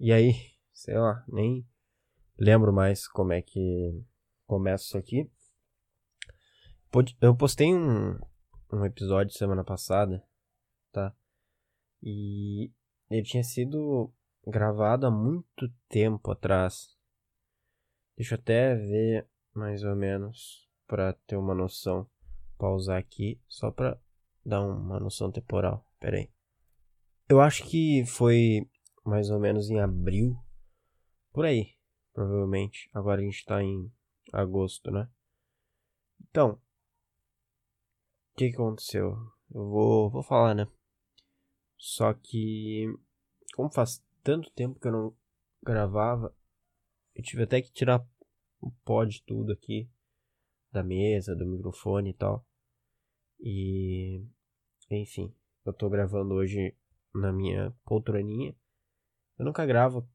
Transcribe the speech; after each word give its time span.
E 0.00 0.12
aí, 0.12 0.32
sei 0.72 0.96
lá, 0.96 1.22
nem 1.28 1.68
lembro 2.38 2.72
mais 2.72 3.06
como 3.06 3.34
é 3.34 3.42
que 3.42 4.02
começa 4.46 4.84
isso 4.84 4.96
aqui. 4.96 5.30
Eu 7.20 7.36
postei 7.36 7.72
um, 7.72 8.18
um 8.72 8.84
episódio 8.86 9.36
semana 9.36 9.62
passada, 9.62 10.24
tá? 10.90 11.14
E 12.02 12.72
ele 13.10 13.22
tinha 13.22 13.44
sido 13.44 14.10
gravado 14.46 15.06
há 15.06 15.10
muito 15.10 15.70
tempo 15.86 16.30
atrás. 16.30 16.96
Deixa 18.16 18.36
eu 18.36 18.38
até 18.38 18.74
ver 18.74 19.28
mais 19.54 19.84
ou 19.84 19.94
menos 19.94 20.66
para 20.86 21.12
ter 21.26 21.36
uma 21.36 21.54
noção. 21.54 22.08
Pausar 22.56 22.98
aqui 22.98 23.40
só 23.46 23.70
para 23.70 24.00
dar 24.44 24.62
uma 24.62 24.98
noção 24.98 25.30
temporal. 25.30 25.86
Pera 25.98 26.16
aí. 26.16 26.30
Eu 27.28 27.40
acho 27.40 27.64
que 27.64 28.04
foi 28.06 28.68
mais 29.10 29.28
ou 29.28 29.40
menos 29.40 29.68
em 29.68 29.80
abril. 29.80 30.38
Por 31.32 31.44
aí, 31.44 31.74
provavelmente. 32.12 32.88
Agora 32.94 33.20
a 33.20 33.24
gente 33.24 33.44
tá 33.44 33.60
em 33.60 33.92
agosto, 34.32 34.90
né? 34.92 35.10
Então, 36.20 36.52
o 36.52 38.36
que, 38.36 38.46
aconteceu? 38.46 39.16
Eu 39.52 39.68
vou, 39.68 40.10
vou 40.10 40.22
falar, 40.22 40.54
né? 40.54 40.66
Só 41.76 42.14
que, 42.14 42.86
como 43.54 43.68
faz 43.72 44.00
tanto 44.22 44.48
tempo 44.52 44.78
que 44.78 44.86
eu 44.86 44.92
não 44.92 45.16
gravava, 45.60 46.32
eu 47.14 47.22
tive 47.24 47.42
até 47.42 47.60
que 47.60 47.72
tirar 47.72 48.06
o 48.60 48.70
pó 48.84 49.04
de 49.04 49.22
tudo 49.24 49.52
aqui 49.52 49.90
da 50.70 50.84
mesa, 50.84 51.34
do 51.34 51.46
microfone 51.46 52.10
e 52.10 52.14
tal. 52.14 52.46
E 53.40 54.24
enfim, 54.88 55.34
eu 55.64 55.72
tô 55.72 55.90
gravando 55.90 56.34
hoje 56.34 56.76
na 57.12 57.32
minha 57.32 57.74
poltroninha. 57.84 58.54
Eu 59.40 59.46
nunca 59.46 59.64
gravo, 59.64 60.06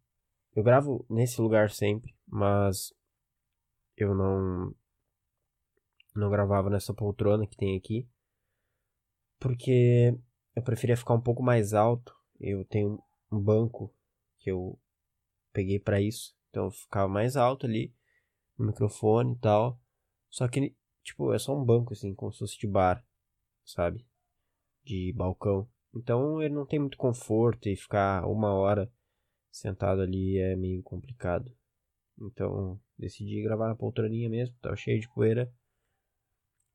eu 0.56 0.62
gravo 0.62 1.04
nesse 1.10 1.42
lugar 1.42 1.72
sempre, 1.72 2.16
mas 2.28 2.94
eu 3.98 4.14
não 4.14 4.72
não 6.16 6.30
gravava 6.30 6.70
nessa 6.70 6.94
poltrona 6.94 7.48
que 7.48 7.58
tem 7.58 7.76
aqui, 7.76 8.08
porque 9.40 10.16
eu 10.56 10.62
preferia 10.62 10.96
ficar 10.96 11.16
um 11.16 11.22
pouco 11.22 11.42
mais 11.42 11.74
alto. 11.74 12.16
Eu 12.40 12.64
tenho 12.66 13.04
um 13.32 13.42
banco 13.42 13.92
que 14.38 14.52
eu 14.52 14.80
peguei 15.52 15.80
para 15.80 16.00
isso, 16.00 16.38
então 16.52 16.66
eu 16.66 16.72
ficava 16.72 17.08
mais 17.08 17.36
alto 17.36 17.66
ali 17.66 17.92
no 18.56 18.68
microfone 18.68 19.34
e 19.34 19.40
tal. 19.40 19.82
Só 20.30 20.48
que, 20.48 20.76
tipo, 21.02 21.34
é 21.34 21.40
só 21.40 21.58
um 21.58 21.66
banco, 21.66 21.94
assim, 21.94 22.14
como 22.14 22.32
se 22.32 22.38
fosse 22.38 22.60
de 22.60 22.68
bar, 22.68 23.04
sabe? 23.64 24.06
De 24.84 25.12
balcão. 25.14 25.68
Então 25.96 26.44
ele 26.44 26.54
não 26.54 26.68
tem 26.68 26.78
muito 26.78 26.96
conforto 26.96 27.68
e 27.68 27.76
ficar 27.76 28.24
uma 28.28 28.54
hora 28.54 28.88
sentado 29.56 30.02
ali 30.02 30.38
é 30.38 30.56
meio 30.56 30.84
complicado. 30.84 31.56
Então 32.20 32.80
decidi 32.98 33.42
gravar 33.42 33.68
na 33.70 33.76
poltroninha 33.76 34.30
mesmo, 34.30 34.58
tava 34.62 34.76
cheio 34.76 35.00
de 35.00 35.10
poeira. 35.10 35.52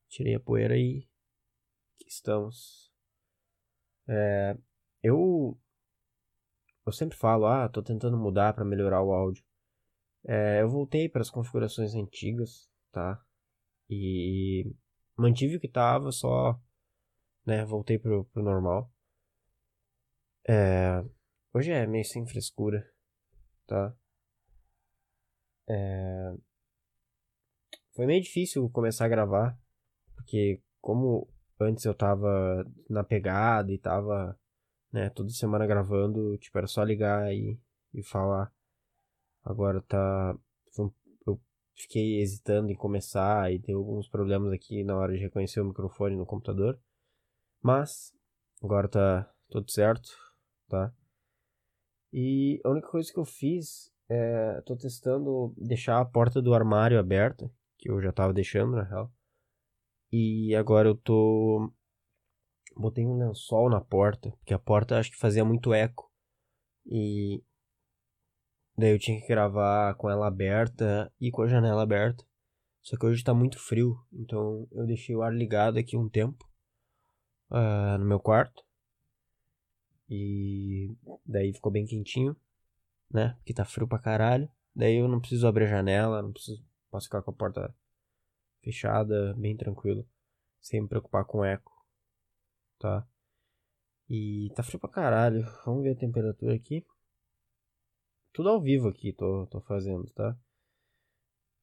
Tirei 0.09 0.35
a 0.35 0.39
poeira 0.39 0.77
e 0.77 1.07
aqui 1.95 2.09
estamos. 2.09 2.91
É, 4.07 4.57
eu 5.03 5.57
eu 6.85 6.91
sempre 6.91 7.15
falo, 7.15 7.45
ah, 7.45 7.69
tô 7.69 7.81
tentando 7.83 8.17
mudar 8.17 8.53
para 8.53 8.65
melhorar 8.65 9.03
o 9.03 9.13
áudio. 9.13 9.43
É, 10.25 10.61
eu 10.61 10.69
voltei 10.69 11.07
para 11.07 11.21
as 11.21 11.29
configurações 11.29 11.93
antigas, 11.93 12.69
tá? 12.91 13.23
E 13.89 14.73
mantive 15.15 15.57
o 15.57 15.59
que 15.59 15.67
tava, 15.67 16.11
só, 16.11 16.59
né, 17.45 17.63
voltei 17.65 17.99
pro, 17.99 18.25
pro 18.25 18.43
normal. 18.43 18.91
É, 20.47 21.03
hoje 21.53 21.71
é 21.71 21.85
meio 21.87 22.05
sem 22.05 22.25
frescura, 22.25 22.89
tá? 23.67 23.95
É, 25.67 26.33
foi 27.93 28.05
meio 28.05 28.21
difícil 28.21 28.69
começar 28.69 29.05
a 29.05 29.09
gravar, 29.09 29.59
porque 30.15 30.61
como 30.79 31.27
antes 31.59 31.85
eu 31.85 31.93
tava 31.93 32.65
na 32.89 33.03
pegada 33.03 33.71
e 33.71 33.77
tava, 33.77 34.37
né, 34.91 35.09
toda 35.09 35.29
semana 35.29 35.67
gravando, 35.67 36.37
tipo, 36.37 36.57
era 36.57 36.67
só 36.67 36.83
ligar 36.83 37.33
e, 37.33 37.59
e 37.93 38.03
falar. 38.03 38.51
Agora 39.43 39.81
tá. 39.81 40.37
Eu 41.25 41.39
fiquei 41.75 42.21
hesitando 42.21 42.71
em 42.71 42.75
começar 42.75 43.51
e 43.51 43.59
tem 43.59 43.75
alguns 43.75 44.07
problemas 44.07 44.53
aqui 44.53 44.83
na 44.83 44.95
hora 44.95 45.13
de 45.13 45.19
reconhecer 45.19 45.61
o 45.61 45.65
microfone 45.65 46.15
no 46.15 46.25
computador. 46.25 46.79
Mas 47.61 48.13
agora 48.63 48.87
tá 48.87 49.31
tudo 49.49 49.69
certo, 49.69 50.09
tá? 50.67 50.93
E 52.13 52.59
a 52.63 52.69
única 52.69 52.87
coisa 52.87 53.11
que 53.11 53.19
eu 53.19 53.25
fiz 53.25 53.91
é. 54.09 54.61
tô 54.65 54.75
testando 54.75 55.53
deixar 55.57 55.99
a 55.99 56.05
porta 56.05 56.41
do 56.41 56.53
armário 56.53 56.99
aberta, 56.99 57.51
que 57.77 57.89
eu 57.89 58.01
já 58.01 58.11
tava 58.11 58.33
deixando 58.33 58.75
na 58.75 58.83
real. 58.83 59.11
E 60.11 60.55
agora 60.55 60.89
eu 60.89 60.95
tô. 60.95 61.71
Botei 62.75 63.05
um 63.05 63.17
lençol 63.17 63.69
na 63.69 63.81
porta, 63.81 64.31
porque 64.37 64.53
a 64.53 64.59
porta 64.59 64.97
acho 64.97 65.11
que 65.11 65.17
fazia 65.17 65.43
muito 65.43 65.73
eco. 65.73 66.09
E 66.85 67.43
Daí 68.77 68.91
eu 68.91 68.99
tinha 68.99 69.19
que 69.19 69.27
gravar 69.27 69.93
com 69.95 70.09
ela 70.09 70.27
aberta 70.27 71.13
e 71.19 71.29
com 71.29 71.43
a 71.43 71.47
janela 71.47 71.83
aberta. 71.83 72.23
Só 72.81 72.97
que 72.97 73.05
hoje 73.05 73.23
tá 73.23 73.33
muito 73.33 73.59
frio, 73.59 73.95
então 74.11 74.67
eu 74.71 74.87
deixei 74.87 75.15
o 75.15 75.21
ar 75.21 75.31
ligado 75.31 75.77
aqui 75.77 75.95
um 75.95 76.09
tempo 76.09 76.43
uh, 77.51 77.97
no 77.99 78.05
meu 78.05 78.19
quarto. 78.19 78.63
E 80.13 80.93
daí 81.25 81.53
ficou 81.53 81.71
bem 81.71 81.85
quentinho, 81.85 82.35
né? 83.09 83.33
Porque 83.35 83.53
tá 83.53 83.63
frio 83.63 83.87
pra 83.87 83.97
caralho. 83.97 84.51
Daí 84.75 84.97
eu 84.97 85.07
não 85.07 85.21
preciso 85.21 85.47
abrir 85.47 85.63
a 85.63 85.67
janela, 85.69 86.21
não 86.21 86.33
preciso. 86.33 86.61
Posso 86.89 87.05
ficar 87.05 87.21
com 87.21 87.31
a 87.31 87.33
porta 87.33 87.73
fechada, 88.61 89.33
bem 89.35 89.55
tranquilo, 89.55 90.05
sem 90.59 90.81
me 90.81 90.87
preocupar 90.89 91.23
com 91.23 91.45
eco, 91.45 91.71
tá? 92.77 93.07
E 94.09 94.51
tá 94.53 94.63
frio 94.63 94.79
pra 94.81 94.89
caralho. 94.89 95.45
Vamos 95.65 95.83
ver 95.83 95.91
a 95.91 95.99
temperatura 95.99 96.55
aqui. 96.55 96.85
Tudo 98.33 98.49
ao 98.49 98.61
vivo 98.61 98.89
aqui 98.89 99.13
tô, 99.13 99.47
tô 99.47 99.61
fazendo, 99.61 100.11
tá? 100.11 100.37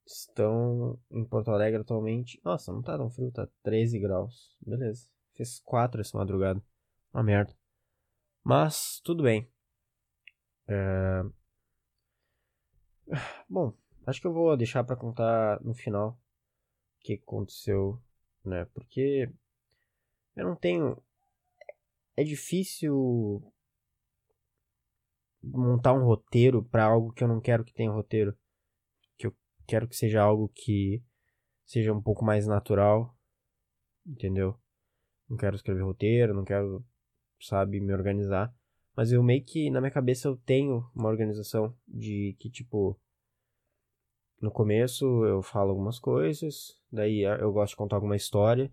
Estão 0.06 0.98
em 1.10 1.24
Porto 1.26 1.50
Alegre 1.50 1.82
atualmente. 1.82 2.40
Nossa, 2.42 2.72
não 2.72 2.80
tá 2.80 2.96
tão 2.96 3.10
frio, 3.10 3.30
tá 3.30 3.46
13 3.62 3.98
graus. 3.98 4.56
Beleza. 4.58 5.10
Fez 5.34 5.60
4 5.60 6.00
essa 6.00 6.16
madrugada. 6.16 6.62
Uma 7.12 7.22
merda. 7.22 7.57
Mas, 8.48 8.98
tudo 9.04 9.24
bem. 9.24 9.46
É... 10.66 11.22
Bom, 13.46 13.76
acho 14.06 14.22
que 14.22 14.26
eu 14.26 14.32
vou 14.32 14.56
deixar 14.56 14.82
para 14.84 14.96
contar 14.96 15.62
no 15.62 15.74
final 15.74 16.12
o 16.12 17.04
que 17.04 17.20
aconteceu, 17.22 18.02
né? 18.42 18.64
Porque 18.72 19.30
eu 20.34 20.46
não 20.46 20.56
tenho. 20.56 20.96
É 22.16 22.24
difícil 22.24 23.52
montar 25.42 25.92
um 25.92 26.06
roteiro 26.06 26.64
para 26.64 26.84
algo 26.84 27.12
que 27.12 27.22
eu 27.22 27.28
não 27.28 27.42
quero 27.42 27.62
que 27.62 27.74
tenha 27.74 27.90
roteiro. 27.90 28.34
Que 29.18 29.26
eu 29.26 29.36
quero 29.66 29.86
que 29.86 29.94
seja 29.94 30.22
algo 30.22 30.50
que 30.54 31.04
seja 31.66 31.92
um 31.92 32.00
pouco 32.00 32.24
mais 32.24 32.46
natural. 32.46 33.14
Entendeu? 34.06 34.58
Não 35.28 35.36
quero 35.36 35.54
escrever 35.54 35.82
roteiro, 35.82 36.32
não 36.32 36.46
quero, 36.46 36.82
sabe, 37.40 37.80
me 37.80 37.92
organizar. 37.92 38.54
Mas 38.96 39.12
eu 39.12 39.22
meio 39.22 39.44
que 39.44 39.70
na 39.70 39.80
minha 39.80 39.90
cabeça 39.90 40.28
eu 40.28 40.36
tenho 40.36 40.88
uma 40.94 41.08
organização 41.08 41.74
de 41.86 42.36
que 42.38 42.50
tipo 42.50 42.98
no 44.40 44.50
começo 44.50 45.24
eu 45.24 45.42
falo 45.42 45.70
algumas 45.70 45.98
coisas, 45.98 46.80
daí 46.92 47.22
eu 47.22 47.52
gosto 47.52 47.72
de 47.72 47.76
contar 47.76 47.96
alguma 47.96 48.16
história, 48.16 48.72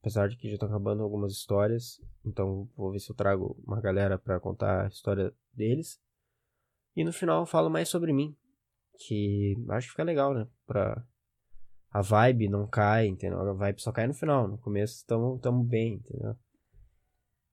apesar 0.00 0.28
de 0.28 0.36
que 0.36 0.48
já 0.48 0.54
estão 0.54 0.68
acabando 0.68 1.02
algumas 1.02 1.32
histórias, 1.32 2.00
então 2.24 2.68
vou 2.76 2.92
ver 2.92 3.00
se 3.00 3.10
eu 3.10 3.16
trago 3.16 3.56
uma 3.66 3.80
galera 3.80 4.18
para 4.18 4.38
contar 4.38 4.84
a 4.84 4.88
história 4.88 5.32
deles. 5.52 6.00
E 6.94 7.04
no 7.04 7.12
final 7.12 7.42
eu 7.42 7.46
falo 7.46 7.70
mais 7.70 7.88
sobre 7.88 8.12
mim. 8.12 8.36
Que 8.98 9.54
acho 9.70 9.86
que 9.86 9.92
fica 9.92 10.02
legal, 10.02 10.34
né? 10.34 10.48
Pra. 10.66 11.04
A 11.90 12.02
vibe 12.02 12.48
não 12.48 12.66
cai, 12.66 13.06
entendeu? 13.06 13.40
A 13.40 13.52
vibe 13.52 13.80
só 13.80 13.92
cai 13.92 14.06
no 14.06 14.14
final. 14.14 14.48
No 14.48 14.58
começo 14.58 15.06
tamo, 15.06 15.38
tamo 15.38 15.62
bem, 15.62 15.94
entendeu? 15.94 16.36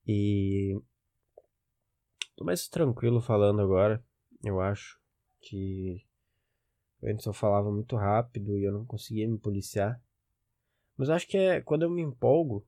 E. 0.07 0.79
Tô 2.35 2.43
mais 2.43 2.67
tranquilo 2.67 3.21
falando 3.21 3.61
agora. 3.61 4.03
Eu 4.43 4.59
acho 4.59 4.99
que. 5.41 6.05
Antes 7.03 7.25
eu 7.25 7.33
falava 7.33 7.71
muito 7.71 7.95
rápido 7.95 8.57
e 8.57 8.63
eu 8.63 8.71
não 8.71 8.85
conseguia 8.85 9.27
me 9.27 9.37
policiar. 9.37 10.01
Mas 10.97 11.09
acho 11.09 11.27
que 11.27 11.37
é 11.37 11.61
quando 11.61 11.83
eu 11.83 11.89
me 11.89 12.01
empolgo. 12.01 12.65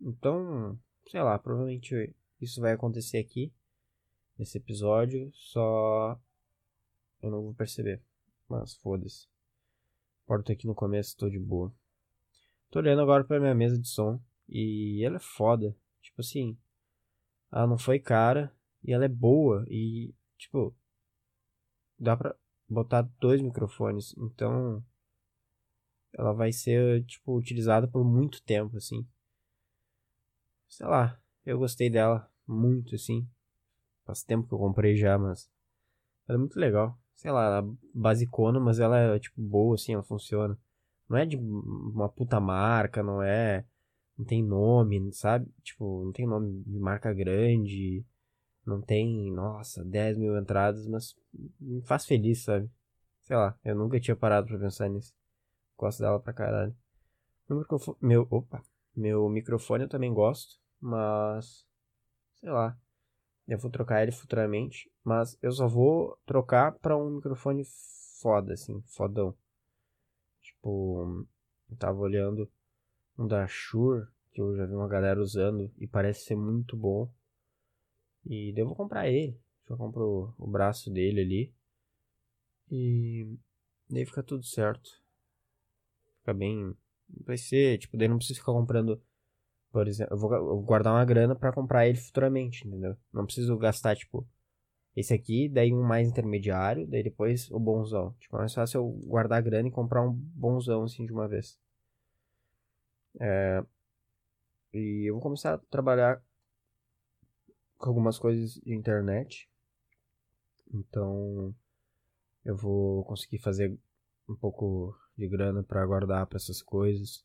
Então, 0.00 0.78
sei 1.06 1.22
lá, 1.22 1.38
provavelmente 1.38 2.14
isso 2.40 2.60
vai 2.60 2.72
acontecer 2.72 3.18
aqui 3.18 3.52
nesse 4.38 4.56
episódio, 4.58 5.30
só 5.34 6.18
eu 7.22 7.30
não 7.30 7.42
vou 7.42 7.54
perceber. 7.54 8.02
Mas 8.48 8.74
foda-se. 8.74 9.28
Porto 10.26 10.50
aqui 10.50 10.66
no 10.66 10.74
começo, 10.74 11.16
tô 11.16 11.28
de 11.28 11.38
boa. 11.38 11.72
Tô 12.70 12.78
olhando 12.78 13.02
agora 13.02 13.24
pra 13.24 13.38
minha 13.38 13.54
mesa 13.54 13.78
de 13.78 13.88
som 13.88 14.20
e 14.48 15.04
ela 15.04 15.16
é 15.16 15.20
foda. 15.20 15.76
Tipo 16.00 16.20
assim, 16.20 16.56
ela 17.52 17.66
não 17.66 17.78
foi 17.78 17.98
cara 17.98 18.54
e 18.82 18.92
ela 18.92 19.04
é 19.04 19.08
boa 19.08 19.64
e, 19.68 20.14
tipo, 20.38 20.74
dá 21.98 22.16
pra 22.16 22.34
botar 22.68 23.02
dois 23.20 23.40
microfones. 23.40 24.14
Então, 24.16 24.84
ela 26.12 26.32
vai 26.32 26.52
ser, 26.52 27.04
tipo, 27.04 27.36
utilizada 27.36 27.86
por 27.86 28.04
muito 28.04 28.42
tempo, 28.42 28.76
assim. 28.76 29.06
Sei 30.68 30.86
lá, 30.86 31.20
eu 31.44 31.58
gostei 31.58 31.90
dela 31.90 32.30
muito, 32.46 32.94
assim. 32.94 33.28
Faz 34.04 34.22
tempo 34.22 34.48
que 34.48 34.54
eu 34.54 34.58
comprei 34.58 34.96
já, 34.96 35.18
mas 35.18 35.50
ela 36.28 36.36
é 36.36 36.40
muito 36.40 36.58
legal. 36.58 36.98
Sei 37.14 37.30
lá, 37.30 37.44
ela 37.44 37.58
é 37.58 37.76
basicona, 37.94 38.58
mas 38.58 38.78
ela 38.80 38.98
é, 38.98 39.18
tipo, 39.18 39.40
boa, 39.40 39.74
assim, 39.74 39.94
ela 39.94 40.02
funciona. 40.02 40.58
Não 41.08 41.16
é 41.18 41.26
de 41.26 41.36
uma 41.36 42.08
puta 42.08 42.40
marca, 42.40 43.02
não 43.02 43.22
é. 43.22 43.64
Não 44.20 44.26
tem 44.26 44.44
nome, 44.44 45.10
sabe? 45.14 45.50
Tipo, 45.62 46.04
não 46.04 46.12
tem 46.12 46.26
nome 46.26 46.62
de 46.64 46.78
marca 46.78 47.10
grande. 47.10 48.04
Não 48.66 48.78
tem, 48.82 49.32
nossa, 49.32 49.82
10 49.82 50.18
mil 50.18 50.36
entradas, 50.36 50.86
mas 50.86 51.16
me 51.58 51.80
faz 51.80 52.04
feliz, 52.04 52.42
sabe? 52.42 52.70
Sei 53.22 53.34
lá, 53.34 53.58
eu 53.64 53.74
nunca 53.74 53.98
tinha 53.98 54.14
parado 54.14 54.46
pra 54.46 54.58
pensar 54.58 54.90
nisso. 54.90 55.16
Gosto 55.74 56.00
dela 56.00 56.20
pra 56.20 56.34
caralho. 56.34 56.76
Meu 57.48 57.60
microfone, 57.60 57.96
meu, 57.98 58.28
opa, 58.30 58.62
meu 58.94 59.26
microfone 59.30 59.84
eu 59.84 59.88
também 59.88 60.12
gosto, 60.12 60.60
mas 60.78 61.66
sei 62.34 62.50
lá. 62.50 62.78
Eu 63.48 63.58
vou 63.58 63.70
trocar 63.70 64.02
ele 64.02 64.12
futuramente, 64.12 64.92
mas 65.02 65.38
eu 65.40 65.50
só 65.50 65.66
vou 65.66 66.18
trocar 66.26 66.72
para 66.72 66.94
um 66.94 67.16
microfone 67.16 67.62
foda 68.20 68.52
assim, 68.52 68.82
fodão. 68.82 69.34
Tipo, 70.42 71.26
eu 71.70 71.76
tava 71.78 71.98
olhando 72.00 72.46
um 73.20 73.26
da 73.26 73.46
Shure 73.46 74.06
que 74.32 74.40
eu 74.40 74.56
já 74.56 74.64
vi 74.64 74.74
uma 74.74 74.88
galera 74.88 75.20
usando 75.20 75.70
e 75.78 75.86
parece 75.86 76.24
ser 76.24 76.36
muito 76.36 76.76
bom. 76.76 77.12
E 78.24 78.52
devo 78.52 78.74
comprar 78.74 79.08
ele. 79.08 79.38
Já 79.68 79.76
compro 79.76 80.34
o 80.38 80.46
braço 80.46 80.90
dele 80.90 81.20
ali. 81.20 81.54
E 82.70 83.36
daí 83.88 84.06
fica 84.06 84.22
tudo 84.22 84.44
certo. 84.44 84.90
Fica 86.20 86.32
bem. 86.32 86.74
Vai 87.26 87.36
ser, 87.36 87.78
tipo, 87.78 87.96
daí 87.96 88.08
não 88.08 88.18
preciso 88.18 88.40
ficar 88.40 88.52
comprando. 88.52 89.02
Por 89.72 89.86
exemplo, 89.88 90.14
eu 90.14 90.18
vou, 90.18 90.32
eu 90.34 90.44
vou 90.44 90.62
guardar 90.62 90.92
uma 90.92 91.04
grana 91.04 91.34
para 91.34 91.52
comprar 91.52 91.86
ele 91.88 91.98
futuramente, 91.98 92.66
entendeu? 92.66 92.96
Não 93.12 93.24
preciso 93.24 93.56
gastar, 93.56 93.96
tipo, 93.96 94.26
esse 94.96 95.14
aqui, 95.14 95.48
daí 95.48 95.72
um 95.72 95.82
mais 95.82 96.08
intermediário, 96.08 96.86
daí 96.86 97.02
depois 97.02 97.50
o 97.50 97.58
bonzão. 97.58 98.14
Tipo, 98.18 98.36
é 98.36 98.40
mais 98.40 98.54
fácil 98.54 98.78
eu 98.78 98.88
guardar 99.06 99.38
a 99.38 99.42
grana 99.42 99.68
e 99.68 99.72
comprar 99.72 100.02
um 100.02 100.12
bonzão 100.12 100.84
assim 100.84 101.06
de 101.06 101.12
uma 101.12 101.28
vez. 101.28 101.58
É, 103.18 103.64
e 104.72 105.08
eu 105.08 105.14
vou 105.14 105.22
começar 105.22 105.54
a 105.54 105.58
trabalhar 105.58 106.22
com 107.76 107.88
algumas 107.88 108.18
coisas 108.18 108.54
de 108.54 108.74
internet. 108.74 109.50
Então 110.72 111.54
eu 112.44 112.56
vou 112.56 113.04
conseguir 113.04 113.38
fazer 113.38 113.76
um 114.28 114.36
pouco 114.36 114.96
de 115.16 115.26
grana 115.28 115.62
para 115.62 115.84
guardar 115.84 116.26
para 116.26 116.36
essas 116.36 116.62
coisas, 116.62 117.24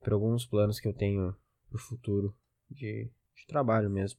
para 0.00 0.14
alguns 0.14 0.44
planos 0.44 0.80
que 0.80 0.88
eu 0.88 0.92
tenho 0.92 1.36
pro 1.68 1.78
futuro 1.78 2.36
de, 2.68 3.10
de 3.36 3.46
trabalho 3.46 3.88
mesmo. 3.88 4.18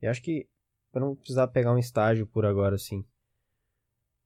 E 0.00 0.06
acho 0.06 0.22
que 0.22 0.48
eu 0.92 1.00
não 1.00 1.16
precisar 1.16 1.48
pegar 1.48 1.72
um 1.72 1.78
estágio 1.78 2.26
por 2.26 2.44
agora 2.44 2.76
assim 2.76 3.04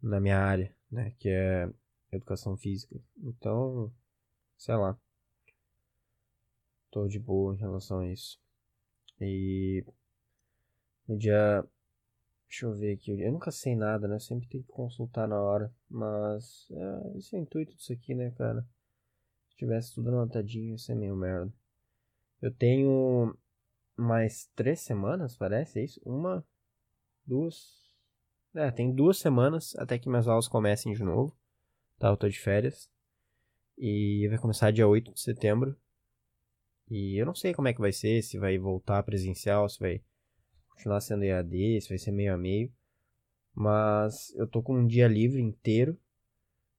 na 0.03 0.21
minha 0.21 0.39
área, 0.39 0.75
né, 0.91 1.13
que 1.19 1.29
é 1.29 1.69
educação 2.13 2.57
física. 2.57 3.01
Então, 3.19 3.93
sei 4.57 4.75
lá. 4.77 4.99
Tô 6.97 7.07
de 7.07 7.19
boa 7.19 7.55
em 7.55 7.59
relação 7.59 7.99
a 7.99 8.11
isso. 8.11 8.41
E 9.21 9.85
no 11.07 11.19
dia. 11.19 11.63
Deixa 12.49 12.65
eu 12.65 12.73
ver 12.73 12.95
aqui. 12.95 13.21
Eu 13.21 13.33
nunca 13.33 13.51
sei 13.51 13.77
nada, 13.77 14.09
né? 14.09 14.19
Sempre 14.19 14.49
tem 14.49 14.63
que 14.63 14.69
consultar 14.69 15.29
na 15.29 15.39
hora. 15.39 15.71
Mas. 15.91 16.67
É, 16.71 17.19
esse 17.19 17.37
é 17.37 17.39
o 17.39 17.43
intuito 17.43 17.77
disso 17.77 17.93
aqui, 17.93 18.15
né, 18.15 18.31
cara? 18.31 18.67
Se 19.51 19.57
tivesse 19.59 19.95
tudo 19.95 20.09
anotadinho, 20.09 20.75
isso 20.75 20.91
é 20.91 20.95
meio 20.95 21.15
merda. 21.15 21.53
Eu 22.41 22.51
tenho 22.51 23.37
mais 23.95 24.51
três 24.57 24.81
semanas, 24.81 25.37
parece, 25.37 25.81
é 25.81 25.85
isso? 25.85 26.01
Uma, 26.03 26.43
duas. 27.27 27.93
É, 28.55 28.71
tem 28.71 28.91
duas 28.91 29.19
semanas 29.19 29.77
até 29.77 29.99
que 29.99 30.09
minhas 30.09 30.27
aulas 30.27 30.49
comecem 30.49 30.95
de 30.95 31.05
novo. 31.05 31.37
Tá, 31.99 32.09
eu 32.09 32.17
tô 32.17 32.27
de 32.27 32.41
férias. 32.41 32.91
E 33.77 34.27
vai 34.31 34.39
começar 34.39 34.71
dia 34.71 34.89
8 34.89 35.13
de 35.13 35.21
setembro. 35.21 35.79
E 36.89 37.21
eu 37.21 37.27
não 37.27 37.35
sei 37.35 37.53
como 37.53 37.69
é 37.69 37.73
que 37.73 37.81
vai 37.81 37.93
ser, 37.93 38.23
se 38.23 38.39
vai 38.39 38.59
voltar 38.59 39.03
presencial, 39.03 39.69
se 39.69 39.79
vai 39.79 40.03
continuar 40.71 41.01
sendo 41.01 41.25
EAD, 41.25 41.81
se 41.81 41.89
vai 41.89 41.99
ser 41.99 42.13
meio 42.13 42.35
a 42.35 42.39
meio. 42.39 42.73
Mas 43.55 44.35
eu 44.37 44.47
tô 44.47 44.63
com 44.63 44.79
um 44.79 44.87
dia 44.87 45.09
livre 45.09 45.41
inteiro. 45.41 45.99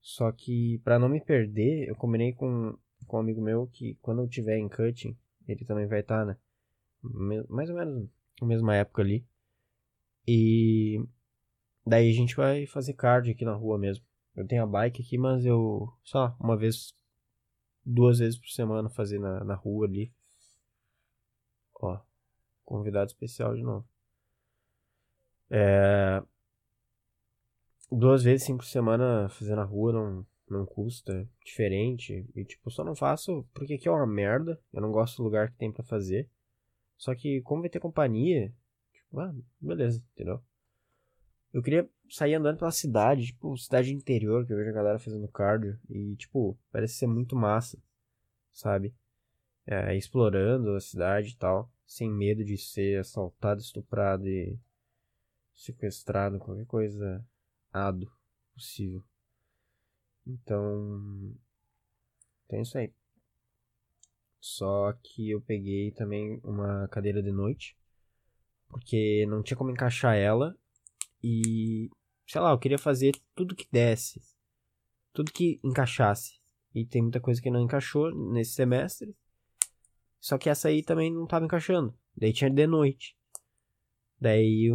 Só 0.01 0.31
que 0.31 0.80
para 0.80 0.98
não 1.00 1.09
me 1.09 1.19
perder, 1.19 1.89
eu 1.89 1.95
combinei 1.95 2.31
com, 2.31 2.77
com 3.06 3.18
um 3.18 3.19
amigo 3.19 3.42
meu 3.42 3.68
que 3.68 3.95
quando 4.01 4.21
eu 4.21 4.27
tiver 4.27 4.57
em 4.57 4.69
cutting, 4.69 5.18
ele 5.48 5.65
também 5.65 5.88
vai 5.88 6.00
estar, 6.00 6.19
tá, 6.19 6.25
né? 6.25 6.38
Mais 7.50 7.69
ou 7.69 7.75
menos 7.75 8.09
na 8.42 8.48
mesma 8.48 8.75
época 8.75 9.01
ali. 9.01 9.25
E 10.27 11.04
daí 11.86 12.09
a 12.09 12.13
gente 12.13 12.36
vai 12.36 12.65
fazer 12.65 12.94
cardio 12.94 13.33
aqui 13.33 13.45
na 13.45 13.54
rua 13.54 13.77
mesmo. 13.77 14.06
Eu 14.36 14.45
tenho 14.45 14.63
a 14.63 14.68
bike 14.68 15.01
aqui, 15.01 15.18
mas 15.18 15.45
eu 15.45 15.92
só 16.04 16.36
uma 16.39 16.56
vez, 16.56 16.94
duas 17.88 18.19
vezes 18.19 18.38
por 18.38 18.50
semana 18.50 18.89
fazer 18.89 19.18
na, 19.18 19.44
na 19.44 19.56
rua 19.56 19.88
ali. 19.88 20.12
Ó, 21.75 22.00
convidado 22.66 23.07
especial 23.07 23.56
de 23.56 23.63
novo. 23.63 23.88
É, 25.50 26.22
duas 27.89 28.24
vezes, 28.24 28.45
cinco 28.45 28.60
por 28.60 28.66
semana 28.66 29.30
fazer 29.30 29.56
na 29.56 29.63
rua 29.63 29.94
não, 29.94 30.28
não 30.50 30.66
custa. 30.66 31.13
É 31.13 31.28
diferente. 31.45 32.28
E 32.36 32.44
tipo, 32.44 32.69
só 32.69 32.84
não 32.84 32.95
faço 32.95 33.48
porque 33.54 33.75
aqui 33.75 33.88
é 33.88 33.92
uma 33.92 34.06
merda. 34.06 34.60
Eu 34.74 34.81
não 34.81 34.92
gosto 34.92 35.18
do 35.18 35.24
lugar 35.24 35.50
que 35.50 35.57
tem 35.57 35.72
para 35.72 35.83
fazer. 35.83 36.30
Só 36.98 37.16
que 37.16 37.42
como 37.42 37.62
vai 37.62 37.69
ter 37.69 37.80
companhia, 37.80 38.54
tipo, 38.92 39.19
ah, 39.19 39.33
beleza, 39.62 40.04
entendeu? 40.13 40.42
Eu 41.54 41.62
queria 41.62 41.90
sair 42.09 42.36
andando 42.36 42.57
pela 42.57 42.71
cidade, 42.71 43.27
tipo, 43.27 43.57
cidade 43.57 43.94
interior, 43.94 44.45
que 44.45 44.54
eu 44.54 44.57
vejo 44.57 44.69
a 44.69 44.74
galera 44.74 45.00
fazendo 45.00 45.27
cardio. 45.27 45.80
E, 45.89 46.15
tipo, 46.15 46.57
parece 46.71 46.95
ser 46.95 47.07
muito 47.07 47.36
massa, 47.36 47.77
sabe? 48.51 48.94
É, 49.65 49.95
explorando 49.95 50.75
a 50.75 50.80
cidade 50.80 51.31
e 51.31 51.36
tal 51.36 51.71
sem 51.88 52.12
medo 52.12 52.44
de 52.44 52.57
ser 52.57 53.00
assaltado, 53.00 53.62
estuprado 53.62 54.27
e 54.27 54.59
sequestrado, 55.56 56.38
qualquer 56.38 56.65
coisa 56.65 57.25
ado 57.71 58.12
possível. 58.54 59.01
Então, 60.26 61.33
tem 62.49 62.61
isso 62.61 62.78
aí. 62.78 62.94
Só 64.40 64.92
que 65.02 65.31
eu 65.31 65.42
peguei 65.42 65.92
também 65.92 66.40
uma 66.44 66.87
cadeira 66.90 67.23
de 67.23 67.31
noite, 67.31 67.78
porque 68.68 69.26
não 69.28 69.42
tinha 69.42 69.57
como 69.57 69.71
encaixar 69.71 70.16
ela 70.16 70.56
e, 71.23 71.90
sei 72.28 72.42
lá, 72.42 72.52
eu 72.52 72.60
queria 72.60 72.78
fazer 72.78 73.14
tudo 73.34 73.56
que 73.56 73.68
desse, 73.72 74.22
tudo 75.14 75.31
que 75.31 75.60
encaixasse. 75.64 76.40
E 76.76 76.86
tem 76.86 77.02
muita 77.02 77.19
coisa 77.19 77.42
que 77.42 77.50
não 77.50 77.62
encaixou 77.62 78.14
nesse 78.14 78.52
semestre. 78.52 79.16
Só 80.19 80.38
que 80.38 80.50
essa 80.50 80.68
aí 80.68 80.84
também 80.84 81.12
não 81.12 81.26
tava 81.26 81.46
encaixando. 81.46 81.98
Daí 82.16 82.34
tinha 82.34 82.50
de 82.50 82.68
noite. 82.68 83.18
Daí 84.19 84.72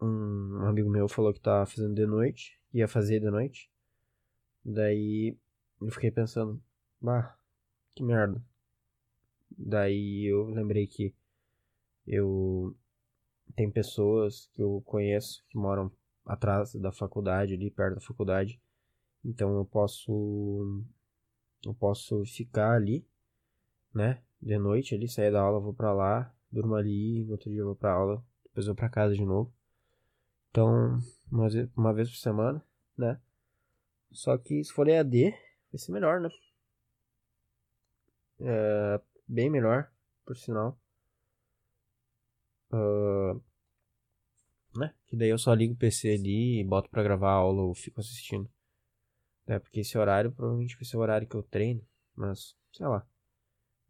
um 0.00 0.66
amigo 0.66 0.88
meu 0.90 1.08
falou 1.08 1.32
que 1.32 1.40
tava 1.40 1.66
fazendo 1.66 1.94
de 1.94 2.06
noite. 2.06 2.60
Ia 2.72 2.86
fazer 2.86 3.20
de 3.20 3.30
noite. 3.30 3.70
Daí 4.64 5.36
eu 5.80 5.90
fiquei 5.90 6.10
pensando, 6.10 6.62
bah, 7.00 7.36
que 7.94 8.02
merda. 8.02 8.44
Daí 9.50 10.26
eu 10.26 10.44
lembrei 10.50 10.86
que 10.86 11.14
eu 12.06 12.76
tem 13.56 13.70
pessoas 13.70 14.48
que 14.52 14.62
eu 14.62 14.82
conheço 14.84 15.44
que 15.48 15.56
moram 15.56 15.90
atrás 16.28 16.74
da 16.74 16.92
faculdade, 16.92 17.54
ali 17.54 17.70
perto 17.70 17.96
da 17.96 18.00
faculdade. 18.00 18.60
Então 19.24 19.56
eu 19.56 19.64
posso 19.64 20.84
eu 21.64 21.74
posso 21.74 22.24
ficar 22.24 22.72
ali, 22.72 23.04
né? 23.92 24.22
de 24.40 24.58
noite 24.58 24.94
ali, 24.94 25.08
sair 25.08 25.32
da 25.32 25.40
aula, 25.40 25.60
vou 25.60 25.74
para 25.74 25.92
lá, 25.92 26.32
durmo 26.50 26.74
ali, 26.74 27.24
no 27.24 27.32
outro 27.32 27.50
dia 27.50 27.64
vou 27.64 27.74
pra 27.74 27.92
aula, 27.92 28.24
depois 28.44 28.66
vou 28.66 28.74
para 28.74 28.88
casa 28.88 29.14
de 29.14 29.24
novo. 29.24 29.52
Então, 30.50 30.98
uma 31.30 31.48
vez, 31.48 31.68
uma 31.76 31.92
vez 31.92 32.08
por 32.08 32.16
semana, 32.16 32.64
né? 32.96 33.20
Só 34.10 34.38
que 34.38 34.62
se 34.64 34.72
for 34.72 34.88
EAD, 34.88 35.30
vai 35.72 35.78
ser 35.78 35.92
melhor, 35.92 36.20
né? 36.20 36.30
É, 38.40 39.00
bem 39.26 39.50
melhor, 39.50 39.90
por 40.24 40.36
sinal. 40.36 40.78
Uh, 42.72 43.40
né? 44.78 44.94
Que 45.06 45.16
daí 45.16 45.28
eu 45.28 45.38
só 45.38 45.52
ligo 45.54 45.74
o 45.74 45.76
PC 45.76 46.14
ali 46.14 46.60
e 46.60 46.64
boto 46.64 46.88
pra 46.90 47.02
gravar 47.02 47.30
a 47.30 47.34
aula 47.34 47.62
ou 47.62 47.74
fico 47.74 48.00
assistindo. 48.00 48.48
É, 49.46 49.58
porque 49.58 49.80
esse 49.80 49.96
horário 49.96 50.32
provavelmente 50.32 50.76
vai 50.76 50.84
ser 50.84 50.96
o 50.96 51.00
horário 51.00 51.26
que 51.26 51.34
eu 51.34 51.42
treino, 51.42 51.82
mas 52.14 52.56
sei 52.72 52.86
lá 52.86 53.06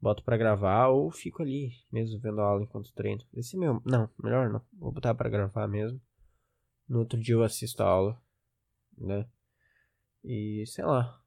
boto 0.00 0.22
para 0.22 0.36
gravar 0.36 0.88
ou 0.88 1.10
fico 1.10 1.42
ali 1.42 1.72
mesmo 1.90 2.20
vendo 2.20 2.40
a 2.40 2.44
aula 2.44 2.62
enquanto 2.62 2.92
treino. 2.92 3.22
Esse 3.34 3.56
meu, 3.56 3.82
não, 3.84 4.08
melhor 4.22 4.48
não. 4.48 4.64
Vou 4.72 4.92
botar 4.92 5.14
para 5.14 5.28
gravar 5.28 5.66
mesmo. 5.66 6.00
No 6.88 7.00
outro 7.00 7.20
dia 7.20 7.34
eu 7.34 7.42
assisto 7.42 7.82
a 7.82 7.86
aula 7.86 8.22
né? 9.00 9.26
E 10.24 10.64
sei 10.66 10.84
lá. 10.84 11.20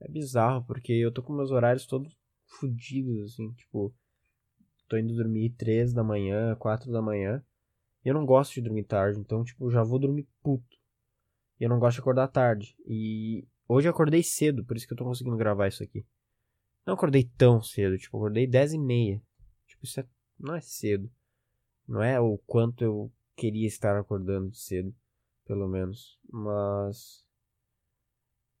É 0.00 0.08
bizarro, 0.08 0.64
porque 0.66 0.92
eu 0.92 1.12
tô 1.12 1.22
com 1.22 1.32
meus 1.32 1.50
horários 1.50 1.86
todos 1.86 2.16
fodidos, 2.46 3.32
assim, 3.32 3.52
tipo. 3.52 3.94
Tô 4.88 4.96
indo 4.96 5.16
dormir 5.16 5.50
3 5.50 5.92
da 5.92 6.04
manhã, 6.04 6.54
4 6.56 6.92
da 6.92 7.02
manhã. 7.02 7.44
Eu 8.06 8.14
não 8.14 8.24
gosto 8.24 8.54
de 8.54 8.60
dormir 8.60 8.84
tarde, 8.84 9.18
então, 9.18 9.42
tipo, 9.42 9.68
já 9.68 9.82
vou 9.82 9.98
dormir 9.98 10.28
puto. 10.40 10.78
E 11.58 11.64
eu 11.64 11.68
não 11.68 11.80
gosto 11.80 11.96
de 11.96 12.02
acordar 12.02 12.28
tarde. 12.28 12.76
E 12.86 13.44
hoje 13.68 13.88
eu 13.88 13.90
acordei 13.90 14.22
cedo, 14.22 14.64
por 14.64 14.76
isso 14.76 14.86
que 14.86 14.92
eu 14.92 14.96
tô 14.96 15.04
conseguindo 15.04 15.36
gravar 15.36 15.66
isso 15.66 15.82
aqui. 15.82 16.06
Não 16.86 16.94
acordei 16.94 17.24
tão 17.36 17.60
cedo, 17.60 17.98
tipo, 17.98 18.16
acordei 18.16 18.46
10 18.46 18.74
e 18.74 18.78
meia. 18.78 19.20
Tipo, 19.66 19.84
isso 19.84 19.98
é, 19.98 20.06
não 20.38 20.54
é 20.54 20.60
cedo. 20.60 21.10
Não 21.84 22.00
é 22.00 22.20
o 22.20 22.38
quanto 22.46 22.84
eu 22.84 23.12
queria 23.34 23.66
estar 23.66 23.98
acordando 23.98 24.54
cedo, 24.54 24.94
pelo 25.44 25.66
menos. 25.66 26.16
Mas. 26.30 27.26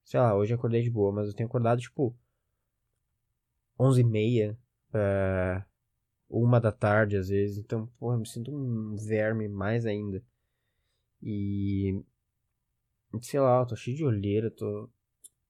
Sei 0.02 0.18
lá, 0.18 0.34
hoje 0.34 0.54
eu 0.54 0.58
acordei 0.58 0.82
de 0.82 0.90
boa, 0.90 1.12
mas 1.12 1.28
eu 1.28 1.34
tenho 1.34 1.48
acordado, 1.48 1.80
tipo. 1.80 2.18
11 3.78 4.00
e 4.00 4.04
meia. 4.04 4.58
É, 4.92 5.64
uma 6.28 6.60
da 6.60 6.72
tarde, 6.72 7.16
às 7.16 7.28
vezes. 7.28 7.58
Então, 7.58 7.86
porra, 7.98 8.14
eu 8.16 8.20
me 8.20 8.28
sinto 8.28 8.50
um 8.54 8.96
verme 8.96 9.48
mais 9.48 9.86
ainda. 9.86 10.22
E 11.22 12.02
sei 13.20 13.40
lá, 13.40 13.60
eu 13.60 13.66
tô 13.66 13.76
cheio 13.76 13.96
de 13.96 14.04
olheira, 14.04 14.50
tô 14.50 14.90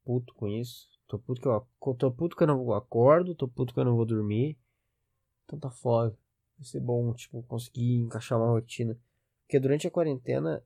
puto 0.05 0.35
com 0.35 0.47
isso. 0.47 0.89
Tô 1.09 1.19
puto 1.19 1.41
que 1.41 1.49
eu, 1.49 1.95
tô 1.95 2.11
puto 2.11 2.37
que 2.37 2.43
eu 2.43 2.47
não 2.47 2.73
acordo, 2.73 3.35
tô 3.35 3.47
puto 3.47 3.73
que 3.73 3.81
eu 3.81 3.85
não 3.85 3.97
vou 3.97 4.05
dormir. 4.05 4.59
Então 5.45 5.59
tá 5.59 5.71
foda. 5.71 6.17
Vai 6.59 6.67
ser 6.67 6.81
bom, 6.81 7.13
tipo, 7.15 7.43
conseguir 7.45 7.97
encaixar 7.99 8.39
uma 8.39 8.51
rotina. 8.51 8.99
Porque 9.43 9.61
durante 9.61 9.87
a 9.87 9.91
quarentena, 9.91 10.65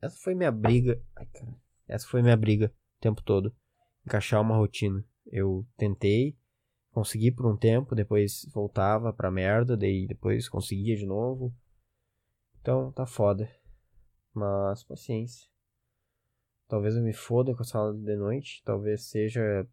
essa 0.00 0.16
foi 0.18 0.34
minha 0.34 0.52
briga. 0.52 1.02
Ai, 1.16 1.26
cara. 1.26 1.54
Essa 1.88 2.06
foi 2.06 2.22
minha 2.22 2.36
briga 2.36 2.72
o 2.98 3.00
tempo 3.00 3.22
todo. 3.22 3.54
Encaixar 4.06 4.40
uma 4.40 4.56
rotina. 4.56 5.04
Eu 5.26 5.66
tentei, 5.76 6.36
consegui 6.92 7.30
por 7.30 7.46
um 7.46 7.56
tempo, 7.56 7.94
depois 7.94 8.46
voltava 8.52 9.12
pra 9.12 9.30
merda, 9.30 9.76
daí 9.76 10.06
depois 10.06 10.48
conseguia 10.48 10.96
de 10.96 11.06
novo. 11.06 11.54
Então 12.60 12.92
tá 12.92 13.06
foda. 13.06 13.50
Mas 14.32 14.84
paciência. 14.84 15.48
Talvez 16.68 16.94
eu 16.94 17.02
me 17.02 17.12
foda 17.12 17.54
com 17.54 17.62
a 17.62 17.64
sala 17.64 17.92
de 17.92 18.16
noite. 18.16 18.62
Talvez 18.64 19.04
seja 19.04 19.66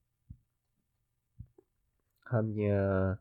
a 2.25 2.41
minha 2.41 3.19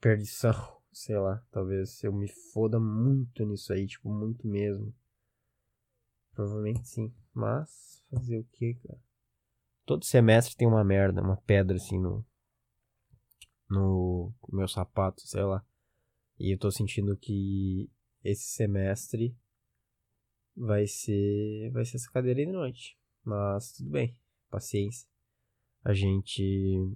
perdição. 0.00 0.52
Sei 0.92 1.16
lá. 1.16 1.42
Talvez 1.50 2.04
eu 2.04 2.12
me 2.12 2.28
foda 2.28 2.78
muito 2.78 3.44
nisso 3.46 3.72
aí. 3.72 3.86
Tipo, 3.86 4.10
muito 4.10 4.46
mesmo. 4.46 4.94
Provavelmente 6.34 6.86
sim. 6.86 7.14
Mas, 7.32 8.04
fazer 8.10 8.38
o 8.38 8.44
que, 8.44 8.74
cara? 8.74 9.00
Todo 9.86 10.04
semestre 10.04 10.54
tem 10.54 10.68
uma 10.68 10.84
merda, 10.84 11.22
uma 11.22 11.36
pedra 11.38 11.76
assim 11.76 11.98
no. 11.98 12.24
No 13.72 14.30
meu 14.52 14.68
sapato, 14.68 15.22
sei 15.26 15.42
lá. 15.44 15.64
E 16.38 16.52
eu 16.54 16.58
tô 16.58 16.70
sentindo 16.70 17.16
que 17.16 17.90
esse 18.22 18.44
semestre 18.44 19.34
vai 20.54 20.86
ser 20.86 21.70
vai 21.72 21.84
ser 21.84 21.96
essa 21.96 22.10
cadeira 22.10 22.44
de 22.44 22.52
noite. 22.52 22.98
Mas 23.24 23.72
tudo 23.72 23.88
bem, 23.90 24.14
paciência. 24.50 25.08
A 25.82 25.94
gente 25.94 26.94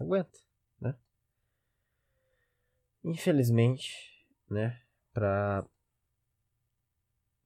aguenta, 0.00 0.38
né? 0.80 0.96
Infelizmente, 3.04 3.92
né, 4.48 4.80
pra 5.12 5.66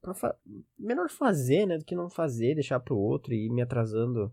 pra 0.00 0.14
fa 0.14 0.38
melhor 0.78 1.11
fazer, 1.11 1.66
né, 1.66 1.76
do 1.76 1.85
que 1.85 1.97
não 1.97 2.09
fazer, 2.09 2.54
deixar 2.54 2.78
pro 2.78 2.97
outro 2.97 3.35
e 3.35 3.47
ir 3.47 3.50
me 3.50 3.62
atrasando 3.62 4.33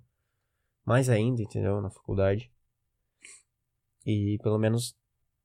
mais 0.85 1.09
ainda, 1.09 1.41
entendeu, 1.41 1.81
na 1.81 1.89
faculdade. 1.89 2.51
E 4.05 4.37
pelo 4.43 4.57
menos 4.57 4.95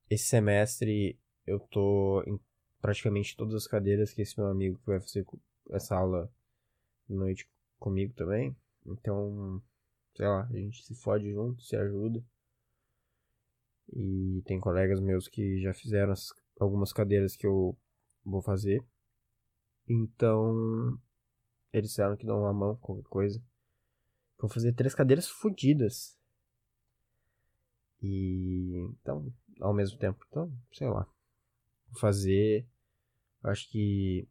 esse 0.08 0.24
semestre 0.24 1.18
eu 1.46 1.58
tô 1.58 2.22
em 2.26 2.38
praticamente 2.80 3.36
todas 3.36 3.54
as 3.54 3.66
cadeiras 3.66 4.12
que 4.12 4.22
esse 4.22 4.38
meu 4.38 4.48
amigo 4.48 4.78
que 4.78 4.86
vai 4.86 5.00
fazer 5.00 5.26
essa 5.70 5.96
aula 5.96 6.30
de 7.08 7.14
noite 7.14 7.48
comigo 7.78 8.12
também. 8.14 8.56
Então, 8.86 9.62
sei 10.14 10.26
lá, 10.26 10.46
a 10.46 10.52
gente 10.52 10.84
se 10.84 10.94
fode 10.94 11.30
junto, 11.30 11.62
se 11.62 11.76
ajuda. 11.76 12.24
E 13.92 14.42
tem 14.44 14.60
colegas 14.60 15.00
meus 15.00 15.28
que 15.28 15.60
já 15.60 15.74
fizeram 15.74 16.12
as, 16.12 16.32
algumas 16.58 16.92
cadeiras 16.92 17.36
que 17.36 17.46
eu 17.46 17.76
vou 18.24 18.40
fazer. 18.40 18.84
Então, 19.88 20.98
eles 21.72 21.90
disseram 21.90 22.16
que 22.16 22.26
dão 22.26 22.40
uma 22.40 22.52
mão, 22.52 22.76
qualquer 22.76 23.08
coisa. 23.08 23.42
Vou 24.38 24.48
fazer 24.48 24.72
três 24.72 24.94
cadeiras 24.94 25.28
fodidas. 25.28 26.16
E 28.02 28.88
então, 29.00 29.32
ao 29.60 29.74
mesmo 29.74 29.98
tempo, 29.98 30.24
então, 30.28 30.52
sei 30.72 30.88
lá 30.88 31.06
fazer. 31.98 32.66
Acho 33.42 33.68
que. 33.70 34.28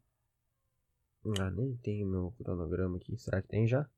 Ah, 1.38 1.50
nem 1.50 1.76
tem 1.76 2.04
meu 2.04 2.32
cronograma 2.38 2.96
aqui. 2.96 3.16
Será 3.18 3.42
que 3.42 3.48
tem 3.48 3.66
já? 3.66 3.88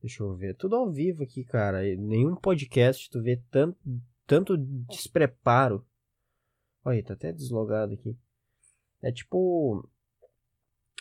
Deixa 0.00 0.22
eu 0.22 0.34
ver. 0.34 0.54
Tudo 0.56 0.76
ao 0.76 0.90
vivo 0.90 1.22
aqui, 1.22 1.44
cara. 1.44 1.82
Nenhum 1.96 2.36
podcast 2.36 3.08
tu 3.10 3.22
vê 3.22 3.42
tanto, 3.50 3.78
tanto 4.26 4.56
despreparo. 4.56 5.86
Olha, 6.84 7.02
tá 7.02 7.14
até 7.14 7.32
deslogado 7.32 7.94
aqui. 7.94 8.16
É 9.00 9.10
tipo. 9.10 9.88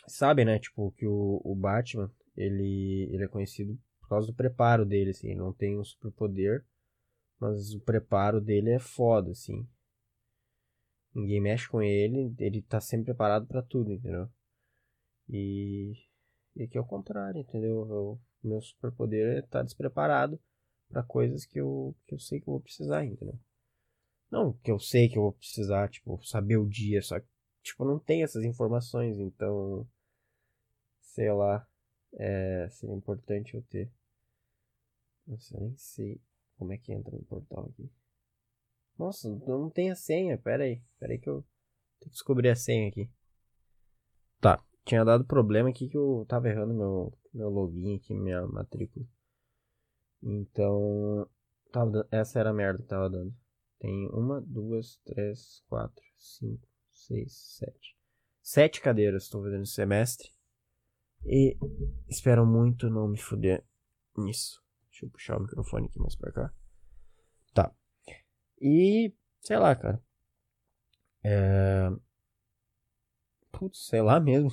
Sabe, 0.08 0.46
né? 0.46 0.60
Tipo, 0.60 0.92
que 0.92 1.06
o, 1.08 1.42
o 1.44 1.56
Batman, 1.56 2.12
ele, 2.36 3.10
ele 3.12 3.24
é 3.24 3.28
conhecido 3.28 3.78
por 4.02 4.10
causa 4.10 4.28
do 4.28 4.34
preparo 4.34 4.86
dele, 4.86 5.12
assim. 5.12 5.30
Ele 5.30 5.40
não 5.40 5.54
tem 5.54 5.78
um 5.78 5.84
superpoder, 5.84 6.66
mas 7.44 7.74
o 7.74 7.80
preparo 7.82 8.40
dele 8.40 8.72
é 8.72 8.80
foda, 8.80 9.32
assim. 9.32 9.68
Ninguém 11.14 11.42
mexe 11.42 11.68
com 11.68 11.82
ele, 11.82 12.34
ele 12.40 12.62
tá 12.62 12.80
sempre 12.80 13.08
preparado 13.08 13.46
para 13.46 13.62
tudo, 13.62 13.92
entendeu? 13.92 14.30
E, 15.30 15.94
e 16.56 16.64
aqui 16.64 16.78
é 16.78 16.82
o 16.82 16.86
contrário, 16.86 17.42
entendeu? 17.42 17.82
O 17.82 18.20
meu 18.42 18.62
superpoder 18.62 19.36
é 19.36 19.40
estar 19.40 19.60
tá 19.60 19.64
despreparado 19.64 20.40
para 20.88 21.04
coisas 21.04 21.46
que 21.46 21.60
eu, 21.60 21.96
que 22.08 22.16
eu 22.16 22.20
sei 22.20 22.40
que 22.40 22.48
eu 22.48 22.54
vou 22.54 22.62
precisar, 22.62 23.06
entendeu? 23.06 23.38
Não 24.32 24.54
que 24.54 24.72
eu 24.72 24.80
sei 24.80 25.10
que 25.10 25.18
eu 25.18 25.24
vou 25.24 25.34
precisar, 25.34 25.90
tipo, 25.90 26.24
saber 26.24 26.58
o 26.58 26.68
dia, 26.68 27.02
só 27.02 27.20
que, 27.20 27.28
tipo, 27.62 27.84
não 27.86 28.00
tem 28.00 28.24
essas 28.24 28.44
informações, 28.44 29.20
então, 29.20 29.88
sei 31.02 31.32
lá, 31.32 31.68
é, 32.14 32.70
seria 32.72 32.96
importante 32.96 33.54
eu 33.54 33.62
ter. 33.64 33.92
Nossa, 35.28 35.56
eu 35.56 35.62
nem 35.62 35.76
sei 35.78 36.20
como 36.58 36.74
é 36.74 36.78
que 36.78 36.94
entra 36.94 37.16
no 37.16 37.24
portal 37.24 37.66
aqui. 37.66 37.90
Nossa, 38.98 39.30
não 39.48 39.70
tem 39.70 39.92
a 39.92 39.96
senha. 39.96 40.38
Pera 40.38 40.64
aí. 40.64 40.82
Pera 41.00 41.14
aí 41.14 41.20
que 41.20 41.30
eu 41.30 41.42
tenho 42.00 42.10
que 42.10 42.10
descobrir 42.12 42.50
a 42.50 42.56
senha 42.56 42.88
aqui. 42.88 43.10
Tá. 44.40 44.64
Tinha 44.86 45.04
dado 45.04 45.26
problema 45.26 45.70
aqui 45.70 45.88
que 45.88 45.98
eu 45.98 46.26
tava 46.28 46.50
errando 46.50 46.74
meu, 46.74 47.18
meu 47.34 47.50
login 47.50 47.98
aqui, 47.98 48.14
minha 48.14 48.46
matrícula. 48.48 49.06
Então. 50.22 51.30
Tava, 51.72 52.08
essa 52.12 52.40
era 52.40 52.52
a 52.52 52.54
merda 52.54 52.82
que 52.82 52.88
tava 52.88 53.10
dando. 53.10 53.34
Tem 53.80 54.08
uma, 54.10 54.40
duas, 54.40 54.98
três, 55.04 55.64
quatro, 55.68 56.04
cinco, 56.18 56.68
seis, 56.92 57.34
sete. 57.58 57.98
Sete 58.42 58.80
cadeiras 58.80 59.24
estou 59.24 59.42
fazendo 59.42 59.64
esse 59.64 59.74
semestre. 59.74 60.30
E 61.26 61.58
espero 62.08 62.46
muito 62.46 62.90
não 62.90 63.08
me 63.08 63.18
fuder 63.18 63.66
nisso. 64.16 64.63
Deixa 65.04 65.06
eu 65.06 65.10
puxar 65.10 65.38
o 65.38 65.42
microfone 65.42 65.88
aqui 65.88 66.00
mais 66.00 66.16
pra 66.16 66.32
cá. 66.32 66.54
Tá. 67.54 67.76
E, 68.62 69.14
sei 69.42 69.58
lá, 69.58 69.76
cara. 69.76 70.02
É... 71.24 71.90
Putz, 73.52 73.88
sei 73.88 74.02
lá 74.02 74.20
mesmo. 74.20 74.52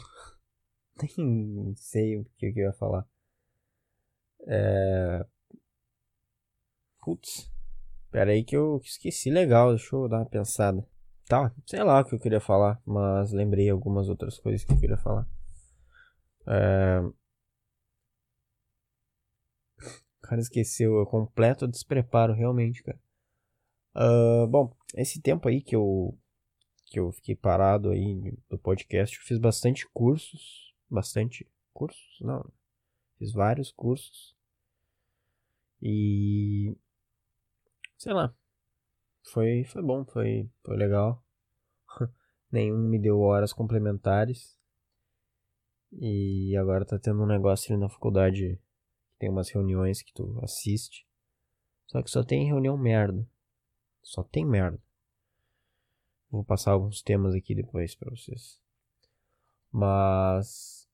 Nem 1.19 1.75
sei 1.77 2.19
o 2.19 2.25
que 2.37 2.47
eu 2.47 2.57
ia 2.57 2.73
falar. 2.73 3.07
É... 4.47 5.25
Putz. 7.01 7.51
Pera 8.11 8.33
aí 8.33 8.45
que 8.45 8.57
eu 8.57 8.81
esqueci 8.85 9.31
legal. 9.31 9.71
Deixa 9.71 9.95
eu 9.95 10.09
dar 10.09 10.19
uma 10.19 10.27
pensada. 10.27 10.87
Tá, 11.27 11.55
sei 11.65 11.83
lá 11.85 12.01
o 12.01 12.05
que 12.05 12.15
eu 12.15 12.19
queria 12.21 12.41
falar. 12.41 12.81
Mas 12.85 13.33
lembrei 13.33 13.71
algumas 13.71 14.09
outras 14.09 14.39
coisas 14.39 14.65
que 14.65 14.73
eu 14.73 14.81
queria 14.81 14.99
falar. 14.99 15.27
É... 16.47 17.01
O 20.20 20.20
cara 20.31 20.41
esqueceu. 20.41 21.03
É 21.03 21.07
completo 21.07 21.67
despreparo, 21.67 22.33
realmente, 22.33 22.83
cara. 22.83 22.99
Uh, 23.95 24.47
bom, 24.47 24.73
esse 24.95 25.21
tempo 25.21 25.49
aí 25.49 25.61
que 25.61 25.75
eu 25.75 26.17
que 26.87 26.99
eu 26.99 27.13
fiquei 27.13 27.37
parado 27.37 27.91
aí 27.91 28.37
do 28.49 28.59
podcast, 28.59 29.17
eu 29.17 29.25
fiz 29.25 29.39
bastante 29.39 29.89
cursos, 29.93 30.75
bastante 30.89 31.47
cursos, 31.73 32.19
não, 32.21 32.45
fiz 33.17 33.33
vários 33.33 33.71
cursos 33.71 34.35
e 35.81 36.77
sei 37.97 38.13
lá, 38.13 38.35
foi 39.33 39.65
foi 39.65 39.83
bom, 39.83 40.05
foi 40.05 40.51
foi 40.65 40.77
legal. 40.77 41.25
Nenhum 42.51 42.79
me 42.79 42.99
deu 42.99 43.21
horas 43.21 43.53
complementares. 43.53 44.59
E 45.93 46.57
agora 46.57 46.85
tá 46.85 46.99
tendo 46.99 47.23
um 47.23 47.27
negócio 47.27 47.73
ali 47.73 47.81
na 47.81 47.89
faculdade. 47.89 48.61
Tem 49.21 49.29
umas 49.29 49.51
reuniões 49.51 50.01
que 50.01 50.15
tu 50.15 50.41
assiste. 50.43 51.07
Só 51.87 52.03
que 52.03 52.11
só 52.11 52.25
tem 52.25 52.47
reunião 52.47 52.75
merda. 52.79 53.29
Só 54.03 54.23
tem 54.23 54.47
merda. 54.47 54.83
Vou 56.31 56.43
passar 56.43 56.73
alguns 56.73 57.03
temas 57.03 57.35
aqui 57.35 57.55
depois 57.55 57.95
para 57.95 58.09
vocês. 58.11 58.59
Mas. 59.71 60.89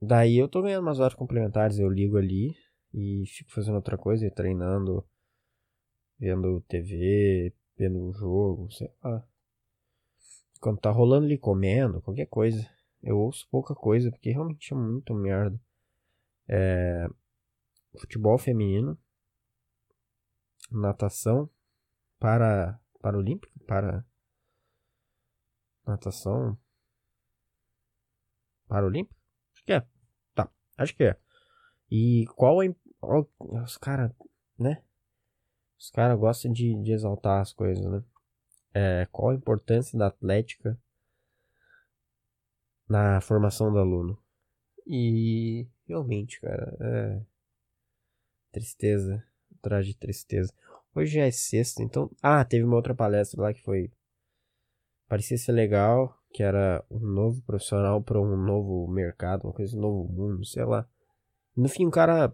Daí 0.00 0.38
eu 0.38 0.48
tô 0.48 0.62
ganhando 0.62 0.84
umas 0.84 1.00
horas 1.00 1.16
complementares. 1.16 1.80
Eu 1.80 1.90
ligo 1.90 2.16
ali 2.16 2.56
e 2.94 3.24
fico 3.26 3.50
fazendo 3.50 3.74
outra 3.74 3.98
coisa, 3.98 4.30
treinando, 4.30 5.04
vendo 6.16 6.60
TV, 6.68 7.52
vendo 7.76 8.04
o 8.04 8.12
jogo, 8.12 8.70
sei 8.70 8.88
lá. 9.02 9.26
Quando 10.60 10.78
tá 10.78 10.92
rolando 10.92 11.26
ali 11.26 11.38
comendo, 11.38 12.00
qualquer 12.02 12.26
coisa. 12.26 12.70
Eu 13.02 13.18
ouço 13.18 13.48
pouca 13.50 13.74
coisa, 13.74 14.12
porque 14.12 14.30
realmente 14.30 14.72
é 14.72 14.76
muito 14.76 15.12
merda. 15.12 15.60
É, 16.48 17.06
futebol 18.00 18.38
feminino, 18.38 18.98
natação 20.70 21.50
para 22.18 22.80
para 23.00 23.16
olímpico, 23.16 23.58
para 23.60 24.04
natação 25.86 26.58
para 28.66 28.86
olímpico, 28.86 29.18
acho 29.54 29.64
que 29.64 29.72
é, 29.72 29.86
tá, 30.34 30.50
acho 30.76 30.94
que 30.94 31.04
é. 31.04 31.18
E 31.90 32.26
qual 32.36 32.62
é 32.62 32.74
os 33.00 33.78
cara, 33.78 34.14
né? 34.58 34.82
Os 35.78 35.90
caras 35.90 36.18
gostam 36.18 36.52
de, 36.52 36.74
de 36.82 36.92
exaltar 36.92 37.40
as 37.40 37.52
coisas, 37.52 37.84
né? 37.84 38.04
É, 38.74 39.06
qual 39.06 39.30
a 39.30 39.34
importância 39.34 39.98
da 39.98 40.08
atlética 40.08 40.78
na 42.88 43.20
formação 43.20 43.72
do 43.72 43.78
aluno? 43.78 44.22
E 44.86 45.66
realmente, 45.88 46.40
cara, 46.40 46.76
é 46.80 47.20
tristeza, 48.52 49.24
atrás 49.56 49.86
de 49.86 49.94
tristeza. 49.94 50.52
Hoje 50.94 51.14
já 51.14 51.24
é 51.24 51.30
sexta, 51.30 51.82
então. 51.82 52.10
Ah, 52.22 52.44
teve 52.44 52.64
uma 52.64 52.76
outra 52.76 52.94
palestra 52.94 53.40
lá 53.40 53.54
que 53.54 53.62
foi. 53.62 53.90
Parecia 55.08 55.38
ser 55.38 55.52
legal, 55.52 56.16
que 56.32 56.42
era 56.42 56.84
um 56.90 56.98
novo 56.98 57.40
profissional 57.42 58.02
para 58.02 58.20
um 58.20 58.36
novo 58.36 58.86
mercado, 58.88 59.44
uma 59.44 59.52
coisa, 59.52 59.76
um 59.76 59.80
novo 59.80 60.12
mundo, 60.12 60.44
sei 60.44 60.64
lá. 60.64 60.88
No 61.56 61.68
fim, 61.68 61.86
o 61.86 61.90
cara 61.90 62.32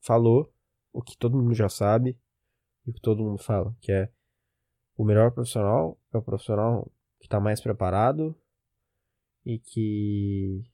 falou 0.00 0.52
o 0.92 1.02
que 1.02 1.16
todo 1.16 1.36
mundo 1.36 1.54
já 1.54 1.68
sabe 1.68 2.18
e 2.86 2.90
o 2.90 2.92
que 2.92 3.00
todo 3.00 3.22
mundo 3.22 3.38
fala, 3.38 3.74
que 3.80 3.92
é 3.92 4.10
o 4.96 5.04
melhor 5.04 5.30
profissional 5.30 5.98
é 6.12 6.16
o 6.16 6.22
profissional 6.22 6.90
que 7.18 7.26
está 7.26 7.38
mais 7.38 7.60
preparado 7.60 8.34
e 9.44 9.58
que 9.58 10.64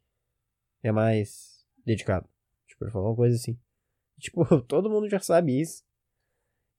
é 0.82 0.92
mais 0.92 1.51
dedicado. 1.84 2.28
Tipo, 2.66 2.84
ele 2.84 2.90
falou 2.90 3.10
uma 3.10 3.16
coisa 3.16 3.36
assim. 3.36 3.58
Tipo, 4.18 4.44
todo 4.62 4.90
mundo 4.90 5.08
já 5.08 5.20
sabe 5.20 5.60
isso. 5.60 5.84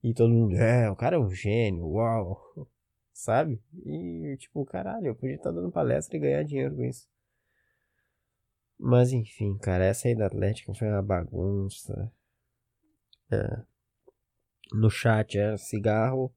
E 0.03 0.13
todo 0.13 0.33
mundo, 0.33 0.55
é, 0.55 0.89
o 0.89 0.95
cara 0.95 1.15
é 1.15 1.19
um 1.19 1.29
gênio, 1.29 1.85
uau. 1.87 2.41
Sabe? 3.13 3.61
E, 3.85 4.35
tipo, 4.39 4.65
caralho, 4.65 5.07
eu 5.07 5.15
podia 5.15 5.35
estar 5.35 5.51
tá 5.51 5.55
dando 5.55 5.71
palestra 5.71 6.17
e 6.17 6.19
ganhar 6.19 6.43
dinheiro 6.43 6.75
com 6.75 6.83
isso. 6.83 7.07
Mas 8.77 9.13
enfim, 9.13 9.57
cara, 9.57 9.85
essa 9.85 10.07
aí 10.07 10.15
da 10.15 10.25
Atlética 10.25 10.73
foi 10.73 10.89
uma 10.89 11.01
bagunça. 11.01 12.11
É. 13.31 13.63
No 14.73 14.89
chat 14.89 15.37
era 15.37 15.57
cigarro, 15.57 16.33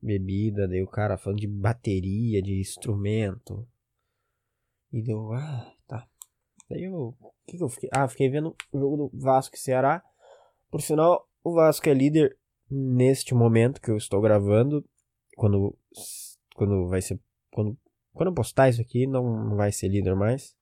bebida, 0.00 0.68
daí 0.68 0.82
o 0.82 0.86
cara 0.86 1.16
falando 1.16 1.40
de 1.40 1.48
bateria, 1.48 2.42
de 2.42 2.60
instrumento. 2.60 3.66
E 4.92 5.02
deu, 5.02 5.32
ah, 5.32 5.74
tá. 5.86 6.08
Daí 6.68 6.84
eu, 6.84 7.16
que, 7.48 7.56
que 7.56 7.64
eu 7.64 7.68
fiquei? 7.68 7.88
Ah, 7.92 8.06
fiquei 8.06 8.28
vendo 8.28 8.54
o 8.70 8.78
jogo 8.78 8.96
do 8.96 9.10
Vasco 9.18 9.56
e 9.56 9.58
Ceará. 9.58 10.02
Por 10.70 10.82
sinal, 10.82 11.26
o 11.42 11.54
Vasco 11.54 11.88
é 11.88 11.94
líder 11.94 12.36
neste 12.70 13.34
momento 13.34 13.80
que 13.80 13.90
eu 13.90 13.96
estou 13.96 14.20
gravando. 14.20 14.84
Quando, 15.34 15.76
quando 16.54 16.88
vai 16.88 17.00
ser, 17.00 17.18
quando, 17.50 17.76
quando 18.12 18.28
eu 18.28 18.34
postar 18.34 18.68
isso 18.68 18.80
aqui, 18.80 19.06
não, 19.06 19.56
vai 19.56 19.72
ser 19.72 19.88
líder 19.88 20.14
mais 20.14 20.56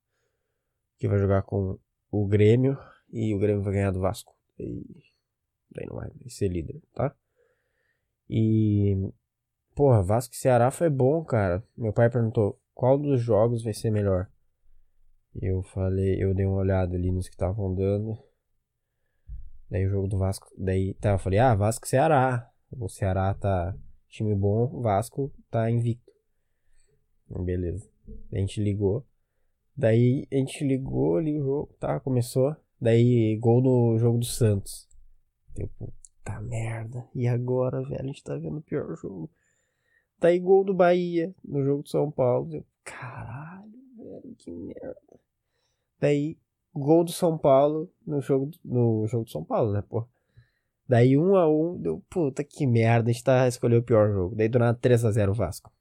que 0.98 1.08
vai 1.08 1.18
jogar 1.18 1.42
com 1.42 1.78
o 2.10 2.26
Grêmio 2.26 2.78
e 3.10 3.34
o 3.34 3.38
Grêmio 3.38 3.62
vai 3.62 3.74
ganhar 3.74 3.90
do 3.90 4.00
Vasco. 4.00 4.34
E 4.58 4.84
daí 5.70 5.86
não 5.86 5.96
vai, 5.96 6.10
ser 6.28 6.48
líder, 6.48 6.80
tá? 6.94 7.14
E 8.30 8.96
porra, 9.74 10.02
Vasco 10.02 10.34
e 10.34 10.38
Ceará 10.38 10.70
foi 10.70 10.88
bom, 10.88 11.24
cara. 11.24 11.62
Meu 11.76 11.92
pai 11.92 12.08
perguntou 12.08 12.58
qual 12.74 12.96
dos 12.96 13.20
jogos 13.20 13.62
vai 13.62 13.74
ser 13.74 13.90
melhor. 13.90 14.30
Eu 15.40 15.62
falei, 15.62 16.22
eu 16.22 16.34
dei 16.34 16.46
uma 16.46 16.58
olhada 16.58 16.94
ali 16.96 17.10
nos 17.10 17.28
que 17.28 17.34
estavam 17.34 17.74
dando. 17.74 18.18
Daí 19.70 19.86
o 19.86 19.90
jogo 19.90 20.08
do 20.08 20.18
Vasco, 20.18 20.46
daí 20.56 20.94
tá, 20.94 21.12
eu 21.12 21.18
falei: 21.18 21.38
"Ah, 21.38 21.54
Vasco 21.54 21.86
Ceará". 21.86 22.50
O 22.70 22.88
Ceará 22.88 23.34
tá 23.34 23.76
time 24.08 24.34
bom, 24.34 24.80
Vasco 24.80 25.32
tá 25.50 25.70
invicto. 25.70 26.12
Beleza. 27.28 27.88
A 28.32 28.38
gente 28.38 28.62
ligou. 28.62 29.04
Daí 29.76 30.26
a 30.32 30.36
gente 30.36 30.64
ligou 30.64 31.16
ali 31.16 31.38
o 31.38 31.44
jogo, 31.44 31.74
tá? 31.78 32.00
Começou. 32.00 32.56
Daí 32.80 33.36
gol 33.38 33.60
no 33.60 33.98
jogo 33.98 34.18
do 34.18 34.24
Santos. 34.24 34.88
Deu 35.54 35.68
puta 35.78 36.40
merda. 36.40 37.08
E 37.14 37.26
agora, 37.26 37.82
velho, 37.82 38.00
a 38.00 38.06
gente 38.06 38.22
tá 38.22 38.36
vendo 38.36 38.58
o 38.58 38.62
pior 38.62 38.94
jogo. 38.96 39.30
Daí 40.18 40.38
gol 40.38 40.64
do 40.64 40.74
Bahia 40.74 41.34
no 41.44 41.62
jogo 41.64 41.82
do 41.82 41.88
São 41.88 42.10
Paulo. 42.10 42.48
Deu, 42.48 42.64
caralho, 42.84 43.72
velho, 43.96 44.34
que 44.36 44.50
merda. 44.50 45.20
Daí 45.98 46.38
gol 46.74 47.04
do 47.04 47.12
São 47.12 47.38
Paulo 47.38 47.90
no 48.06 48.20
jogo, 48.20 48.50
no 48.64 49.06
jogo 49.06 49.24
do 49.24 49.30
São 49.30 49.44
Paulo, 49.44 49.72
né, 49.72 49.82
pô? 49.82 50.06
Daí 50.88 51.16
1 51.16 51.36
a 51.36 51.48
1 51.48 51.80
deu, 51.80 52.04
puta 52.08 52.44
que 52.44 52.66
merda, 52.66 53.10
a 53.10 53.12
gente 53.12 53.24
tá 53.24 53.48
escolheu 53.48 53.80
o 53.80 53.82
pior 53.82 54.12
jogo. 54.12 54.36
Daí 54.36 54.48
do 54.48 54.58
nada 54.58 54.78
3 54.78 55.04
a 55.04 55.10
0 55.10 55.34
Vasco. 55.34 55.72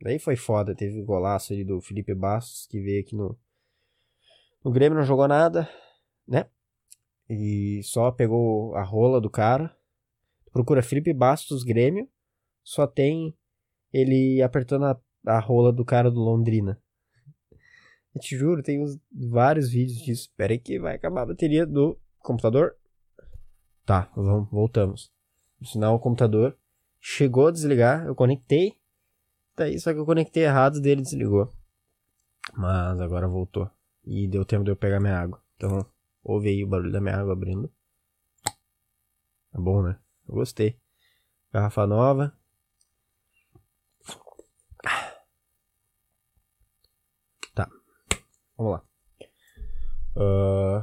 Daí 0.00 0.18
foi 0.18 0.36
foda, 0.36 0.74
teve 0.74 0.98
o 0.98 1.02
um 1.02 1.06
golaço 1.06 1.52
ali 1.52 1.64
do 1.64 1.80
Felipe 1.80 2.14
Bastos, 2.14 2.66
que 2.66 2.80
veio 2.80 3.00
aqui 3.00 3.14
no. 3.14 3.38
No 4.64 4.70
Grêmio 4.70 4.98
não 4.98 5.04
jogou 5.04 5.28
nada, 5.28 5.68
né? 6.26 6.46
E 7.28 7.80
só 7.82 8.10
pegou 8.10 8.74
a 8.74 8.82
rola 8.82 9.20
do 9.20 9.30
cara. 9.30 9.76
Procura 10.52 10.82
Felipe 10.82 11.12
Bastos 11.12 11.62
Grêmio, 11.62 12.08
só 12.62 12.86
tem 12.86 13.36
ele 13.92 14.40
apertando 14.42 14.86
a, 14.86 15.00
a 15.26 15.38
rola 15.38 15.72
do 15.72 15.84
cara 15.84 16.10
do 16.10 16.20
Londrina. 16.20 16.80
Eu 18.16 18.20
te 18.20 18.36
juro, 18.36 18.62
tem 18.62 18.82
uns, 18.82 18.98
vários 19.12 19.70
vídeos 19.70 19.98
disso. 19.98 20.22
Espera 20.22 20.52
aí 20.52 20.58
que 20.58 20.78
vai 20.80 20.96
acabar 20.96 21.22
a 21.22 21.26
bateria 21.26 21.64
do 21.66 21.98
computador. 22.18 22.74
Tá, 23.84 24.10
vamos, 24.16 24.50
voltamos. 24.50 25.12
No 25.60 25.66
sinal, 25.66 25.94
o 25.94 26.00
computador 26.00 26.56
chegou 26.98 27.46
a 27.46 27.52
desligar, 27.52 28.06
eu 28.06 28.14
conectei 28.14 28.76
Daí 29.56 29.80
só 29.80 29.92
que 29.92 29.98
eu 29.98 30.04
conectei 30.04 30.44
errado 30.44 30.80
dele 30.80 31.00
desligou. 31.00 31.50
Mas 32.54 33.00
agora 33.00 33.26
voltou. 33.26 33.70
E 34.04 34.28
deu 34.28 34.44
tempo 34.44 34.62
de 34.62 34.70
eu 34.70 34.76
pegar 34.76 35.00
minha 35.00 35.18
água. 35.18 35.42
Então, 35.56 35.84
ouve 36.22 36.48
aí 36.50 36.62
o 36.62 36.66
barulho 36.66 36.92
da 36.92 37.00
minha 37.00 37.16
água 37.16 37.32
abrindo. 37.32 37.72
É 39.54 39.58
bom, 39.58 39.82
né? 39.82 39.98
Eu 40.28 40.34
gostei. 40.34 40.78
Garrafa 41.50 41.86
nova. 41.86 42.36
Vamos 48.56 48.72
lá. 48.72 48.82
Uh... 50.16 50.80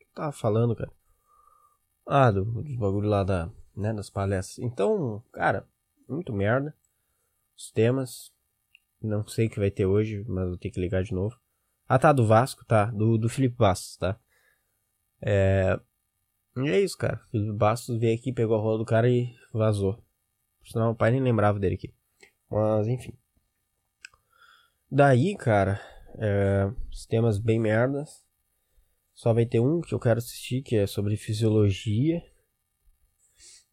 O 0.00 0.14
tava 0.14 0.32
falando, 0.32 0.74
cara? 0.74 0.90
Ah, 2.06 2.30
do, 2.30 2.44
dos 2.44 2.76
bagulho 2.76 3.08
lá 3.08 3.22
da, 3.22 3.50
né, 3.76 3.92
das 3.92 4.08
palestras. 4.08 4.58
Então, 4.58 5.22
cara, 5.32 5.68
muito 6.08 6.32
merda 6.32 6.74
os 7.56 7.70
temas. 7.70 8.30
Não 9.00 9.26
sei 9.26 9.46
o 9.46 9.50
que 9.50 9.58
vai 9.58 9.70
ter 9.70 9.86
hoje, 9.86 10.24
mas 10.28 10.48
vou 10.48 10.58
ter 10.58 10.70
que 10.70 10.80
ligar 10.80 11.02
de 11.02 11.14
novo. 11.14 11.38
Ah, 11.88 11.98
tá, 11.98 12.12
do 12.12 12.26
Vasco, 12.26 12.64
tá. 12.64 12.86
Do, 12.86 13.16
do 13.16 13.28
Felipe 13.28 13.56
Bastos, 13.56 13.96
tá. 13.96 14.18
É. 15.20 15.78
E 16.56 16.68
é 16.68 16.80
isso, 16.80 16.96
cara. 16.96 17.18
Felipe 17.30 17.52
Bastos 17.52 17.98
veio 17.98 18.16
aqui, 18.18 18.32
pegou 18.32 18.56
a 18.56 18.60
rola 18.60 18.78
do 18.78 18.84
cara 18.84 19.08
e 19.08 19.34
vazou. 19.52 20.02
Sinal, 20.64 20.92
o 20.92 20.96
pai 20.96 21.10
nem 21.10 21.22
lembrava 21.22 21.58
dele 21.58 21.76
aqui. 21.76 21.94
Mas, 22.50 22.88
enfim. 22.88 23.16
Daí, 24.90 25.36
cara, 25.36 25.80
é, 26.18 26.70
os 26.90 27.06
temas 27.06 27.38
bem 27.38 27.58
merdas. 27.58 28.24
Só 29.14 29.32
vai 29.32 29.46
ter 29.46 29.60
um 29.60 29.80
que 29.80 29.94
eu 29.94 30.00
quero 30.00 30.18
assistir, 30.18 30.62
que 30.62 30.76
é 30.76 30.86
sobre 30.86 31.16
fisiologia. 31.16 32.22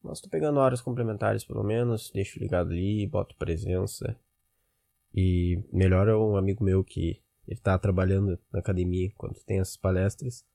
Mas 0.02 0.22
tô 0.22 0.30
pegando 0.30 0.60
horas 0.60 0.82
complementares 0.82 1.44
pelo 1.44 1.64
menos, 1.64 2.12
deixo 2.12 2.40
ligado 2.40 2.72
ali, 2.72 3.08
boto 3.08 3.36
presença. 3.36 4.18
E 5.14 5.64
melhor 5.72 6.08
é 6.08 6.16
um 6.16 6.36
amigo 6.36 6.64
meu 6.64 6.84
que 6.84 7.22
ele 7.48 7.60
tá 7.60 7.78
trabalhando 7.78 8.40
na 8.52 8.60
academia 8.60 9.12
quando 9.18 9.44
tem 9.44 9.60
essas 9.60 9.78
palestras. 9.78 10.46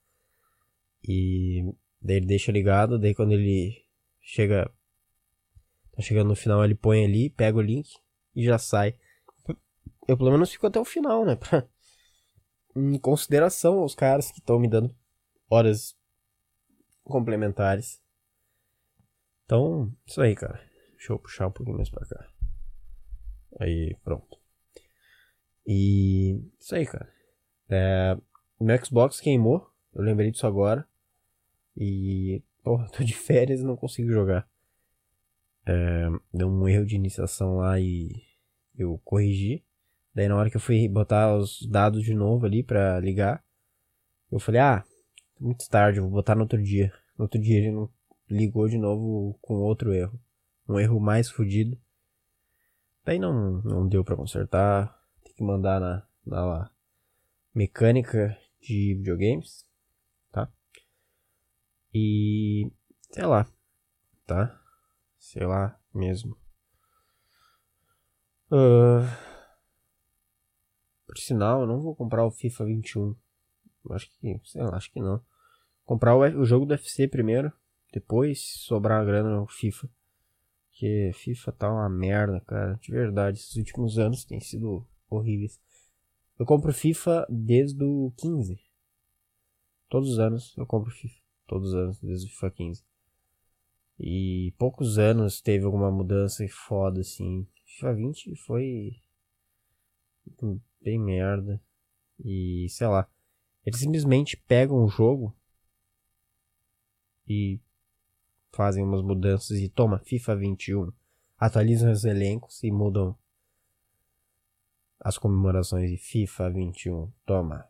E 1.06 1.62
daí 2.00 2.16
ele 2.16 2.26
deixa 2.26 2.50
ligado, 2.50 2.98
daí 2.98 3.14
quando 3.14 3.32
ele 3.32 3.84
chega 4.20 4.70
tá 5.92 6.02
chegando 6.02 6.28
no 6.28 6.36
final, 6.36 6.64
ele 6.64 6.74
põe 6.74 7.04
ali, 7.04 7.30
pega 7.30 7.58
o 7.58 7.62
link 7.62 7.90
e 8.34 8.44
já 8.44 8.58
sai. 8.58 8.94
Eu 10.06 10.16
pelo 10.16 10.30
menos 10.30 10.50
fico 10.50 10.66
até 10.66 10.80
o 10.80 10.84
final, 10.84 11.24
né, 11.24 11.36
pra 11.36 11.66
em 12.74 12.98
consideração 12.98 13.78
aos 13.78 13.94
caras 13.94 14.30
que 14.30 14.38
estão 14.38 14.58
me 14.58 14.68
dando 14.68 14.94
horas 15.48 15.96
complementares. 17.04 18.00
Então, 19.44 19.92
isso 20.06 20.20
aí, 20.20 20.34
cara. 20.34 20.60
Deixa 20.92 21.12
eu 21.12 21.18
puxar 21.18 21.46
um 21.46 21.52
pouquinho 21.52 21.76
mais 21.76 21.88
pra 21.88 22.06
cá. 22.06 22.28
Aí, 23.60 23.96
pronto. 24.04 24.38
E 25.66 26.40
isso 26.58 26.74
aí, 26.74 26.86
cara. 26.86 27.12
É, 27.68 28.16
meu 28.60 28.84
Xbox 28.84 29.20
queimou. 29.20 29.70
Eu 29.94 30.02
lembrei 30.02 30.30
disso 30.30 30.46
agora. 30.46 30.86
E, 31.76 32.42
porra, 32.62 32.88
tô 32.92 33.02
de 33.02 33.14
férias 33.14 33.60
e 33.60 33.64
não 33.64 33.76
consigo 33.76 34.10
jogar. 34.10 34.48
É, 35.66 36.08
deu 36.32 36.48
um 36.48 36.68
erro 36.68 36.86
de 36.86 36.96
iniciação 36.96 37.58
lá 37.58 37.78
e 37.80 38.10
eu 38.76 39.00
corrigi. 39.04 39.64
Daí 40.18 40.26
na 40.26 40.34
hora 40.34 40.50
que 40.50 40.56
eu 40.56 40.60
fui 40.60 40.88
botar 40.88 41.32
os 41.36 41.64
dados 41.64 42.02
de 42.02 42.12
novo 42.12 42.44
ali 42.44 42.60
pra 42.60 42.98
ligar, 42.98 43.40
eu 44.32 44.40
falei, 44.40 44.60
ah, 44.60 44.84
muito 45.38 45.68
tarde, 45.68 46.00
vou 46.00 46.10
botar 46.10 46.34
no 46.34 46.40
outro 46.40 46.60
dia. 46.60 46.92
No 47.16 47.26
outro 47.26 47.40
dia 47.40 47.58
ele 47.58 47.70
não 47.70 47.88
ligou 48.28 48.68
de 48.68 48.76
novo 48.76 49.38
com 49.40 49.54
outro 49.60 49.94
erro. 49.94 50.20
Um 50.68 50.80
erro 50.80 50.98
mais 50.98 51.30
fodido. 51.30 51.78
Daí 53.04 53.16
não, 53.20 53.62
não 53.62 53.86
deu 53.86 54.02
para 54.02 54.16
consertar. 54.16 54.92
Tem 55.22 55.32
que 55.34 55.44
mandar 55.44 55.78
na, 55.78 56.04
na 56.26 56.68
mecânica 57.54 58.36
de 58.60 58.96
videogames, 58.96 59.64
tá? 60.32 60.50
E 61.94 62.72
sei 63.12 63.24
lá, 63.24 63.46
tá? 64.26 64.60
Sei 65.16 65.46
lá 65.46 65.78
mesmo. 65.94 66.36
Uh, 68.50 69.27
por 71.08 71.16
sinal, 71.16 71.62
eu 71.62 71.66
não 71.66 71.80
vou 71.80 71.96
comprar 71.96 72.22
o 72.26 72.30
FIFA 72.30 72.66
21. 72.66 73.16
Acho 73.92 74.10
que, 74.10 74.38
sei 74.44 74.62
lá, 74.62 74.76
acho 74.76 74.92
que 74.92 75.00
não. 75.00 75.24
Comprar 75.86 76.14
o, 76.14 76.20
o 76.20 76.44
jogo 76.44 76.66
do 76.66 76.74
FC 76.74 77.08
primeiro, 77.08 77.50
depois 77.90 78.42
sobrar 78.58 79.00
a 79.00 79.04
grana 79.04 79.34
no 79.34 79.46
FIFA. 79.46 79.88
Porque 80.70 81.10
FIFA 81.14 81.52
tá 81.52 81.72
uma 81.72 81.88
merda, 81.88 82.40
cara. 82.42 82.74
De 82.74 82.92
verdade, 82.92 83.38
esses 83.38 83.56
últimos 83.56 83.98
anos 83.98 84.22
têm 84.22 84.38
sido 84.38 84.86
horríveis. 85.08 85.58
Eu 86.38 86.44
compro 86.44 86.74
FIFA 86.74 87.26
desde 87.30 87.82
o 87.82 88.12
15. 88.18 88.60
Todos 89.88 90.10
os 90.10 90.18
anos 90.18 90.54
eu 90.58 90.66
compro 90.66 90.90
FIFA. 90.90 91.18
Todos 91.46 91.68
os 91.68 91.74
anos, 91.74 91.98
desde 92.02 92.26
o 92.26 92.30
FIFA 92.30 92.50
15. 92.50 92.84
E 93.98 94.54
poucos 94.58 94.98
anos 94.98 95.40
teve 95.40 95.64
alguma 95.64 95.90
mudança 95.90 96.46
foda 96.48 97.00
assim. 97.00 97.48
FIFA 97.64 97.94
20 97.94 98.36
foi 98.36 99.00
bem 100.80 100.98
merda. 100.98 101.60
E 102.24 102.66
sei 102.70 102.86
lá. 102.86 103.08
Eles 103.64 103.80
simplesmente 103.80 104.36
pegam 104.36 104.82
o 104.82 104.88
jogo 104.88 105.36
e 107.28 107.60
fazem 108.52 108.82
umas 108.82 109.02
mudanças 109.02 109.58
e 109.58 109.68
toma 109.68 109.98
FIFA 109.98 110.36
21. 110.36 110.92
Atualizam 111.38 111.92
os 111.92 112.04
elencos 112.04 112.62
e 112.64 112.70
mudam 112.70 113.16
as 115.00 115.18
comemorações 115.18 115.90
de 115.90 115.96
FIFA 115.96 116.50
21. 116.50 117.12
Toma. 117.24 117.68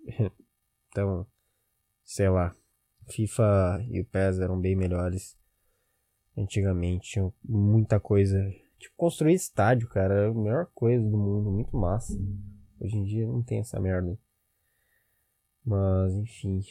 então, 0.88 1.26
sei 2.04 2.28
lá. 2.28 2.54
FIFA 3.06 3.86
e 3.90 4.00
o 4.00 4.04
PES 4.04 4.38
eram 4.40 4.60
bem 4.60 4.74
melhores. 4.74 5.38
Antigamente 6.36 7.10
tinham 7.10 7.32
muita 7.42 7.98
coisa 7.98 8.38
Tipo, 8.78 8.94
construir 8.96 9.34
estádio, 9.34 9.88
cara, 9.88 10.14
é 10.14 10.26
a 10.28 10.34
melhor 10.34 10.66
coisa 10.72 11.02
do 11.02 11.18
mundo, 11.18 11.50
muito 11.50 11.76
massa. 11.76 12.14
Hoje 12.80 12.96
em 12.96 13.04
dia 13.04 13.26
não 13.26 13.42
tem 13.42 13.58
essa 13.58 13.80
merda. 13.80 14.16
Mas, 15.64 16.14
enfim. 16.14 16.62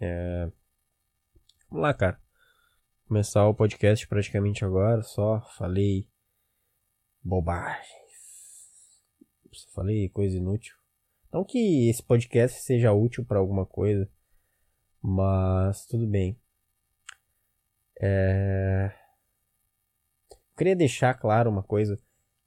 É... 0.00 0.50
Vamos 1.70 1.82
lá, 1.82 1.94
cara. 1.94 2.20
Começar 3.06 3.46
o 3.46 3.54
podcast 3.54 4.06
praticamente 4.08 4.64
agora. 4.64 5.02
Só 5.02 5.40
falei 5.56 6.08
bobagens. 7.22 7.88
Só 9.52 9.70
falei 9.70 10.08
coisa 10.08 10.36
inútil. 10.36 10.76
Não 11.32 11.44
que 11.44 11.88
esse 11.88 12.02
podcast 12.02 12.60
seja 12.62 12.92
útil 12.92 13.24
para 13.24 13.38
alguma 13.38 13.64
coisa. 13.64 14.10
Mas 15.00 15.86
tudo 15.86 16.06
bem. 16.08 16.36
É 18.00 19.03
queria 20.56 20.76
deixar 20.76 21.14
claro 21.14 21.50
uma 21.50 21.62
coisa. 21.62 21.98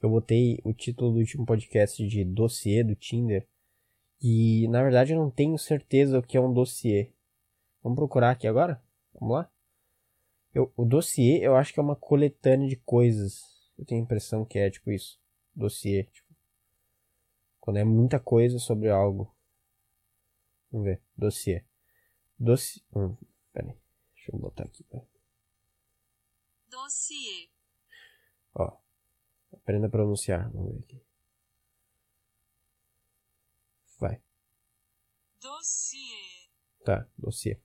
Eu 0.02 0.10
botei 0.10 0.60
o 0.64 0.74
título 0.74 1.12
do 1.12 1.20
último 1.20 1.46
podcast 1.46 2.06
de 2.08 2.24
dossiê 2.24 2.84
do 2.84 2.96
Tinder. 2.96 3.48
E 4.22 4.68
na 4.70 4.82
verdade 4.82 5.14
eu 5.14 5.20
não 5.20 5.30
tenho 5.30 5.58
certeza 5.58 6.20
o 6.20 6.24
que 6.24 6.38
é 6.38 6.42
um 6.42 6.54
dossiê. 6.54 7.12
Vamos 7.82 7.98
procurar 7.98 8.32
aqui 8.32 8.48
agora? 8.48 8.82
Vamos 9.14 9.36
lá? 9.36 9.52
Eu, 10.54 10.72
o 10.76 10.86
dossiê 10.86 11.40
eu 11.46 11.56
acho 11.56 11.74
que 11.74 11.80
é 11.80 11.84
uma 11.84 11.96
coletânea 11.96 12.68
de 12.68 12.76
coisas. 12.78 13.42
Eu 13.78 13.86
tenho 13.86 14.02
a 14.02 14.04
impressão 14.04 14.46
que 14.46 14.58
é 14.58 14.70
tipo 14.70 14.92
isso. 14.92 15.20
Dossiê. 15.56 16.04
Tipo, 16.06 16.28
quando 17.60 17.78
é 17.78 17.84
muita 17.84 18.20
coisa 18.20 18.60
sobre 18.60 18.90
algo. 18.90 19.36
Vamos 20.72 20.86
ver. 20.86 21.02
Dossiê. 21.16 21.64
Dossiê. 22.40 22.84
Hum, 22.96 23.16
peraí. 23.52 23.76
Deixa 24.16 24.32
eu 24.32 24.40
botar 24.40 24.64
aqui. 24.64 24.86
Dossiê. 26.70 27.57
Ó. 28.58 28.78
Aprenda 29.54 29.88
a 29.88 29.90
pronunciar. 29.90 30.52
Vamos 30.52 30.74
ver 30.74 30.80
aqui. 30.80 31.02
Vai. 34.00 34.22
Dossiê. 35.42 36.50
Tá, 36.84 37.08
dossiê. 37.18 37.60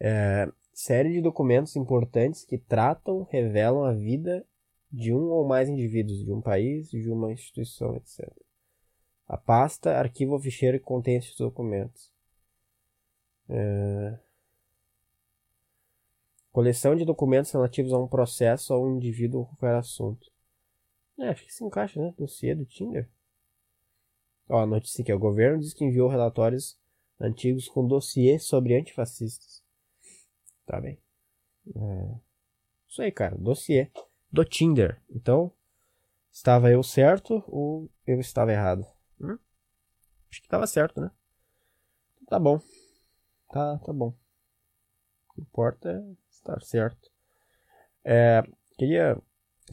É, 0.00 0.50
série 0.72 1.12
de 1.12 1.20
documentos 1.20 1.76
importantes 1.76 2.44
que 2.44 2.58
tratam, 2.58 3.22
revelam 3.30 3.84
a 3.84 3.92
vida 3.92 4.46
de 4.90 5.12
um 5.12 5.30
ou 5.30 5.46
mais 5.46 5.68
indivíduos, 5.68 6.24
de 6.24 6.32
um 6.32 6.40
país, 6.40 6.88
de 6.88 7.10
uma 7.10 7.32
instituição, 7.32 7.96
etc. 7.96 8.30
A 9.26 9.36
pasta 9.36 9.98
arquiva 9.98 10.32
ou 10.32 10.40
ficheiro 10.40 10.78
que 10.78 10.84
contém 10.84 11.16
esses 11.16 11.36
documentos. 11.36 12.12
É... 13.48 14.18
Coleção 16.54 16.94
de 16.94 17.04
documentos 17.04 17.50
relativos 17.50 17.92
a 17.92 17.98
um 17.98 18.06
processo 18.06 18.72
ou 18.72 18.86
um 18.86 18.94
indivíduo 18.94 19.40
ou 19.40 19.46
qualquer 19.46 19.74
assunto. 19.74 20.30
É, 21.18 21.30
acho 21.30 21.44
que 21.44 21.52
se 21.52 21.64
encaixa, 21.64 22.00
né? 22.00 22.14
Dossiê 22.16 22.54
do 22.54 22.64
Tinder. 22.64 23.10
Ó, 24.48 24.60
a 24.60 24.66
notícia 24.66 25.02
aqui. 25.02 25.12
O 25.12 25.18
governo 25.18 25.58
diz 25.58 25.74
que 25.74 25.84
enviou 25.84 26.08
relatórios 26.08 26.78
antigos 27.20 27.66
com 27.66 27.84
dossiê 27.84 28.38
sobre 28.38 28.78
antifascistas. 28.78 29.64
Tá 30.64 30.80
bem. 30.80 30.96
É... 31.74 32.20
Isso 32.88 33.02
aí, 33.02 33.10
cara. 33.10 33.36
Dossiê 33.36 33.90
do 34.30 34.44
Tinder. 34.44 35.02
Então, 35.10 35.50
estava 36.30 36.70
eu 36.70 36.84
certo 36.84 37.42
ou 37.48 37.90
eu 38.06 38.20
estava 38.20 38.52
errado? 38.52 38.86
Hum? 39.20 39.36
Acho 40.30 40.40
que 40.40 40.46
estava 40.46 40.68
certo, 40.68 41.00
né? 41.00 41.10
Tá 42.28 42.38
bom. 42.38 42.60
Tá, 43.50 43.76
tá 43.78 43.92
bom. 43.92 44.14
O 45.30 45.34
que 45.34 45.40
importa 45.40 45.90
é 45.90 46.23
estar 46.44 46.60
certo. 46.62 47.10
É, 48.04 48.42
queria 48.76 49.20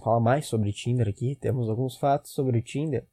falar 0.01 0.19
mais 0.19 0.45
sobre 0.47 0.71
Tinder 0.71 1.07
aqui. 1.07 1.35
Temos 1.35 1.69
alguns 1.69 1.97
fatos 1.97 2.31
sobre 2.31 2.61
Tinder. 2.61 3.05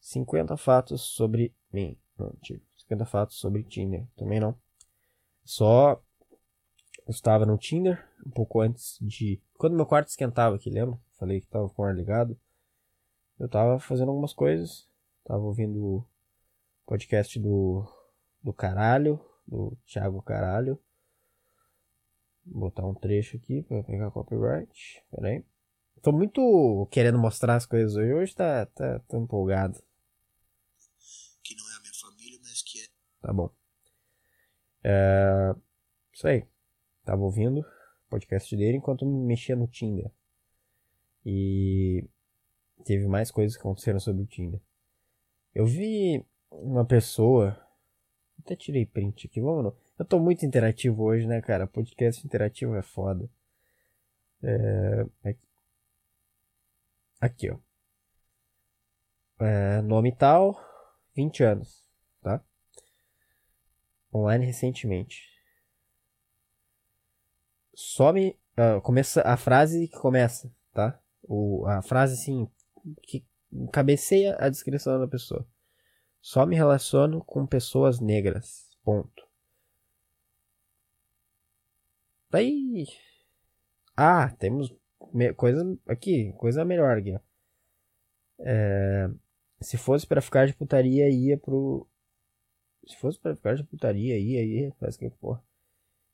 50 0.00 0.56
fatos 0.56 1.02
sobre 1.02 1.54
mim. 1.72 1.96
Não, 2.18 2.32
50 2.78 3.04
fatos 3.06 3.36
sobre 3.38 3.62
Tinder. 3.64 4.06
Também 4.16 4.40
não. 4.40 4.56
Só 5.44 6.00
eu 7.06 7.10
estava 7.10 7.46
no 7.46 7.58
Tinder 7.58 8.04
um 8.26 8.30
pouco 8.30 8.60
antes 8.60 8.98
de. 9.00 9.40
Quando 9.54 9.76
meu 9.76 9.86
quarto 9.86 10.08
esquentava 10.08 10.56
aqui, 10.56 10.70
lembra? 10.70 10.98
Falei 11.18 11.40
que 11.40 11.46
estava 11.46 11.68
com 11.68 11.82
o 11.82 11.84
ar 11.84 11.94
ligado. 11.94 12.38
Eu 13.38 13.46
estava 13.46 13.78
fazendo 13.78 14.08
algumas 14.10 14.32
coisas. 14.32 14.88
Tava 15.24 15.42
ouvindo 15.42 15.84
o 15.84 16.04
podcast 16.86 17.38
do, 17.38 17.86
do 18.42 18.52
Caralho, 18.52 19.20
do 19.46 19.76
Thiago 19.86 20.22
Caralho. 20.22 20.78
Botar 22.46 22.86
um 22.86 22.94
trecho 22.94 23.36
aqui 23.36 23.62
para 23.62 23.82
pegar 23.82 24.10
copyright. 24.10 25.02
Pera 25.10 25.28
aí. 25.28 25.44
Tô 26.02 26.12
muito 26.12 26.86
querendo 26.90 27.18
mostrar 27.18 27.56
as 27.56 27.66
coisas 27.66 27.96
hoje. 27.96 28.12
Hoje 28.12 28.34
tá, 28.34 28.66
tá, 28.66 29.00
tô 29.00 29.18
empolgado. 29.18 29.82
Que 31.42 31.54
não 31.56 31.68
é 31.72 31.76
a 31.76 31.80
minha 31.80 31.94
família, 32.00 32.38
mas 32.42 32.62
que 32.62 32.80
é. 32.80 32.86
Tá 33.20 33.32
bom. 33.32 33.50
É... 34.84 35.54
Isso 36.12 36.28
aí. 36.28 36.46
Tava 37.04 37.22
ouvindo 37.22 37.60
o 37.60 37.64
podcast 38.08 38.56
dele 38.56 38.76
enquanto 38.78 39.04
me 39.04 39.26
mexia 39.26 39.56
no 39.56 39.66
Tinder. 39.66 40.10
E 41.24 42.08
teve 42.84 43.08
mais 43.08 43.32
coisas 43.32 43.56
que 43.56 43.60
aconteceram 43.60 43.98
sobre 43.98 44.22
o 44.22 44.26
Tinder. 44.26 44.60
Eu 45.52 45.66
vi 45.66 46.24
uma 46.50 46.84
pessoa. 46.84 47.60
Até 48.38 48.54
tirei 48.54 48.86
print 48.86 49.26
aqui, 49.26 49.40
vamos 49.40 49.64
não. 49.64 49.85
Eu 49.98 50.04
tô 50.04 50.18
muito 50.18 50.44
interativo 50.44 51.04
hoje, 51.04 51.26
né, 51.26 51.40
cara? 51.40 51.66
Podcast 51.66 52.24
interativo 52.24 52.74
é 52.74 52.82
foda. 52.82 53.28
É, 54.42 55.06
Aqui, 57.20 57.50
ó. 57.50 57.58
É, 59.38 59.80
nome 59.82 60.14
tal, 60.14 60.54
20 61.14 61.42
anos. 61.42 61.82
tá? 62.22 62.42
Online 64.14 64.44
recentemente. 64.44 65.28
Some. 67.74 68.38
Uh, 68.58 68.80
começa 68.80 69.20
a 69.22 69.36
frase 69.36 69.88
que 69.88 69.98
começa, 69.98 70.50
tá? 70.72 70.98
O, 71.22 71.66
a 71.66 71.82
frase 71.82 72.14
assim. 72.14 72.50
Que 73.02 73.26
cabeceia 73.72 74.36
a 74.38 74.48
descrição 74.48 74.98
da 74.98 75.08
pessoa. 75.08 75.46
Só 76.20 76.46
me 76.46 76.56
relaciono 76.56 77.24
com 77.24 77.46
pessoas 77.46 78.00
negras. 78.00 78.70
Ponto. 78.82 79.25
Daí. 82.36 82.86
Ah, 83.96 84.30
temos 84.38 84.74
coisa 85.36 85.78
aqui, 85.86 86.34
coisa 86.34 86.66
melhor 86.66 86.98
aqui. 86.98 87.18
É, 88.40 89.08
se 89.58 89.78
fosse 89.78 90.06
para 90.06 90.20
ficar 90.20 90.46
de 90.46 90.52
putaria, 90.52 91.08
ia 91.08 91.38
pro. 91.38 91.88
Se 92.86 92.94
fosse 92.98 93.18
para 93.18 93.34
ficar 93.34 93.56
de 93.56 93.64
putaria, 93.64 94.18
ia, 94.18 94.44
ia. 94.44 94.74
Parece 94.78 94.98
que, 94.98 95.08
porra. 95.08 95.42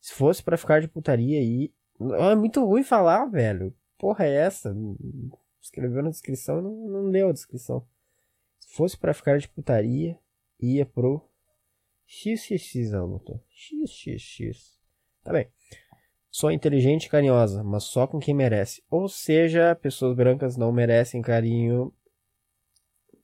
Se 0.01 0.15
fosse 0.15 0.41
para 0.45 0.57
ficar 0.57 0.81
de 0.81 0.87
putaria, 0.87 1.43
ia. 1.43 1.69
É 2.01 2.37
muito 2.37 2.65
ruim 2.65 2.85
falar, 2.85 3.27
velho. 3.27 3.75
Porra, 3.99 4.25
é 4.25 4.33
essa? 4.33 4.73
Escreveu 5.61 6.05
na 6.05 6.11
descrição 6.11 6.63
não, 6.63 6.89
não 6.89 7.03
leu 7.03 7.31
a 7.31 7.33
descrição. 7.33 7.85
Se 8.61 8.77
fosse 8.77 8.97
para 8.97 9.13
ficar 9.13 9.39
de 9.39 9.49
putaria, 9.49 10.17
ia 10.61 10.87
pro 10.87 11.21
XXX, 12.07 12.93
botou. 13.09 13.43
XXX. 13.51 14.79
Tá 15.25 15.33
bem. 15.33 15.49
Sou 16.35 16.51
inteligente 16.51 17.05
e 17.05 17.09
carinhosa, 17.11 17.63
mas 17.63 17.85
só 17.85 18.07
com 18.07 18.19
quem 18.19 18.33
merece. 18.33 18.83
Ou 18.89 19.07
seja, 19.07 19.77
pessoas 19.77 20.17
brancas 20.17 20.57
não 20.57 20.73
merecem 20.73 21.21
carinho. 21.21 21.93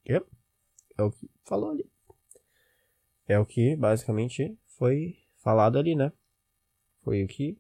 É 0.05 1.03
o 1.03 1.11
que 1.11 1.31
falou 1.42 1.71
ali. 1.71 1.90
É 3.27 3.38
o 3.38 3.47
que 3.47 3.75
basicamente 3.75 4.55
foi 4.66 5.16
falado 5.38 5.79
ali, 5.79 5.94
né? 5.94 6.12
Foi 7.03 7.25
o 7.25 7.27
que, 7.27 7.57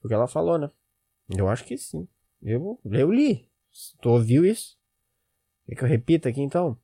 o 0.00 0.06
que 0.06 0.14
ela 0.14 0.28
falou, 0.28 0.56
né? 0.56 0.70
Eu 1.28 1.48
acho 1.48 1.64
que 1.64 1.76
sim. 1.76 2.06
Eu, 2.40 2.78
eu 2.84 3.10
li. 3.10 3.48
Tu 4.00 4.08
ouviu 4.08 4.46
isso? 4.46 4.78
Quer 5.66 5.74
que 5.74 5.82
eu 5.82 5.88
repita 5.88 6.28
aqui 6.28 6.40
então? 6.40 6.78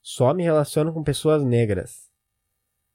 Só 0.00 0.32
me 0.32 0.44
relaciono 0.44 0.92
com 0.92 1.02
pessoas 1.02 1.42
negras. 1.42 2.08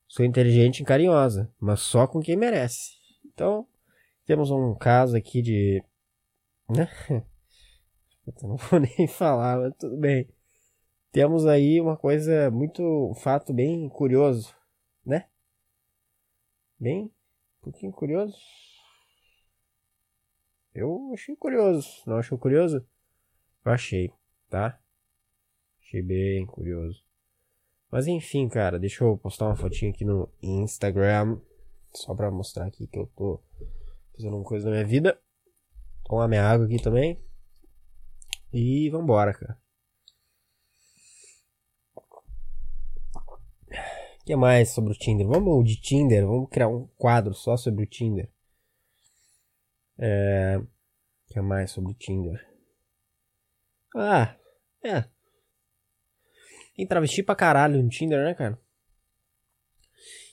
Sou 0.07 0.25
inteligente 0.25 0.79
e 0.79 0.85
carinhosa, 0.85 1.53
mas 1.59 1.81
só 1.81 2.07
com 2.07 2.21
quem 2.21 2.37
merece. 2.37 2.95
Então, 3.25 3.67
temos 4.25 4.51
um 4.51 4.75
caso 4.75 5.17
aqui 5.17 5.41
de. 5.41 5.83
Né? 6.69 6.87
Eu 8.25 8.49
não 8.49 8.55
vou 8.55 8.79
nem 8.97 9.07
falar, 9.07 9.59
mas 9.59 9.75
tudo 9.77 9.97
bem. 9.97 10.27
Temos 11.11 11.45
aí 11.45 11.81
uma 11.81 11.97
coisa 11.97 12.49
muito. 12.51 12.81
um 12.81 13.15
fato 13.15 13.53
bem 13.53 13.89
curioso, 13.89 14.55
né? 15.05 15.27
Bem. 16.79 17.05
um 17.59 17.63
pouquinho 17.63 17.91
curioso. 17.91 18.37
Eu 20.73 21.11
achei 21.13 21.35
curioso. 21.35 21.87
Não 22.07 22.17
achou 22.17 22.37
curioso? 22.37 22.85
Eu 23.65 23.71
achei, 23.71 24.13
tá? 24.49 24.79
Achei 25.81 26.01
bem 26.01 26.45
curioso. 26.45 27.03
Mas 27.91 28.07
enfim, 28.07 28.47
cara, 28.47 28.79
deixa 28.79 29.03
eu 29.03 29.17
postar 29.17 29.47
uma 29.47 29.55
fotinha 29.55 29.91
aqui 29.91 30.05
no 30.05 30.29
Instagram. 30.41 31.41
Só 31.93 32.15
pra 32.15 32.31
mostrar 32.31 32.65
aqui 32.67 32.87
que 32.87 32.97
eu 32.97 33.05
tô 33.07 33.41
fazendo 34.21 34.43
coisa 34.43 34.65
na 34.65 34.75
minha 34.75 34.85
vida. 34.85 35.19
Tomar 36.03 36.27
minha 36.27 36.43
água 36.43 36.65
aqui 36.65 36.81
também. 36.81 37.19
E 38.53 38.89
vambora, 38.89 39.33
cara. 39.33 39.59
O 44.21 44.23
que 44.23 44.35
mais 44.35 44.69
sobre 44.69 44.93
o 44.93 44.95
Tinder? 44.97 45.25
Vamos 45.27 45.67
de 45.67 45.81
Tinder, 45.81 46.25
vamos 46.27 46.49
criar 46.49 46.67
um 46.67 46.85
quadro 46.97 47.33
só 47.33 47.57
sobre 47.57 47.83
o 47.83 47.87
Tinder. 47.87 48.31
É... 49.97 50.57
O 50.57 51.33
que 51.33 51.41
mais 51.41 51.71
sobre 51.71 51.91
o 51.91 51.95
Tinder? 51.95 52.47
Ah, 53.95 54.37
é. 54.83 55.05
Tem 56.75 56.85
travesti 56.87 57.23
pra 57.23 57.35
caralho 57.35 57.81
no 57.81 57.89
Tinder, 57.89 58.23
né, 58.23 58.33
cara? 58.35 58.61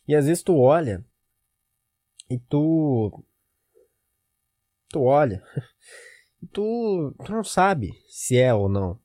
E 0.07 0.15
às 0.15 0.27
vezes 0.27 0.43
tu 0.43 0.57
olha 0.59 1.05
e 2.31 2.39
tu 2.39 3.25
tu 4.89 5.03
olha 5.03 5.43
e 6.43 6.47
tu, 6.47 7.15
tu 7.25 7.33
não 7.33 7.45
sabe 7.45 7.93
se 8.09 8.39
é 8.39 8.53
ou 8.53 8.69
não. 8.69 8.99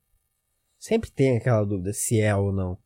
Sempre 0.78 1.12
tem 1.12 1.38
aquela 1.38 1.64
dúvida 1.64 1.94
se 1.94 2.20
é 2.20 2.36
ou 2.36 2.52
não. 2.52 2.78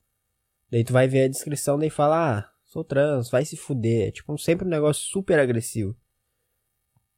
Daí 0.69 0.83
tu 0.83 0.93
vai 0.93 1.07
ver 1.07 1.23
a 1.23 1.27
descrição 1.29 1.79
daí 1.79 1.89
fala, 1.89 2.37
ah, 2.37 2.53
sou 2.65 2.83
trans, 2.83 3.29
vai 3.29 3.45
se 3.45 3.55
fuder. 3.57 4.09
É 4.09 4.11
tipo 4.11 4.37
sempre 4.37 4.65
um 4.65 4.69
negócio 4.69 5.03
super 5.03 5.39
agressivo. 5.39 5.95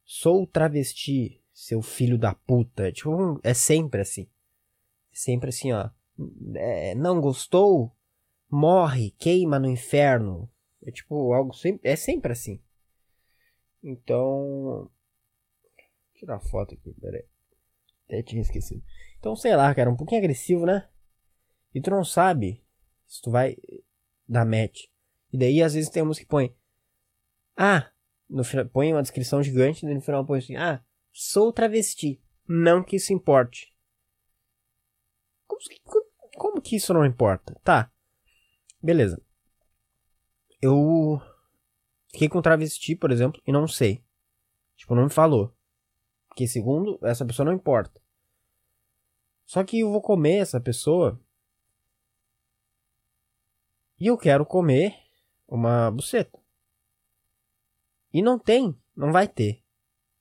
Sou 0.04 0.46
travesti, 0.46 1.42
seu 1.52 1.82
filho 1.82 2.18
da 2.18 2.34
puta. 2.34 2.88
É, 2.88 2.92
tipo, 2.92 3.38
é 3.42 3.54
sempre 3.54 4.00
assim. 4.00 4.28
É 5.12 5.16
sempre 5.16 5.50
assim, 5.50 5.72
ó. 5.72 5.90
É, 6.54 6.94
não 6.94 7.20
gostou? 7.20 7.94
Morre, 8.48 9.12
queima 9.12 9.58
no 9.58 9.68
inferno. 9.68 10.50
É 10.82 10.90
tipo 10.90 11.32
algo 11.32 11.52
sempre. 11.52 11.88
É 11.88 11.94
sempre 11.94 12.32
assim. 12.32 12.60
Então, 13.82 14.90
tirar 16.20 16.36
a 16.36 16.40
foto 16.40 16.74
aqui, 16.74 16.94
peraí. 17.00 17.24
Até 18.06 18.22
tinha 18.22 18.42
esquecido. 18.42 18.82
Então, 19.18 19.34
sei 19.34 19.56
lá, 19.56 19.74
cara, 19.74 19.90
um 19.90 19.96
pouquinho 19.96 20.20
agressivo, 20.20 20.66
né? 20.66 20.88
E 21.74 21.80
tu 21.80 21.90
não 21.90 22.04
sabe 22.04 22.64
se 23.06 23.22
tu 23.22 23.30
vai 23.30 23.56
dar 24.28 24.44
match. 24.44 24.84
E 25.32 25.38
daí, 25.38 25.62
às 25.62 25.74
vezes, 25.74 25.90
tem 25.90 26.08
que 26.12 26.26
põe. 26.26 26.54
Ah, 27.56 27.90
no 28.28 28.44
final, 28.44 28.66
põe 28.66 28.92
uma 28.92 29.02
descrição 29.02 29.42
gigante 29.42 29.84
e 29.86 29.94
no 29.94 30.00
final 30.00 30.26
põe 30.26 30.38
assim: 30.38 30.56
Ah, 30.56 30.84
sou 31.12 31.52
travesti. 31.52 32.20
Não 32.48 32.82
que 32.82 32.96
isso 32.96 33.12
importe. 33.12 33.72
Como, 35.46 35.60
como 36.36 36.60
que 36.60 36.76
isso 36.76 36.92
não 36.92 37.04
importa? 37.04 37.54
Tá. 37.62 37.92
Beleza. 38.82 39.22
Eu 40.60 41.20
fiquei 42.10 42.28
com 42.28 42.42
travesti, 42.42 42.96
por 42.96 43.12
exemplo, 43.12 43.40
e 43.46 43.52
não 43.52 43.68
sei. 43.68 44.04
Tipo, 44.76 44.94
não 44.94 45.04
me 45.04 45.10
falou. 45.10 45.54
Porque 46.30 46.46
segundo, 46.46 46.98
essa 47.02 47.26
pessoa 47.26 47.44
não 47.44 47.52
importa. 47.52 48.00
Só 49.44 49.62
que 49.64 49.80
eu 49.80 49.90
vou 49.90 50.00
comer 50.00 50.36
essa 50.36 50.60
pessoa. 50.60 51.20
E 53.98 54.06
eu 54.06 54.16
quero 54.16 54.46
comer 54.46 54.96
uma 55.46 55.90
buceta. 55.90 56.40
E 58.12 58.22
não 58.22 58.38
tem, 58.38 58.80
não 58.96 59.12
vai 59.12 59.26
ter. 59.26 59.62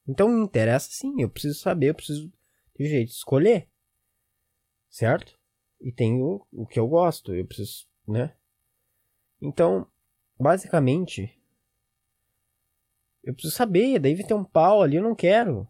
Então 0.07 0.27
me 0.27 0.43
interessa 0.43 0.89
sim, 0.91 1.21
eu 1.21 1.29
preciso 1.29 1.59
saber, 1.59 1.91
eu 1.91 1.95
preciso 1.95 2.33
de 2.75 2.87
jeito 2.87 3.09
de 3.09 3.13
escolher. 3.13 3.69
Certo? 4.89 5.39
E 5.79 5.91
tenho 5.91 6.45
o 6.51 6.65
que 6.65 6.79
eu 6.79 6.87
gosto, 6.87 7.33
eu 7.33 7.45
preciso, 7.45 7.87
né? 8.07 8.35
Então, 9.39 9.87
basicamente, 10.37 11.39
eu 13.23 13.33
preciso 13.33 13.55
saber, 13.55 13.99
daí 13.99 14.15
vai 14.15 14.25
ter 14.25 14.33
um 14.33 14.43
pau 14.43 14.81
ali, 14.81 14.97
eu 14.97 15.03
não 15.03 15.15
quero. 15.15 15.67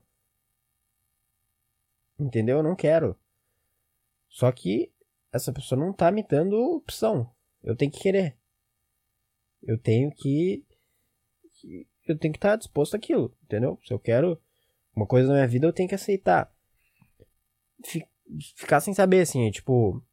Entendeu? 2.20 2.58
Eu 2.58 2.64
não 2.64 2.76
quero. 2.76 3.18
Só 4.28 4.52
que 4.52 4.92
essa 5.32 5.54
pessoa 5.54 5.80
não 5.80 5.94
tá 5.94 6.12
me 6.12 6.24
dando 6.24 6.58
opção. 6.76 7.30
Eu 7.64 7.76
tenho 7.76 7.92
que 7.92 8.00
querer. 8.00 8.38
Eu 9.62 9.78
tenho 9.78 10.12
que. 10.12 10.66
Eu 12.08 12.18
tenho 12.18 12.34
que 12.34 12.38
estar 12.38 12.52
tá 12.52 12.56
disposto 12.56 12.96
àquilo, 12.96 13.36
entendeu? 13.44 13.80
Se 13.86 13.94
eu 13.94 14.00
quero 14.00 14.42
uma 14.96 15.06
coisa 15.06 15.28
na 15.28 15.36
minha 15.36 15.48
vida, 15.48 15.68
eu 15.68 15.74
tenho 15.74 15.88
que 15.88 15.96
aceitar. 15.96 16.52
Ficar 18.56 18.80
sem 18.80 18.94
saber, 18.94 19.22
assim, 19.22 19.50
tipo. 19.52 20.04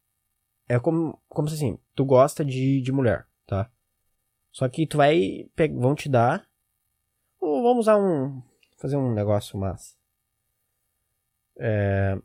É 0.69 0.79
como, 0.79 1.17
como 1.29 1.47
se 1.47 1.55
assim, 1.55 1.79
tu 1.95 2.03
gosta 2.03 2.43
de, 2.43 2.81
de 2.81 2.91
mulher, 2.91 3.25
tá? 3.45 3.71
Só 4.51 4.67
que 4.67 4.85
tu 4.85 4.97
vai. 4.97 5.49
Vão 5.75 5.95
te 5.95 6.09
dar. 6.09 6.47
Ou 7.39 7.63
vamos 7.63 7.85
usar 7.85 7.97
um. 7.97 8.41
Fazer 8.77 8.97
um 8.97 9.13
negócio 9.13 9.57
massa. 9.57 9.95
É, 11.59 12.19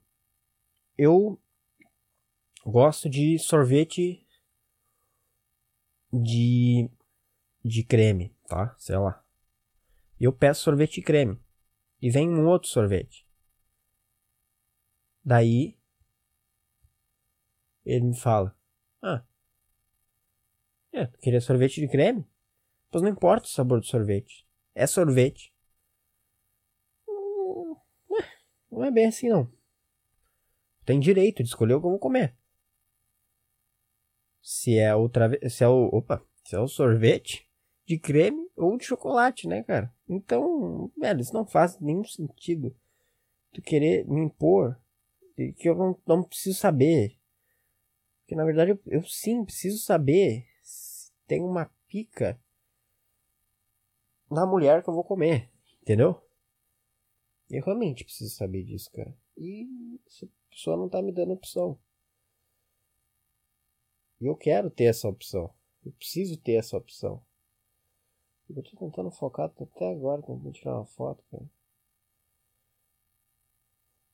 eu 0.96 1.40
gosto 2.64 3.08
de 3.08 3.38
sorvete 3.38 4.26
de, 6.12 6.90
de 7.64 7.82
creme, 7.82 8.34
tá? 8.46 8.74
Sei 8.78 8.96
lá. 8.96 9.24
Eu 10.20 10.32
peço 10.32 10.62
sorvete 10.62 10.96
de 10.96 11.02
creme. 11.02 11.40
E 12.00 12.10
vem 12.10 12.28
um 12.28 12.46
outro 12.46 12.68
sorvete. 12.68 13.26
Daí 15.24 15.76
ele 17.84 18.06
me 18.06 18.16
fala: 18.16 18.56
Ah, 19.00 19.24
é, 20.92 21.06
queria 21.20 21.40
sorvete 21.40 21.80
de 21.80 21.88
creme? 21.88 22.26
Pois 22.90 23.02
não 23.02 23.10
importa 23.10 23.46
o 23.46 23.50
sabor 23.50 23.80
do 23.80 23.86
sorvete. 23.86 24.46
É 24.74 24.86
sorvete. 24.86 25.51
Não 28.72 28.84
é 28.84 28.90
bem 28.90 29.06
assim, 29.06 29.28
não. 29.28 29.48
Tem 30.84 30.98
direito 30.98 31.42
de 31.42 31.48
escolher 31.48 31.78
como 31.80 31.98
comer. 31.98 32.34
se 34.40 34.76
é 34.76 34.94
outra 34.94 35.30
se 35.48 35.62
é 35.62 35.68
o, 35.68 35.88
opa, 35.92 36.24
se 36.44 36.56
é 36.56 36.58
o 36.58 36.66
sorvete 36.66 37.48
de 37.86 37.98
creme 37.98 38.50
ou 38.56 38.76
de 38.76 38.84
chocolate, 38.84 39.46
né, 39.46 39.62
cara? 39.62 39.94
Então, 40.08 40.90
velho, 40.98 41.20
isso 41.20 41.34
não 41.34 41.46
faz 41.46 41.78
nenhum 41.78 42.04
sentido. 42.04 42.74
Tu 43.52 43.60
querer 43.60 44.06
me 44.06 44.20
impor 44.22 44.80
que 45.56 45.68
eu 45.68 45.74
não, 45.74 46.00
não 46.06 46.22
preciso 46.22 46.58
saber. 46.58 47.18
Que 48.26 48.34
na 48.34 48.44
verdade 48.44 48.70
eu, 48.70 48.80
eu 48.86 49.04
sim 49.04 49.44
preciso 49.44 49.78
saber 49.78 50.46
se 50.62 51.12
tem 51.26 51.42
uma 51.42 51.70
pica 51.86 52.40
na 54.30 54.46
mulher 54.46 54.82
que 54.82 54.88
eu 54.88 54.94
vou 54.94 55.04
comer, 55.04 55.50
entendeu? 55.82 56.21
Eu 57.52 57.62
realmente 57.62 58.02
preciso 58.02 58.34
saber 58.34 58.64
disso, 58.64 58.90
cara. 58.90 59.14
E 59.36 59.68
essa 60.06 60.26
pessoa 60.48 60.74
não 60.74 60.88
tá 60.88 61.02
me 61.02 61.12
dando 61.12 61.34
opção. 61.34 61.78
E 64.18 64.24
eu 64.24 64.34
quero 64.34 64.70
ter 64.70 64.84
essa 64.84 65.06
opção. 65.06 65.54
Eu 65.84 65.92
preciso 65.92 66.40
ter 66.40 66.54
essa 66.54 66.78
opção. 66.78 67.22
Eu 68.48 68.62
tô 68.62 68.76
tentando 68.78 69.10
focar 69.10 69.52
até 69.60 69.90
agora, 69.90 70.22
tentando 70.22 70.50
tirar 70.50 70.76
uma 70.76 70.86
foto, 70.86 71.22
cara. 71.30 71.44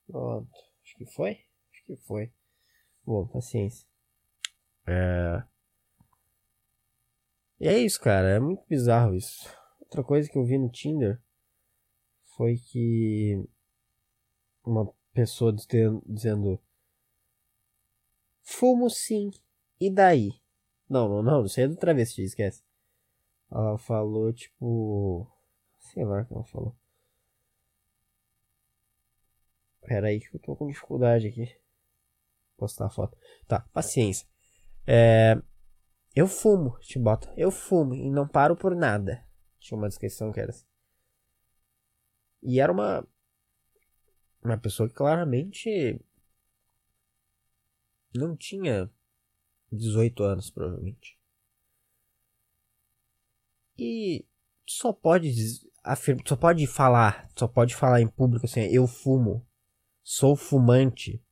Pronto. 0.05 0.51
Acho 0.83 0.97
que 0.97 1.05
foi? 1.05 1.45
Acho 1.71 1.85
que 1.85 1.95
foi. 1.95 2.33
Bom, 3.05 3.25
paciência. 3.25 3.87
É... 4.85 5.43
E 7.57 7.69
é 7.69 7.77
isso, 7.77 8.01
cara. 8.01 8.27
É 8.27 8.39
muito 8.39 8.65
bizarro 8.67 9.15
isso. 9.15 9.47
Outra 9.79 10.03
coisa 10.03 10.29
que 10.29 10.37
eu 10.37 10.43
vi 10.43 10.57
no 10.57 10.69
Tinder 10.69 11.21
foi 12.39 12.55
que 12.55 13.45
uma 14.63 14.89
pessoa 15.13 15.53
dizendo 16.05 16.57
Fumo 18.41 18.89
sim. 18.89 19.29
E 19.77 19.93
daí? 19.93 20.31
Não, 20.89 21.09
não, 21.09 21.21
não. 21.21 21.45
Isso 21.45 21.59
aí 21.59 21.65
é 21.65 21.67
do 21.67 21.75
travesti, 21.75 22.23
esquece. 22.23 22.63
Ela 23.51 23.77
falou, 23.77 24.31
tipo. 24.31 25.29
Sei 25.79 26.05
lá 26.05 26.21
o 26.21 26.25
que 26.25 26.33
ela 26.33 26.45
falou. 26.45 26.75
Pera 29.81 30.07
aí 30.07 30.21
que 30.21 30.33
eu 30.33 30.39
tô 30.39 30.55
com 30.55 30.67
dificuldade 30.67 31.27
aqui. 31.27 31.53
Postar 32.55 32.85
a 32.85 32.89
foto. 32.89 33.17
Tá, 33.49 33.67
paciência. 33.73 34.25
É. 34.87 35.35
Eu 36.15 36.25
fumo, 36.25 36.79
te 36.79 36.97
bota. 36.97 37.33
Eu 37.35 37.51
fumo 37.51 37.93
e 37.93 38.09
não 38.09 38.25
paro 38.25 38.55
por 38.55 38.73
nada. 38.73 39.27
Tinha 39.59 39.77
uma 39.77 39.89
descrição 39.89 40.31
que 40.31 40.39
era 40.39 40.51
assim. 40.51 40.68
E 42.41 42.59
era 42.59 42.71
uma. 42.71 43.07
Uma 44.43 44.57
pessoa 44.57 44.87
que 44.87 44.95
claramente. 44.95 45.99
Não 48.15 48.35
tinha 48.35 48.89
18 49.71 50.23
anos, 50.23 50.49
provavelmente. 50.49 51.19
E 53.77 54.25
só 54.65 54.91
pode 54.91 55.31
afirma, 55.83 56.21
só 56.25 56.35
pode 56.35 56.65
falar, 56.67 57.29
só 57.35 57.47
pode 57.47 57.75
falar 57.75 58.01
em 58.01 58.07
público 58.07 58.45
assim, 58.45 58.61
eu 58.61 58.87
fumo, 58.87 59.45
sou 60.03 60.35
fumante. 60.35 61.23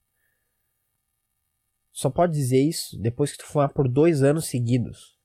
Só 1.91 2.09
pode 2.09 2.33
dizer 2.33 2.61
isso 2.61 2.97
depois 3.01 3.31
que 3.31 3.39
tu 3.39 3.45
fumar 3.45 3.73
por 3.73 3.87
dois 3.87 4.21
anos 4.21 4.45
seguidos, 4.45 5.19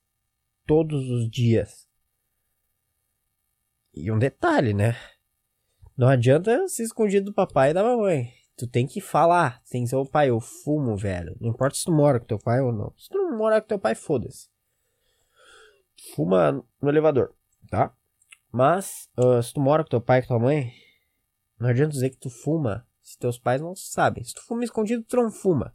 todos 0.67 1.09
os 1.11 1.31
dias. 1.31 1.89
E 3.95 4.11
um 4.11 4.19
detalhe, 4.19 4.73
né? 4.73 4.97
Não 5.97 6.09
adianta 6.09 6.67
ser 6.69 6.85
escondido 6.85 7.27
do 7.27 7.35
papai 7.35 7.71
e 7.71 7.75
da 7.75 7.83
mamãe. 7.83 8.33
Tu 8.57 8.67
tem 8.67 8.87
que 8.87 9.01
falar. 9.01 9.63
Tem 9.71 9.85
que 9.85 9.91
ser 9.91 9.97
o 9.97 10.07
pai, 10.07 10.31
eu 10.31 10.41
fumo, 10.41 10.97
velho. 10.97 11.37
Não 11.41 11.51
importa 11.51 11.77
se 11.77 11.85
tu 11.85 11.93
mora 11.93 12.21
com 12.21 12.27
teu 12.27 12.39
pai 12.39 12.61
ou 12.61 12.73
não. 12.73 12.93
Se 12.97 13.09
tu 13.09 13.19
não 13.19 13.37
mora 13.37 13.61
com 13.61 13.69
teu 13.69 13.79
pai, 13.79 13.95
foda-se 13.95 14.53
fuma 16.15 16.65
no 16.81 16.89
elevador, 16.89 17.35
tá? 17.69 17.95
Mas, 18.51 19.09
uh, 19.17 19.43
se 19.43 19.55
tu 19.55 19.61
mora 19.61 19.83
com 19.83 19.91
teu 19.91 20.01
pai 20.01 20.19
e 20.19 20.23
com 20.23 20.29
tua 20.29 20.39
mãe, 20.39 20.73
não 21.59 21.69
adianta 21.69 21.93
dizer 21.93 22.11
que 22.11 22.19
tu 22.19 22.29
fuma 22.29 22.87
se 23.01 23.19
teus 23.19 23.39
pais 23.39 23.61
não 23.61 23.75
sabem. 23.75 24.23
Se 24.25 24.35
tu 24.35 24.43
fuma 24.43 24.65
escondido, 24.65 25.05
tu 25.05 25.17
não 25.17 25.31
fuma. 25.31 25.75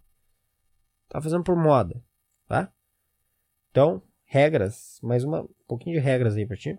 Tá 1.09 1.21
fazendo 1.21 1.43
por 1.43 1.55
moda, 1.55 2.03
tá? 2.47 2.71
Então, 3.71 4.01
regras, 4.25 4.99
mais 5.01 5.23
uma, 5.23 5.41
um 5.41 5.49
pouquinho 5.67 5.95
de 5.95 6.01
regras 6.01 6.35
aí 6.35 6.45
pra 6.45 6.57
ti. 6.57 6.77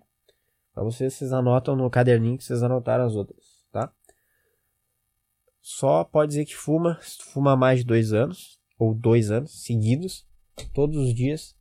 Pra 0.73 0.83
vocês, 0.83 1.13
vocês 1.13 1.33
anotam 1.33 1.75
no 1.75 1.89
caderninho 1.89 2.37
que 2.37 2.43
vocês 2.43 2.63
anotaram 2.63 3.05
as 3.05 3.15
outras, 3.15 3.65
tá? 3.71 3.93
Só 5.61 6.03
pode 6.03 6.29
dizer 6.29 6.45
que 6.45 6.55
fuma 6.55 6.99
se 7.01 7.17
tu 7.17 7.25
fuma 7.25 7.55
mais 7.55 7.79
de 7.79 7.85
dois 7.85 8.13
anos, 8.13 8.59
ou 8.77 8.93
dois 8.93 9.29
anos 9.29 9.63
seguidos, 9.63 10.27
todos 10.73 10.97
os 10.97 11.13
dias, 11.13 11.55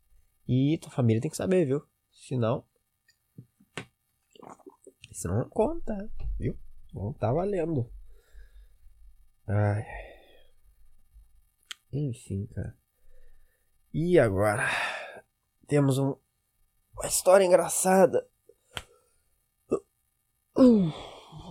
e 0.46 0.78
tua 0.78 0.90
família 0.90 1.20
tem 1.20 1.30
que 1.30 1.36
saber, 1.36 1.66
viu? 1.66 1.82
Senão. 2.12 2.64
Senão 5.12 5.38
não 5.38 5.48
conta, 5.48 6.10
viu? 6.38 6.56
Não 6.94 7.12
tá 7.12 7.32
valendo. 7.32 7.90
Ai. 9.46 9.84
Enfim, 11.92 12.46
cara. 12.46 12.76
E 13.92 14.18
agora? 14.18 14.64
Temos 15.66 15.98
um, 15.98 16.14
uma 16.94 17.06
história 17.06 17.44
engraçada. 17.44 18.26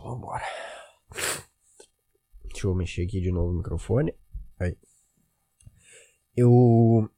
Vambora. 0.03 0.43
Deixa 2.43 2.67
eu 2.67 2.75
mexer 2.75 3.03
aqui 3.03 3.21
de 3.21 3.31
novo 3.31 3.51
o 3.51 3.57
microfone. 3.57 4.13
Aí. 4.59 4.75
Eu 6.35 7.09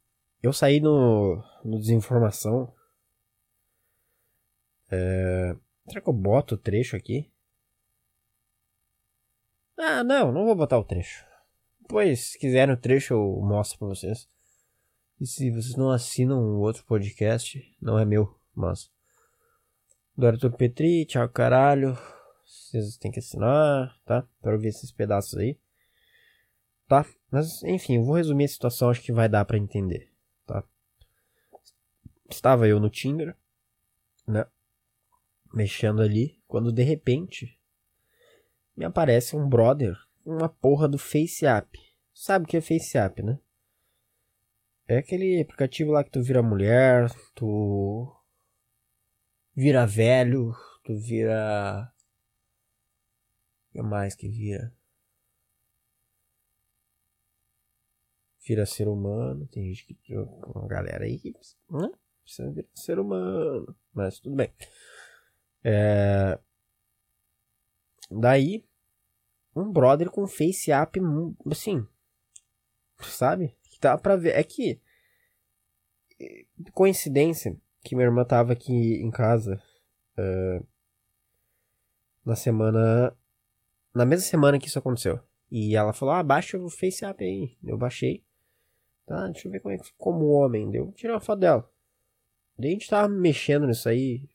eu 0.41 0.54
saí 0.54 0.80
no, 0.80 1.43
no 1.63 1.80
Desinformação. 1.80 2.73
É... 4.91 5.56
Será 5.88 6.02
que 6.02 6.10
eu 6.10 6.13
boto 6.13 6.56
o 6.56 6.58
trecho 6.58 6.95
aqui? 6.95 7.32
Ah, 9.78 10.04
não, 10.04 10.32
não 10.32 10.45
vou 10.45 10.56
botar 10.56 10.78
o 10.78 10.84
trecho. 10.84 11.25
Pois, 11.88 12.32
se 12.32 12.39
quiserem 12.39 12.73
o 12.73 12.78
trecho, 12.78 13.13
eu 13.13 13.41
mostro 13.41 13.80
pra 13.80 13.88
vocês. 13.88 14.30
E 15.19 15.25
se 15.25 15.49
vocês 15.49 15.75
não 15.75 15.89
assinam 15.89 16.39
o 16.39 16.60
outro 16.60 16.86
podcast, 16.86 17.75
não 17.82 17.97
é 17.97 18.06
meu, 18.06 18.39
mas. 18.54 18.91
Do 20.20 20.28
Arthur 20.28 20.52
Petri, 20.52 21.06
tchau 21.06 21.30
caralho. 21.30 21.98
Vocês 22.46 22.98
têm 22.98 23.10
que 23.10 23.20
assinar, 23.20 23.98
tá? 24.06 24.28
Pra 24.42 24.52
ouvir 24.52 24.68
esses 24.68 24.92
pedaços 24.92 25.40
aí. 25.40 25.58
Tá? 26.90 27.06
Mas, 27.32 27.64
enfim, 27.64 27.96
eu 27.96 28.04
vou 28.04 28.16
resumir 28.16 28.44
a 28.44 28.50
situação, 28.50 28.90
acho 28.90 29.02
que 29.02 29.14
vai 29.14 29.30
dar 29.30 29.46
para 29.46 29.58
entender 29.58 30.12
tá? 30.46 30.62
Estava 32.30 32.68
eu 32.68 32.82
no 32.82 32.90
Tinder, 32.90 33.34
né? 34.28 34.46
Mexendo 35.54 36.02
ali, 36.02 36.38
quando 36.50 36.70
de 36.70 36.84
repente 36.84 37.58
me 38.76 38.84
aparece 38.84 39.38
um 39.38 39.48
brother, 39.48 39.96
uma 40.26 40.50
porra 40.50 40.90
do 40.90 40.98
FaceApp. 40.98 41.80
Sabe 42.14 42.44
o 42.44 42.48
que 42.50 42.58
é 42.58 42.62
FaceApp, 42.62 43.24
né? 43.24 43.40
É 44.86 44.98
aquele 44.98 45.40
aplicativo 45.40 45.92
lá 45.94 46.04
que 46.04 46.12
tu 46.12 46.22
vira 46.22 46.44
mulher, 46.44 47.10
tu 47.34 48.14
vira 49.60 49.86
velho, 49.86 50.54
tu 50.84 50.95
vira. 50.95 51.91
O 53.69 53.72
que 53.74 53.82
mais 53.82 54.15
que 54.15 54.30
vira? 54.30 54.74
vira 58.50 58.65
ser 58.65 58.88
humano. 58.88 59.48
Tem 59.48 59.72
gente 59.72 59.93
que. 59.93 60.17
Uma 60.17 60.67
galera 60.67 61.06
aí 61.06 61.19
que 61.19 61.32
né? 61.69 61.91
precisa 62.24 62.52
virar 62.52 62.67
ser 62.74 63.00
humano. 63.00 63.76
Mas 63.93 64.19
tudo 64.19 64.36
bem. 64.36 64.52
É... 65.63 66.39
Daí, 68.10 68.65
um 69.56 69.72
brother 69.72 70.10
com 70.10 70.26
face 70.28 70.71
app, 70.71 71.00
assim. 71.52 71.86
Sabe? 73.02 73.56
Que 73.69 73.79
dá 73.79 73.98
pra 73.98 74.15
ver. 74.15 74.36
É 74.36 74.44
que. 74.44 74.81
Coincidência 76.73 77.56
que 77.90 77.96
minha 77.96 78.08
irmã 78.08 78.23
tava 78.23 78.54
aqui 78.54 79.02
em 79.02 79.10
casa. 79.10 79.60
Uh, 80.17 80.65
na 82.23 82.35
semana. 82.35 83.15
Na 83.94 84.06
mesma 84.06 84.25
semana 84.25 84.60
que 84.60 84.67
isso 84.67 84.77
aconteceu. 84.77 85.19
E 85.52 85.75
ela 85.75 85.92
falou: 85.92 86.13
Ah, 86.13 86.21
baixa 86.21 86.58
o 86.58 86.69
Face 86.69 87.04
App 87.04 87.23
aí. 87.23 87.58
Eu 87.63 87.77
baixei. 87.77 88.23
Tá, 89.08 89.27
deixa 89.27 89.48
eu 89.48 89.52
ver 89.52 89.60
como 89.60 89.73
é 89.73 89.77
que 89.79 89.85
ficou 89.85 90.13
como 90.13 90.27
homem. 90.27 90.69
Deu, 90.69 90.92
tirei 90.92 91.13
uma 91.15 91.19
foto 91.19 91.40
dela. 91.40 91.67
Daí 92.58 92.69
a 92.69 92.73
gente 92.73 92.87
tava 92.87 93.10
mexendo 93.10 93.65
nisso 93.65 93.90
aí. 93.90 94.29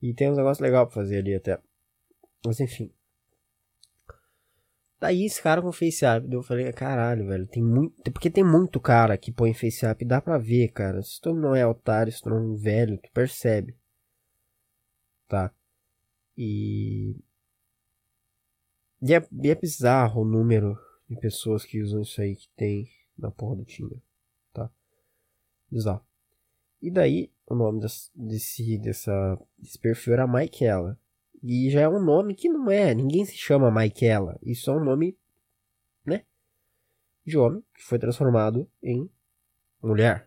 E 0.00 0.14
tem 0.14 0.30
uns 0.30 0.38
negócios 0.38 0.60
legais 0.60 0.86
pra 0.86 0.94
fazer 0.94 1.18
ali 1.18 1.34
até. 1.34 1.60
Mas 2.46 2.60
enfim. 2.60 2.90
Daí 5.04 5.26
esse 5.26 5.42
cara 5.42 5.60
com 5.60 5.70
FaceApp, 5.70 6.32
eu 6.32 6.42
falei, 6.42 6.72
caralho, 6.72 7.26
velho, 7.26 7.46
tem 7.46 7.62
muito. 7.62 8.10
Porque 8.10 8.30
tem 8.30 8.42
muito 8.42 8.80
cara 8.80 9.18
que 9.18 9.30
põe 9.30 9.52
FaceApp, 9.52 10.02
dá 10.02 10.18
pra 10.18 10.38
ver, 10.38 10.68
cara. 10.68 11.02
Se 11.02 11.20
tu 11.20 11.34
não 11.34 11.54
é 11.54 11.66
otário, 11.66 12.10
se 12.10 12.22
tu 12.22 12.30
não 12.30 12.38
é 12.38 12.40
um 12.40 12.56
velho, 12.56 12.96
tu 12.96 13.10
percebe. 13.12 13.76
Tá? 15.28 15.52
E. 16.38 17.16
E 19.02 19.12
é, 19.14 19.28
e 19.30 19.50
é 19.50 19.54
bizarro 19.54 20.22
o 20.22 20.24
número 20.24 20.74
de 21.06 21.16
pessoas 21.20 21.66
que 21.66 21.82
usam 21.82 22.00
isso 22.00 22.22
aí 22.22 22.34
que 22.34 22.48
tem 22.56 22.88
na 23.18 23.30
porra 23.30 23.56
do 23.56 23.64
Tinder, 23.66 23.98
tá? 24.54 24.70
Bizarro. 25.70 26.02
E 26.80 26.90
daí, 26.90 27.30
o 27.46 27.54
nome 27.54 27.78
desse, 28.14 28.78
dessa, 28.78 29.38
desse 29.58 29.78
perfil 29.78 30.14
era 30.14 30.26
Maikela. 30.26 30.98
E 31.46 31.68
já 31.68 31.82
é 31.82 31.88
um 31.88 32.02
nome 32.02 32.34
que 32.34 32.48
não 32.48 32.70
é, 32.70 32.94
ninguém 32.94 33.22
se 33.26 33.36
chama 33.36 33.70
Maikela. 33.70 34.38
Isso 34.42 34.70
é 34.70 34.72
um 34.72 34.82
nome, 34.82 35.14
né? 36.02 36.24
De 37.22 37.36
homem 37.36 37.62
que 37.74 37.82
foi 37.82 37.98
transformado 37.98 38.66
em 38.82 39.10
mulher. 39.82 40.26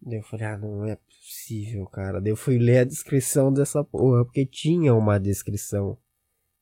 Daí 0.00 0.18
eu 0.18 0.22
falei, 0.22 0.46
ah, 0.46 0.56
não 0.56 0.86
é 0.86 0.94
possível, 0.94 1.84
cara. 1.86 2.20
Daí 2.20 2.30
eu 2.30 2.36
fui 2.36 2.56
ler 2.56 2.78
a 2.78 2.84
descrição 2.84 3.52
dessa 3.52 3.82
porra, 3.82 4.24
porque 4.24 4.46
tinha 4.46 4.94
uma 4.94 5.18
descrição. 5.18 5.98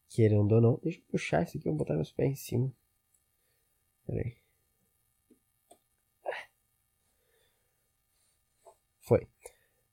Querendo 0.09 0.53
ou 0.53 0.61
não. 0.63 0.81
Deixa 0.83 0.99
eu 0.99 1.05
puxar 1.11 1.43
isso 1.43 1.59
aqui, 1.59 1.69
eu 1.69 1.73
vou 1.73 1.81
botar 1.81 1.97
meus 1.97 2.11
pés 2.11 2.33
em 2.33 2.35
cima. 2.35 2.73
Pera 4.07 4.23
aí. 4.23 4.37
Foi. 9.01 9.29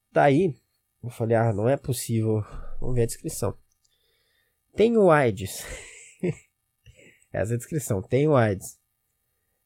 Daí, 0.10 0.56
eu 1.04 1.10
falei, 1.10 1.36
ah, 1.36 1.52
não 1.52 1.68
é 1.68 1.76
possível. 1.76 2.42
Vamos 2.86 2.98
ver 2.98 3.02
a 3.02 3.08
descrição. 3.08 3.58
Tenho 4.76 5.10
AIDS. 5.10 5.66
Essa 7.34 7.54
é 7.54 7.56
a 7.56 7.58
descrição. 7.58 8.00
Tenho 8.00 8.36
AIDS. 8.36 8.80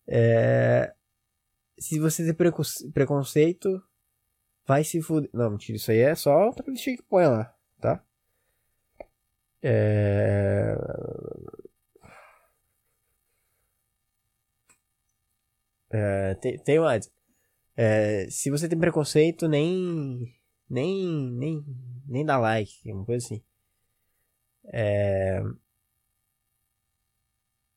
É... 0.08 0.96
Se 1.78 2.00
você 2.00 2.24
tem 2.24 2.34
preconceito, 2.94 3.84
vai 4.66 4.86
se 4.86 5.02
fuder. 5.02 5.30
Não, 5.34 5.50
mentira, 5.50 5.76
isso 5.76 5.92
aí 5.92 5.98
é 6.00 6.16
só 6.16 6.48
o 6.48 6.54
travesti 6.54 6.96
que 6.96 7.04
põe 7.04 7.26
lá, 7.26 7.54
tá? 7.82 8.02
É... 9.62 10.78
É, 15.92 16.36
tem, 16.36 16.58
tem 16.60 16.80
mais. 16.80 17.12
É, 17.76 18.30
se 18.30 18.50
você 18.50 18.70
tem 18.70 18.80
preconceito, 18.80 19.46
nem. 19.50 20.39
Nem. 20.70 21.32
Nem. 21.32 21.66
Nem 22.08 22.26
dá 22.26 22.38
like, 22.38 22.92
uma 22.92 23.06
coisa 23.06 23.26
assim. 23.26 23.44
É, 24.72 25.42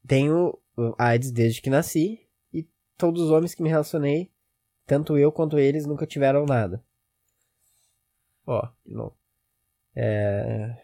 tenho 0.07 0.59
AIDS 0.99 1.31
desde 1.31 1.61
que 1.63 1.71
nasci. 1.71 2.27
E 2.53 2.69
todos 2.97 3.23
os 3.23 3.31
homens 3.31 3.55
que 3.55 3.63
me 3.63 3.69
relacionei, 3.69 4.31
tanto 4.87 5.17
eu 5.17 5.33
quanto 5.33 5.59
eles, 5.59 5.87
nunca 5.87 6.07
tiveram 6.07 6.45
nada. 6.45 6.85
Ó, 8.47 8.69
de 8.85 8.95
novo. 8.95 9.17
É. 9.95 10.77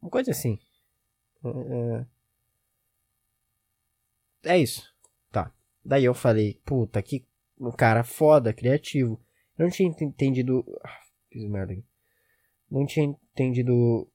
Uma 0.00 0.10
coisa 0.10 0.30
assim. 0.30 0.58
É, 1.44 1.48
é, 4.50 4.54
é 4.54 4.58
isso. 4.58 4.94
Tá. 5.30 5.52
Daí 5.84 6.04
eu 6.04 6.14
falei, 6.14 6.60
puta, 6.64 7.02
que 7.02 7.26
um 7.60 7.70
cara 7.70 8.04
foda, 8.04 8.52
criativo. 8.52 9.20
Eu 9.56 9.64
não 9.64 9.70
tinha 9.70 9.88
entendido. 9.88 10.64
Fiz 11.30 11.44
merda 11.44 11.72
aqui. 11.72 11.84
Não 12.70 12.86
tinha 12.86 13.06
entendido 13.06 14.10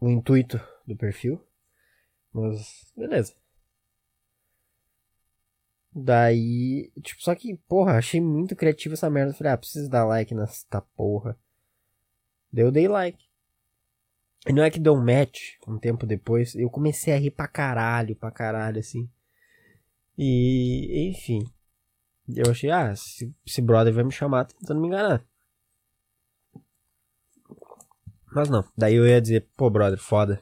o 0.00 0.08
intuito 0.08 0.60
do 0.86 0.96
perfil. 0.96 1.40
Mas, 2.32 2.92
beleza. 2.96 3.34
Daí, 5.98 6.92
tipo, 7.02 7.22
só 7.22 7.34
que, 7.34 7.56
porra, 7.66 7.96
achei 7.96 8.20
muito 8.20 8.54
criativo 8.54 8.92
essa 8.94 9.08
merda. 9.08 9.32
Falei, 9.32 9.52
ah, 9.54 9.56
preciso 9.56 9.88
dar 9.88 10.04
like 10.04 10.34
nessa 10.34 10.82
porra. 10.94 11.38
Daí 12.52 12.64
eu 12.64 12.70
dei 12.70 12.86
like. 12.86 13.24
E 14.46 14.52
não 14.52 14.62
é 14.62 14.70
que 14.70 14.78
deu 14.78 14.94
um 14.94 15.04
match 15.04 15.56
um 15.66 15.78
tempo 15.78 16.06
depois. 16.06 16.54
Eu 16.54 16.70
comecei 16.70 17.14
a 17.14 17.18
rir 17.18 17.30
pra 17.30 17.48
caralho, 17.48 18.14
pra 18.14 18.30
caralho, 18.30 18.78
assim. 18.78 19.10
E, 20.18 21.10
enfim. 21.10 21.42
Eu 22.28 22.50
achei, 22.50 22.70
ah, 22.70 22.92
esse, 22.92 23.32
esse 23.46 23.62
brother 23.62 23.92
vai 23.92 24.04
me 24.04 24.12
chamar 24.12 24.46
tentando 24.46 24.80
me 24.80 24.88
enganar. 24.88 25.24
Mas 28.32 28.48
não. 28.50 28.64
Daí 28.76 28.94
eu 28.94 29.06
ia 29.06 29.20
dizer, 29.20 29.48
pô, 29.56 29.70
brother, 29.70 29.98
foda. 29.98 30.40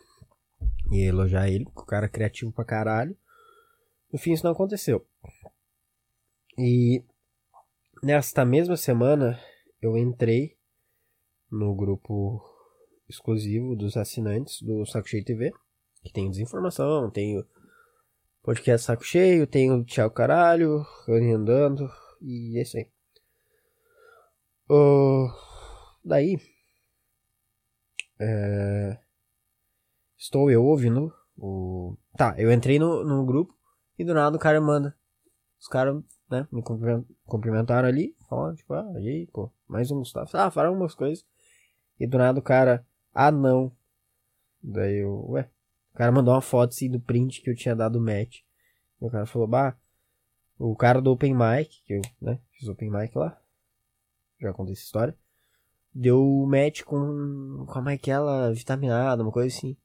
E 0.91 1.03
elogiar 1.03 1.49
ele, 1.49 1.65
o 1.75 1.85
cara 1.85 2.07
é 2.07 2.09
criativo 2.09 2.53
pra 2.53 2.65
caralho. 2.65 3.17
No 4.13 4.19
fim, 4.19 4.33
isso 4.33 4.45
não 4.45 4.53
aconteceu. 4.53 5.07
E 6.59 7.05
nesta 8.03 8.45
mesma 8.45 8.77
semana, 8.77 9.39
eu 9.83 9.97
entrei 9.97 10.57
no 11.51 11.75
grupo 11.75 12.43
exclusivo 13.09 13.77
dos 13.77 13.97
assinantes 13.97 14.63
do 14.63 14.85
Saco 14.87 15.09
Cheio 15.09 15.25
TV, 15.25 15.53
que 16.03 16.13
tem 16.13 16.31
desinformação, 16.31 17.11
tem 17.11 17.45
podcast 18.45 18.85
Saco 18.85 19.03
Cheio, 19.03 19.47
tem 19.47 19.73
o 19.73 19.83
Tchau 19.83 20.11
Caralho, 20.11 20.85
Andando, 21.09 21.91
e 22.21 22.59
é 22.59 22.63
isso 22.63 22.77
aí. 22.77 22.91
Uh, 24.69 25.31
daí, 26.05 26.37
é, 28.21 28.99
estou 30.19 30.51
eu 30.51 30.63
ouvindo 30.63 31.11
o... 31.39 31.97
Tá, 32.19 32.35
eu 32.37 32.53
entrei 32.53 32.79
no, 32.79 33.03
no 33.03 33.25
grupo 33.25 33.57
e 33.99 34.05
do 34.05 34.13
nada 34.13 34.37
o 34.37 34.41
cara 34.41 34.61
manda. 34.61 34.95
Os 35.59 35.67
caras, 35.67 36.05
né, 36.31 36.47
me 36.53 36.63
cumprimentaram 37.25 37.89
ali, 37.89 38.15
falando, 38.29 38.57
tipo, 38.57 38.75
ah, 38.75 38.93
e 39.01 39.09
aí, 39.09 39.27
pô, 39.29 39.51
mais 39.67 39.91
um 39.91 40.01
Gustavo. 40.01 40.29
Ah, 40.35 40.51
falaram 40.51 40.77
umas 40.77 40.95
coisas. 40.95 41.25
E 41.99 42.07
do 42.07 42.19
nada 42.19 42.39
o 42.41 42.43
cara, 42.43 42.87
ah 43.15 43.31
não. 43.31 43.75
Daí 44.63 44.97
eu, 44.99 45.31
ué. 45.31 45.51
O 45.95 45.97
cara 45.97 46.11
mandou 46.11 46.35
uma 46.35 46.41
foto 46.41 46.71
assim 46.71 46.91
do 46.91 46.99
print 46.99 47.41
que 47.41 47.49
eu 47.49 47.55
tinha 47.55 47.75
dado 47.75 48.01
match. 48.01 48.41
E 49.01 49.05
o 49.07 49.11
cara 49.11 49.27
falou, 49.27 49.47
bah, 49.47 49.77
o 50.59 50.75
cara 50.75 51.01
do 51.01 51.13
Open 51.13 51.33
Mic, 51.33 51.83
que 51.85 51.95
eu, 51.95 52.03
né, 52.21 52.41
fiz 52.51 52.69
Open 52.69 52.91
Mic 52.91 53.17
lá. 53.17 53.41
Já 54.41 54.53
contei 54.53 54.73
essa 54.73 54.83
história. 54.83 55.17
Deu 55.95 56.21
match 56.49 56.83
com, 56.83 57.65
com 57.67 57.79
a 57.79 57.83
Maikela 57.83 58.53
vitaminada, 58.53 59.23
uma 59.23 59.31
coisa 59.31 59.57
assim. 59.57 59.77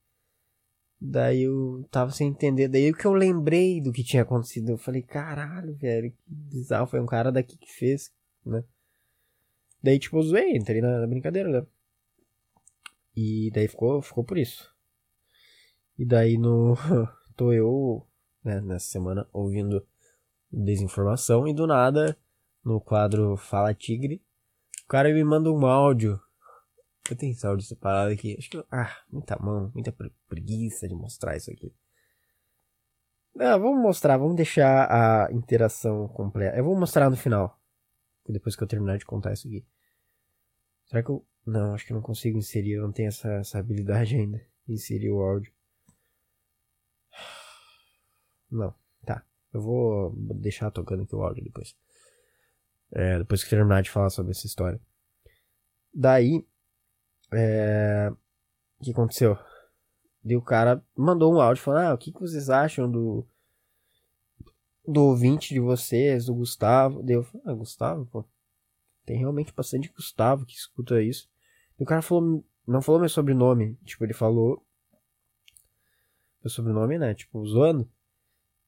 Daí 1.00 1.44
eu 1.44 1.86
tava 1.92 2.12
sem 2.12 2.28
entender. 2.28 2.68
Daí 2.68 2.92
que 2.92 3.06
eu 3.06 3.14
lembrei 3.14 3.80
do 3.80 3.94
que 3.94 4.04
tinha 4.04 4.24
acontecido. 4.24 4.70
Eu 4.70 4.78
falei, 4.78 5.04
caralho, 5.04 5.76
velho, 5.76 6.12
que 6.12 6.24
bizarro. 6.28 6.88
Foi 6.88 7.00
um 7.00 7.06
cara 7.06 7.32
daqui 7.32 7.56
que 7.56 7.72
fez, 7.72 8.12
né? 8.44 8.64
Daí, 9.82 10.00
tipo, 10.00 10.18
eu 10.18 10.24
zoei, 10.24 10.58
entrei 10.58 10.82
na, 10.82 11.00
na 11.00 11.08
brincadeira, 11.08 11.50
né? 11.50 11.66
E 13.16 13.52
daí 13.54 13.68
ficou, 13.68 14.02
ficou 14.02 14.24
por 14.24 14.38
isso. 14.38 14.74
E 16.00 16.06
daí 16.06 16.38
no. 16.38 16.78
tô 17.36 17.52
eu, 17.52 18.08
né, 18.42 18.62
nessa 18.62 18.86
semana, 18.86 19.28
ouvindo 19.34 19.86
desinformação 20.50 21.46
e 21.46 21.54
do 21.54 21.68
nada, 21.68 22.18
no 22.64 22.80
quadro 22.80 23.36
Fala 23.36 23.74
Tigre, 23.74 24.24
o 24.86 24.88
cara 24.88 25.14
me 25.14 25.22
manda 25.26 25.52
um 25.52 25.66
áudio. 25.66 26.18
Eu 27.12 27.18
tenho 27.18 27.34
esse 27.34 27.46
áudio 27.46 27.66
separado 27.66 28.14
aqui. 28.14 28.38
Acho 28.40 28.50
que. 28.50 28.64
Ah, 28.72 28.96
muita 29.12 29.38
mão, 29.40 29.74
muita 29.76 29.94
preguiça 30.26 30.88
de 30.88 30.96
mostrar 30.96 31.36
isso 31.36 31.52
aqui. 31.52 31.76
Ah, 33.38 33.58
vamos 33.58 33.82
mostrar, 33.82 34.16
vamos 34.16 34.38
deixar 34.38 34.88
a 34.90 35.30
interação 35.34 36.08
completa. 36.08 36.56
Eu 36.56 36.64
vou 36.64 36.80
mostrar 36.80 37.10
no 37.10 37.18
final. 37.18 37.60
Depois 38.26 38.56
que 38.56 38.64
eu 38.64 38.68
terminar 38.68 38.98
de 38.98 39.06
contar 39.06 39.34
isso 39.34 39.50
aqui. 39.50 39.66
Será 40.86 41.04
que 41.04 41.10
eu 41.10 41.26
não, 41.46 41.74
acho 41.74 41.86
que 41.86 41.94
não 41.94 42.02
consigo 42.02 42.38
inserir, 42.38 42.74
eu 42.74 42.84
não 42.84 42.92
tenho 42.94 43.10
essa, 43.10 43.30
essa 43.34 43.60
habilidade 43.60 44.16
ainda. 44.16 44.42
Inserir 44.66 45.10
o 45.12 45.20
áudio. 45.20 45.59
Não, 48.52 48.74
tá. 49.06 49.24
Eu 49.54 49.62
vou 49.62 50.14
deixar 50.16 50.72
tocando 50.72 51.04
aqui 51.04 51.16
o 51.16 51.24
áudio 51.24 51.44
depois. 51.44 51.76
É, 52.92 53.20
depois 53.20 53.44
que 53.44 53.50
terminar 53.50 53.82
de 53.82 53.90
falar 53.90 54.10
sobre 54.10 54.32
essa 54.32 54.48
história. 54.48 54.80
Daí, 55.94 56.46
é, 57.32 58.12
o 58.80 58.84
que 58.84 58.92
aconteceu? 58.92 59.38
E 60.24 60.36
o 60.36 60.42
cara 60.42 60.84
mandou 60.96 61.34
um 61.34 61.42
áudio 61.42 61.64
falando: 61.64 61.88
Ah, 61.88 61.94
o 61.94 61.98
que, 61.98 62.12
que 62.12 62.20
vocês 62.20 62.50
acham 62.50 62.90
do. 62.90 63.26
Do 64.88 65.04
ouvinte 65.04 65.54
de 65.54 65.60
vocês, 65.60 66.26
do 66.26 66.34
Gustavo? 66.34 67.04
Deu, 67.04 67.26
ah, 67.46 67.54
Gustavo, 67.54 68.08
pô. 68.08 68.26
Tem 69.06 69.18
realmente 69.18 69.54
bastante 69.54 69.90
Gustavo 69.90 70.46
que 70.46 70.54
escuta 70.54 71.02
isso. 71.02 71.30
E 71.80 71.84
o 71.84 71.86
cara 71.86 72.02
falou, 72.02 72.44
não 72.68 72.82
falou 72.82 73.00
meu 73.00 73.10
sobrenome. 73.10 73.76
Tipo, 73.86 74.04
ele 74.04 74.14
falou 74.14 74.64
meu 76.44 76.50
sobrenome, 76.50 76.98
né? 76.98 77.14
Tipo, 77.14 77.46
zoando. 77.46 77.90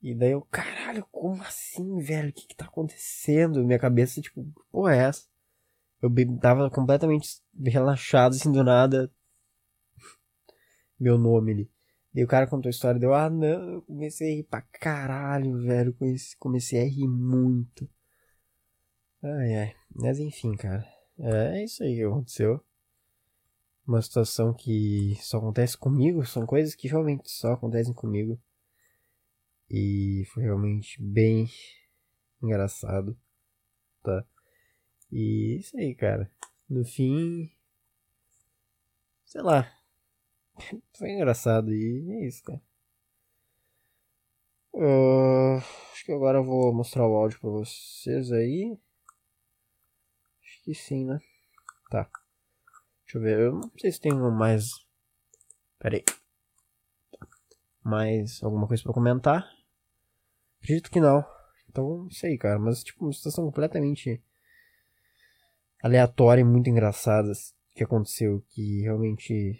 E 0.01 0.15
daí 0.15 0.31
eu, 0.31 0.41
caralho, 0.41 1.05
como 1.11 1.41
assim, 1.43 1.99
velho? 1.99 2.29
O 2.29 2.33
que 2.33 2.47
que 2.47 2.55
tá 2.55 2.65
acontecendo? 2.65 3.63
Minha 3.63 3.79
cabeça, 3.79 4.21
tipo, 4.21 4.43
porra 4.71 4.95
é 4.95 4.99
essa? 5.03 5.27
Eu 6.01 6.09
tava 6.39 6.69
completamente 6.71 7.41
relaxado, 7.63 8.33
assim, 8.33 8.51
do 8.51 8.63
nada. 8.63 9.11
Meu 10.99 11.17
nome 11.17 11.51
ali. 11.51 11.71
Daí 12.13 12.23
o 12.23 12.27
cara 12.27 12.47
contou 12.47 12.69
a 12.69 12.71
história, 12.71 12.99
deu, 12.99 13.13
ah, 13.13 13.29
não, 13.29 13.75
eu 13.75 13.81
comecei 13.83 14.33
a 14.33 14.35
rir 14.37 14.43
pra 14.43 14.61
caralho, 14.61 15.61
velho. 15.61 15.93
Comecei, 15.93 16.35
comecei 16.39 16.81
a 16.81 16.85
rir 16.85 17.07
muito. 17.07 17.89
Ai, 19.23 19.53
ai. 19.55 19.75
Mas 19.95 20.19
enfim, 20.19 20.55
cara. 20.55 20.85
É 21.19 21.63
isso 21.63 21.83
aí 21.83 21.95
que 21.95 22.03
aconteceu 22.03 22.63
uma 23.91 24.01
situação 24.01 24.53
que 24.53 25.17
só 25.21 25.37
acontece 25.37 25.77
comigo, 25.77 26.25
são 26.25 26.45
coisas 26.45 26.75
que 26.75 26.87
realmente 26.87 27.29
só 27.29 27.53
acontecem 27.53 27.93
comigo. 27.93 28.39
E 29.73 30.25
foi 30.25 30.43
realmente 30.43 31.01
bem 31.01 31.49
engraçado. 32.43 33.17
Tá. 34.03 34.25
E 35.09 35.59
isso 35.61 35.77
aí, 35.77 35.95
cara. 35.95 36.29
No 36.69 36.83
fim. 36.83 37.49
Sei 39.23 39.41
lá. 39.41 39.71
Foi 40.97 41.09
engraçado 41.11 41.73
e 41.73 42.11
é 42.11 42.27
isso, 42.27 42.43
cara. 42.43 42.61
Uh, 44.73 45.57
acho 45.93 46.03
que 46.03 46.11
agora 46.11 46.39
eu 46.39 46.43
vou 46.43 46.73
mostrar 46.73 47.07
o 47.07 47.15
áudio 47.15 47.39
pra 47.39 47.49
vocês 47.49 48.29
aí. 48.33 48.77
Acho 50.43 50.63
que 50.63 50.73
sim, 50.73 51.05
né? 51.05 51.21
Tá. 51.89 52.09
Deixa 53.05 53.17
eu 53.17 53.21
ver. 53.21 53.39
Eu 53.39 53.53
não 53.53 53.71
sei 53.79 53.89
se 53.89 54.01
tem 54.01 54.11
mais. 54.13 54.85
Pera 55.79 55.95
aí. 55.95 56.03
Mais 57.81 58.43
alguma 58.43 58.67
coisa 58.67 58.83
pra 58.83 58.93
comentar? 58.93 59.60
Acredito 60.63 60.91
que 60.91 60.99
não. 60.99 61.25
Então, 61.69 62.03
não 62.03 62.11
sei, 62.11 62.37
cara. 62.37 62.59
Mas, 62.59 62.83
tipo, 62.83 63.05
uma 63.05 63.13
situação 63.13 63.45
completamente 63.45 64.23
aleatória 65.81 66.41
e 66.41 66.45
muito 66.45 66.69
engraçada 66.69 67.31
que 67.75 67.83
aconteceu. 67.83 68.43
Que 68.49 68.81
realmente 68.81 69.59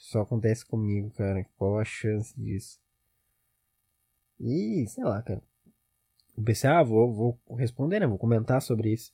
só 0.00 0.22
acontece 0.22 0.66
comigo, 0.66 1.10
cara. 1.12 1.44
Qual 1.56 1.78
a 1.78 1.84
chance 1.84 2.34
disso? 2.40 2.80
E, 4.40 4.86
sei 4.88 5.04
lá, 5.04 5.22
cara. 5.22 5.42
Eu 6.36 6.42
pensei, 6.42 6.68
ah, 6.68 6.82
vou, 6.82 7.14
vou 7.14 7.56
responder, 7.56 8.00
né? 8.00 8.06
Vou 8.06 8.18
comentar 8.18 8.60
sobre 8.60 8.92
isso. 8.92 9.12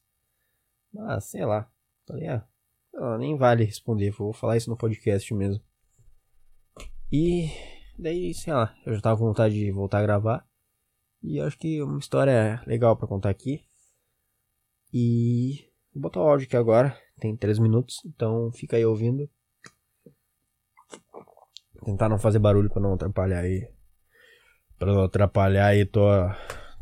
Mas, 0.93 1.25
sei 1.27 1.45
lá. 1.45 1.71
Falei, 2.07 2.29
ah, 2.29 2.49
nem 3.19 3.37
vale 3.37 3.65
responder. 3.65 4.11
Vou 4.11 4.33
falar 4.33 4.57
isso 4.57 4.71
no 4.71 4.77
podcast 4.77 5.33
mesmo. 5.35 5.63
E 7.13 7.51
daí, 7.99 8.33
sei 8.33 8.53
lá, 8.53 8.75
eu 8.87 8.95
já 8.95 9.01
tava 9.01 9.19
com 9.19 9.27
vontade 9.27 9.55
de 9.55 9.71
voltar 9.71 9.99
a 9.99 10.03
gravar. 10.03 10.50
E 11.23 11.41
acho 11.41 11.59
que 11.59 11.83
uma 11.83 11.99
história 11.99 12.63
legal 12.67 12.97
para 12.97 13.09
contar 13.09 13.31
aqui. 13.31 13.67
E 14.93 15.71
vou 15.93 16.03
botar 16.03 16.21
o 16.21 16.29
áudio 16.29 16.47
aqui 16.47 16.57
agora. 16.57 16.99
Tem 17.21 17.37
3 17.37 17.59
minutos, 17.59 18.03
então 18.07 18.51
fica 18.53 18.77
aí 18.77 18.85
ouvindo. 18.85 19.29
Tentar 21.85 22.09
não 22.09 22.19
fazer 22.19 22.39
barulho 22.39 22.71
para 22.71 22.83
não 22.83 22.95
atrapalhar 22.95 23.41
aí. 23.41 23.71
Pra 24.79 24.93
não 24.93 25.05
atrapalhar 25.05 25.67
aí 25.67 25.85
tua, 25.85 26.35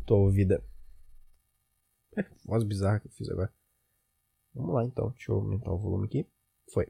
tua 0.05 0.17
ouvida. 0.17 0.63
É, 2.17 2.25
voz 2.45 2.63
bizarra 2.63 2.99
que 2.99 3.07
eu 3.07 3.11
fiz 3.11 3.29
agora. 3.29 3.53
Vamos 4.53 4.73
lá 4.73 4.83
então, 4.83 5.09
deixa 5.11 5.31
eu 5.31 5.35
aumentar 5.35 5.71
o 5.71 5.77
volume 5.77 6.05
aqui. 6.05 6.27
Foi. 6.73 6.87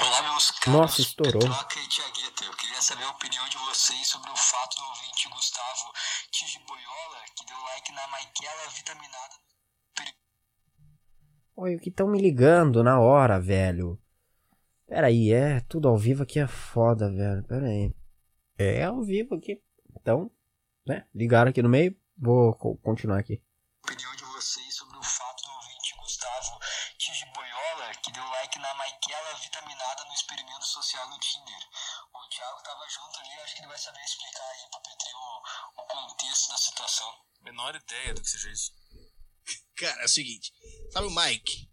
Olá, 0.00 0.22
meus 0.30 0.50
caros. 0.52 0.80
Nossa, 0.80 1.00
estourou. 1.00 1.40
Petroca 1.40 1.80
e 1.80 1.88
Tiagueta. 1.88 2.44
Eu 2.44 2.65
queria 2.76 2.82
saber 2.82 3.04
a 3.04 3.10
opinião 3.10 3.48
de 3.48 3.56
vocês 3.56 4.06
sobre 4.06 4.30
o 4.30 4.36
fato 4.36 4.76
do 4.76 4.84
ouvinte 4.84 5.28
Gustavo 5.30 5.92
Tijiboiola, 6.30 7.24
que 7.34 7.46
deu 7.46 7.58
like 7.58 7.92
na 7.92 8.06
Maikela 8.08 8.68
vitaminada. 8.68 9.34
Oi, 11.56 11.76
o 11.76 11.80
que 11.80 11.88
estão 11.88 12.06
me 12.06 12.20
ligando 12.20 12.84
na 12.84 13.00
hora, 13.00 13.40
velho? 13.40 13.98
Pera 14.86 15.06
aí, 15.06 15.32
é 15.32 15.60
tudo 15.60 15.88
ao 15.88 15.96
vivo 15.96 16.22
aqui 16.22 16.38
é 16.38 16.46
foda, 16.46 17.10
velho. 17.10 17.42
Pera 17.44 17.66
aí. 17.66 17.94
É 18.58 18.84
ao 18.84 19.02
vivo 19.02 19.36
aqui. 19.36 19.62
Então, 19.98 20.30
né? 20.86 21.06
Ligaram 21.14 21.50
aqui 21.50 21.62
no 21.62 21.70
meio. 21.70 21.96
Vou 22.18 22.54
continuar 22.82 23.20
aqui. 23.20 23.42
Opinião 23.84 24.14
de 24.16 24.24
vocês 24.24 24.74
sobre 24.74 24.98
o 24.98 25.02
fato 25.02 25.42
do 25.44 25.50
ouvinte 25.50 25.96
Gustavo 25.96 26.60
Tijiboiola, 26.98 27.94
que 28.02 28.12
deu 28.12 28.24
like 28.24 28.58
na 28.58 28.74
Maikela 28.74 29.34
vitaminada 29.42 30.04
no 30.04 30.12
experimento 30.12 30.66
social 30.66 31.08
no 31.08 31.18
Tinder. 31.18 31.65
O 32.36 32.38
Thiago 32.38 32.62
tava 32.62 32.86
junto 32.90 33.18
ali, 33.20 33.32
acho 33.40 33.54
que 33.54 33.60
ele 33.60 33.68
vai 33.68 33.78
saber 33.78 34.04
explicar 34.04 34.42
aí 34.42 34.70
pro 34.70 34.82
Petri 34.82 35.08
o, 35.14 35.80
o 35.80 35.86
contexto 35.86 36.48
da 36.50 36.58
situação. 36.58 37.24
Menor 37.40 37.74
ideia 37.74 38.12
do 38.12 38.20
que 38.20 38.28
seja 38.28 38.50
isso. 38.50 38.72
Cara, 39.74 40.02
é 40.02 40.04
o 40.04 40.08
seguinte. 40.08 40.52
Sabe 40.92 41.06
o 41.06 41.10
Mike? 41.10 41.70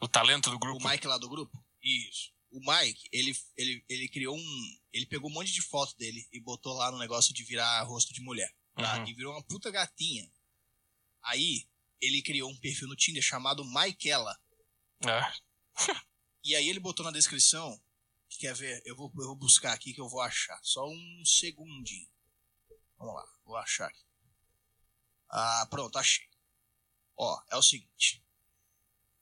O 0.00 0.08
talento 0.08 0.50
do 0.50 0.58
grupo? 0.58 0.84
O 0.84 0.90
Mike 0.90 1.06
lá 1.06 1.18
do 1.18 1.28
grupo? 1.28 1.56
Isso. 1.80 2.32
O 2.50 2.58
Mike, 2.58 3.08
ele, 3.12 3.32
ele, 3.56 3.84
ele 3.88 4.08
criou 4.08 4.36
um. 4.36 4.78
Ele 4.92 5.06
pegou 5.06 5.30
um 5.30 5.34
monte 5.34 5.52
de 5.52 5.62
foto 5.62 5.96
dele 5.96 6.26
e 6.32 6.40
botou 6.40 6.74
lá 6.74 6.90
no 6.90 6.98
negócio 6.98 7.32
de 7.32 7.44
virar 7.44 7.82
rosto 7.84 8.12
de 8.12 8.20
mulher. 8.20 8.52
Tá? 8.74 8.98
Uhum. 8.98 9.06
E 9.06 9.14
virou 9.14 9.34
uma 9.34 9.44
puta 9.44 9.70
gatinha. 9.70 10.28
Aí, 11.22 11.68
ele 12.00 12.22
criou 12.22 12.50
um 12.50 12.58
perfil 12.58 12.88
no 12.88 12.96
Tinder 12.96 13.22
chamado 13.22 13.64
Maikela. 13.64 14.36
Ah, 15.06 15.32
E 16.44 16.56
aí 16.56 16.68
ele 16.68 16.80
botou 16.80 17.04
na 17.04 17.12
descrição. 17.12 17.78
Quer 18.38 18.54
ver? 18.54 18.80
Eu 18.84 18.94
vou, 18.94 19.12
eu 19.18 19.26
vou 19.26 19.34
buscar 19.34 19.72
aqui 19.72 19.92
que 19.92 20.00
eu 20.00 20.08
vou 20.08 20.20
achar. 20.20 20.58
Só 20.62 20.88
um 20.88 21.22
segundinho. 21.24 22.08
Vamos 22.96 23.14
lá, 23.14 23.26
vou 23.44 23.56
achar 23.56 23.88
aqui. 23.88 24.04
Ah, 25.28 25.66
pronto, 25.68 25.98
achei. 25.98 26.28
Ó, 27.16 27.42
é 27.50 27.56
o 27.56 27.62
seguinte. 27.62 28.24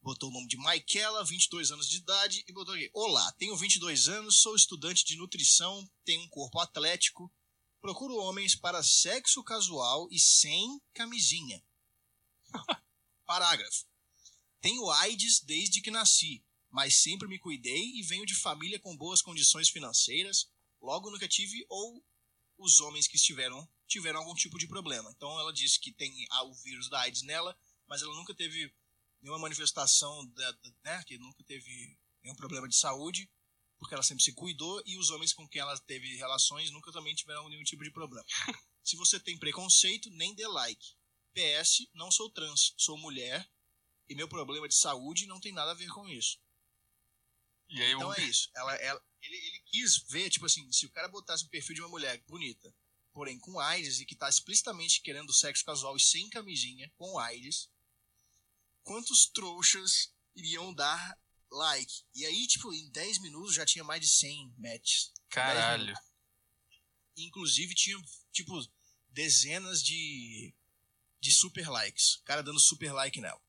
Botou 0.02 0.28
o 0.28 0.32
nome 0.32 0.46
de 0.46 0.58
Maikela, 0.58 1.24
22 1.24 1.72
anos 1.72 1.88
de 1.88 1.96
idade, 1.96 2.44
e 2.46 2.52
botou 2.52 2.74
aqui: 2.74 2.90
Olá, 2.92 3.32
tenho 3.32 3.56
22 3.56 4.06
anos, 4.08 4.42
sou 4.42 4.54
estudante 4.54 5.02
de 5.04 5.16
nutrição, 5.16 5.90
tenho 6.04 6.22
um 6.22 6.28
corpo 6.28 6.60
atlético, 6.60 7.32
procuro 7.80 8.16
homens 8.16 8.54
para 8.54 8.82
sexo 8.82 9.42
casual 9.42 10.08
e 10.10 10.18
sem 10.20 10.78
camisinha. 10.92 11.64
Parágrafo. 13.24 13.86
Tenho 14.60 14.90
AIDS 14.90 15.40
desde 15.40 15.80
que 15.80 15.90
nasci, 15.90 16.44
mas 16.70 16.96
sempre 17.02 17.28
me 17.28 17.38
cuidei 17.38 17.92
e 17.96 18.02
venho 18.02 18.26
de 18.26 18.34
família 18.34 18.78
com 18.78 18.96
boas 18.96 19.22
condições 19.22 19.68
financeiras, 19.68 20.48
logo 20.80 21.10
nunca 21.10 21.28
tive 21.28 21.64
ou 21.68 22.04
os 22.58 22.80
homens 22.80 23.06
que 23.06 23.16
estiveram 23.16 23.68
tiveram 23.86 24.18
algum 24.20 24.34
tipo 24.34 24.58
de 24.58 24.66
problema. 24.66 25.10
Então 25.16 25.38
ela 25.38 25.52
disse 25.52 25.78
que 25.78 25.92
tem 25.92 26.26
ah, 26.30 26.44
o 26.44 26.54
vírus 26.54 26.88
da 26.90 27.00
AIDS 27.00 27.22
nela, 27.22 27.56
mas 27.86 28.02
ela 28.02 28.14
nunca 28.14 28.34
teve 28.34 28.74
nenhuma 29.20 29.38
manifestação, 29.40 30.26
da, 30.28 30.52
da- 30.52 30.72
né, 30.84 31.04
que 31.04 31.16
nunca 31.18 31.42
teve 31.44 31.96
nenhum 32.22 32.34
problema 32.34 32.68
de 32.68 32.76
saúde, 32.76 33.30
porque 33.78 33.94
ela 33.94 34.02
sempre 34.02 34.24
se 34.24 34.32
cuidou 34.32 34.82
e 34.86 34.96
os 34.98 35.10
homens 35.10 35.32
com 35.32 35.48
quem 35.48 35.60
ela 35.60 35.78
teve 35.80 36.16
relações 36.16 36.70
nunca 36.70 36.90
também 36.92 37.14
tiveram 37.14 37.48
nenhum 37.48 37.62
tipo 37.62 37.84
de 37.84 37.90
problema. 37.90 38.26
Se 38.82 38.96
você 38.96 39.18
tem 39.20 39.38
preconceito, 39.38 40.10
nem 40.10 40.34
dê 40.34 40.46
like. 40.46 40.94
PS, 41.34 41.86
não 41.94 42.10
sou 42.10 42.30
trans, 42.30 42.72
sou 42.76 42.96
mulher 42.96 43.48
e 44.08 44.14
meu 44.14 44.28
problema 44.28 44.68
de 44.68 44.74
saúde 44.74 45.26
não 45.26 45.38
tem 45.40 45.52
nada 45.52 45.72
a 45.72 45.74
ver 45.74 45.88
com 45.88 46.08
isso. 46.08 46.38
Aí 47.70 47.92
Então 47.92 48.08
o. 48.08 48.14
é 48.14 48.22
isso. 48.22 48.50
Ela, 48.54 48.74
ela- 48.76 49.02
ele, 49.22 49.36
ele 49.36 49.58
quis 49.66 49.98
ver, 50.08 50.30
tipo 50.30 50.46
assim, 50.46 50.70
se 50.72 50.86
o 50.86 50.90
cara 50.90 51.08
botasse 51.08 51.44
um 51.44 51.48
perfil 51.48 51.74
de 51.74 51.80
uma 51.82 51.88
mulher 51.88 52.22
bonita, 52.28 52.72
porém 53.12 53.38
com 53.40 53.58
AIDS 53.58 54.00
e 54.00 54.06
que 54.06 54.14
tá 54.14 54.28
explicitamente 54.28 55.00
querendo 55.00 55.32
sexo 55.32 55.64
casual 55.64 55.96
e 55.96 56.00
sem 56.00 56.28
camisinha, 56.30 56.90
com 56.96 57.18
AIDS, 57.18 57.68
quantos 58.84 59.26
trouxas 59.26 60.12
iriam 60.34 60.72
dar 60.72 61.18
like? 61.50 62.04
E 62.14 62.24
aí, 62.24 62.46
tipo, 62.46 62.72
em 62.72 62.88
10 62.90 63.18
minutos 63.20 63.54
já 63.54 63.66
tinha 63.66 63.82
mais 63.82 64.00
de 64.00 64.06
100 64.08 64.54
matches. 64.58 65.12
Caralho. 65.28 65.94
Inclusive 67.16 67.74
tinha, 67.74 67.96
tipo, 68.30 68.52
dezenas 69.08 69.82
de, 69.82 70.54
de 71.18 71.32
super 71.32 71.68
likes. 71.68 72.16
O 72.16 72.22
cara 72.24 72.42
dando 72.42 72.60
super 72.60 72.92
like 72.92 73.20
nela, 73.20 73.40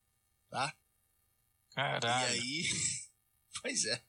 tá? 0.50 0.76
Caralho. 1.72 2.36
E 2.36 2.40
aí... 2.40 2.70
pois 3.62 3.86
é. 3.86 4.04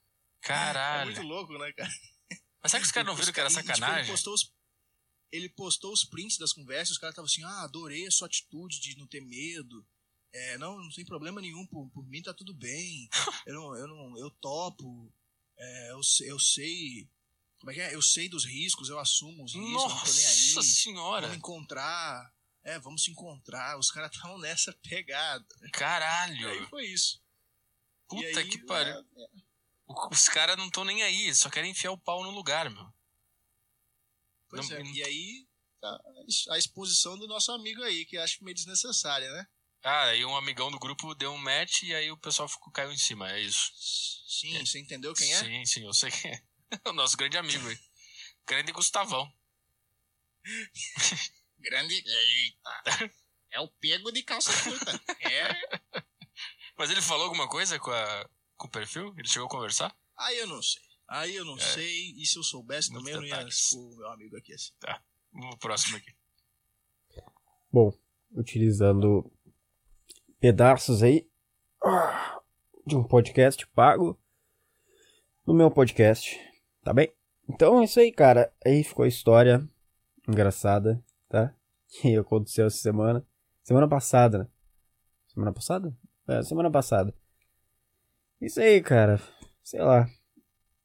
É 0.53 0.57
Caralho. 0.57 1.12
muito 1.12 1.22
louco, 1.26 1.59
né, 1.59 1.72
cara? 1.72 1.90
Mas 2.62 2.70
será 2.72 2.80
que 2.80 2.86
os 2.86 2.92
caras 2.92 3.07
não 3.07 3.14
viram 3.16 3.32
que 3.32 3.40
era 3.40 3.49
E, 3.49 3.53
tipo, 3.55 3.66
sacanagem? 3.66 4.01
ele, 4.01 4.11
postou 4.11 4.34
os, 4.34 4.53
ele 5.32 5.49
postou 5.51 5.92
os 5.92 6.05
prints 6.05 6.38
das 6.38 6.53
conversas, 6.53 6.92
os 6.92 6.99
caras 6.99 7.12
estavam 7.12 7.26
assim, 7.26 7.44
ah, 7.44 7.64
adorei 7.64 8.07
a 8.07 8.11
sua 8.11 8.26
atitude 8.26 8.80
de 8.80 8.96
não 8.99 9.07
ter 9.07 9.20
medo. 9.20 9.86
É, 10.32 10.59
não, 10.59 10.76
não 10.78 10.90
tem 10.90 11.05
problema 11.05 11.40
nenhum, 11.40 11.66
por, 11.66 11.88
por 11.90 12.07
mim 12.07 12.20
tá 12.22 12.34
tudo 12.34 12.53
bem. 12.55 13.09
Eu 13.46 13.55
não, 13.55 13.76
eu 13.76 13.86
não, 13.88 14.18
eu 14.18 14.30
topo. 14.30 15.11
É, 15.57 15.90
eu, 15.92 16.01
eu 16.26 16.38
sei. 16.38 17.09
Como 17.59 17.70
é 17.70 17.74
que 17.74 17.80
é? 17.80 17.94
Eu 17.94 18.03
sei 18.03 18.28
dos 18.28 18.44
riscos, 18.44 18.88
eu 18.90 18.99
assumo 18.99 19.42
os 19.44 19.55
riscos, 19.55 19.72
eu 19.82 19.88
não 19.88 19.99
tô 20.05 20.12
nem 20.12 20.26
aí. 20.26 20.53
Nossa 20.55 20.68
senhora. 20.68 21.20
Vamos 21.22 21.38
encontrar. 21.38 22.34
É, 22.62 22.78
vamos 22.78 23.03
se 23.05 23.11
encontrar. 23.11 23.78
Os 23.78 23.90
caras 23.90 24.14
estavam 24.14 24.38
nessa 24.38 24.70
pegada. 24.82 25.46
E 25.62 25.64
aí 25.64 25.70
Caralho. 25.70 26.68
foi 26.68 26.84
isso. 26.86 27.22
Puta 28.07 28.40
aí, 28.40 28.49
que 28.49 28.59
pariu. 28.59 28.94
é, 29.16 29.28
Os 29.89 30.28
caras 30.28 30.57
não 30.57 30.66
estão 30.66 30.84
nem 30.84 31.03
aí, 31.03 31.24
eles 31.24 31.39
só 31.39 31.49
querem 31.49 31.70
enfiar 31.70 31.93
o 31.93 31.99
pau 31.99 32.22
no 32.22 32.30
lugar, 32.30 32.68
meu. 32.70 32.86
Pois 34.49 34.68
Não- 34.68 34.76
é. 34.76 34.82
não- 34.82 34.91
E 34.95 35.03
aí, 35.03 35.49
a, 35.82 35.99
a 36.51 36.59
exposição 36.59 37.18
do 37.18 37.26
nosso 37.26 37.51
amigo 37.53 37.82
aí, 37.82 38.05
que 38.05 38.16
acho 38.18 38.43
meio 38.45 38.55
desnecessária, 38.55 39.30
né? 39.32 39.47
Ah, 39.82 40.05
aí 40.07 40.24
um 40.24 40.36
amigão 40.36 40.70
do 40.70 40.78
grupo 40.78 41.14
deu 41.14 41.32
um 41.32 41.39
match 41.39 41.82
e 41.84 41.95
aí 41.95 42.11
o 42.11 42.16
pessoal 42.18 42.49
ficou, 42.49 42.72
caiu 42.72 42.93
em 42.93 42.99
cima, 42.99 43.30
é 43.32 43.41
isso. 43.41 43.72
Sim, 44.28 44.59
você 44.64 44.78
entendeu 44.80 45.14
quem 45.14 45.32
é? 45.32 45.39
Sim, 45.39 45.64
sim, 45.64 45.84
eu 45.84 45.93
sei 45.95 46.11
quem 46.11 46.32
é. 46.32 46.43
O 46.86 46.93
nosso 46.93 47.16
grande 47.16 47.39
amigo 47.39 47.66
aí. 47.66 47.78
Grande 48.47 48.72
Gustavão. 48.72 49.32
Grande. 51.59 51.95
Eita. 51.95 53.12
É 53.51 53.61
o 53.61 53.68
pego 53.68 54.11
de 54.12 54.22
calça 54.22 54.53
curta. 54.62 55.01
É. 55.20 55.49
Mas 56.76 56.91
ele 56.91 57.03
falou 57.03 57.24
alguma 57.24 57.49
coisa 57.49 57.78
com, 57.78 57.91
a, 57.91 58.30
com 58.59 58.66
o 58.66 58.70
perfil? 58.70 59.14
Ele 59.16 59.28
chegou 59.28 59.46
a 59.46 59.50
conversar? 59.50 59.96
Aí 60.16 60.36
eu 60.38 60.46
não 60.46 60.61
sei. 60.61 60.82
Aí 61.09 61.34
eu 61.36 61.44
não 61.44 61.56
É. 61.56 61.61
sei. 61.61 62.11
E 62.16 62.26
se 62.26 62.36
eu 62.38 62.42
soubesse 62.42 62.90
Muitos 62.90 63.11
também, 63.11 63.14
eu 63.14 63.20
não 63.36 63.42
ia 63.42 63.48
o 63.76 63.96
meu 63.96 64.09
amigo 64.11 64.36
aqui 64.36 64.52
assim. 64.52 64.72
Vamos 65.32 65.50
pro 65.50 65.59
próximo 65.61 65.96
aqui. 65.96 66.14
Bom, 67.72 67.92
utilizando 68.32 69.30
pedaços 70.40 71.02
aí 71.02 71.26
de 72.86 72.96
um 72.96 73.04
podcast 73.04 73.66
pago 73.68 74.18
no 75.46 75.54
meu 75.54 75.70
podcast, 75.70 76.38
tá 76.82 76.92
bem? 76.92 77.12
Então 77.48 77.80
é 77.80 77.84
isso 77.84 78.00
aí, 78.00 78.12
cara. 78.12 78.52
Aí 78.64 78.82
ficou 78.84 79.04
a 79.04 79.09
história 79.09 79.66
engraçada, 80.28 81.02
tá? 81.28 81.54
Que 81.88 82.16
aconteceu 82.18 82.66
essa 82.66 82.76
semana. 82.76 83.26
Semana 83.62 83.88
passada, 83.88 84.38
né? 84.40 84.48
Semana 85.28 85.52
passada? 85.54 85.96
É, 86.26 86.42
semana 86.42 86.70
passada. 86.70 87.14
Isso 88.41 88.61
aí, 88.61 88.80
cara. 88.80 89.20
Sei 89.62 89.80
lá. 89.80 90.09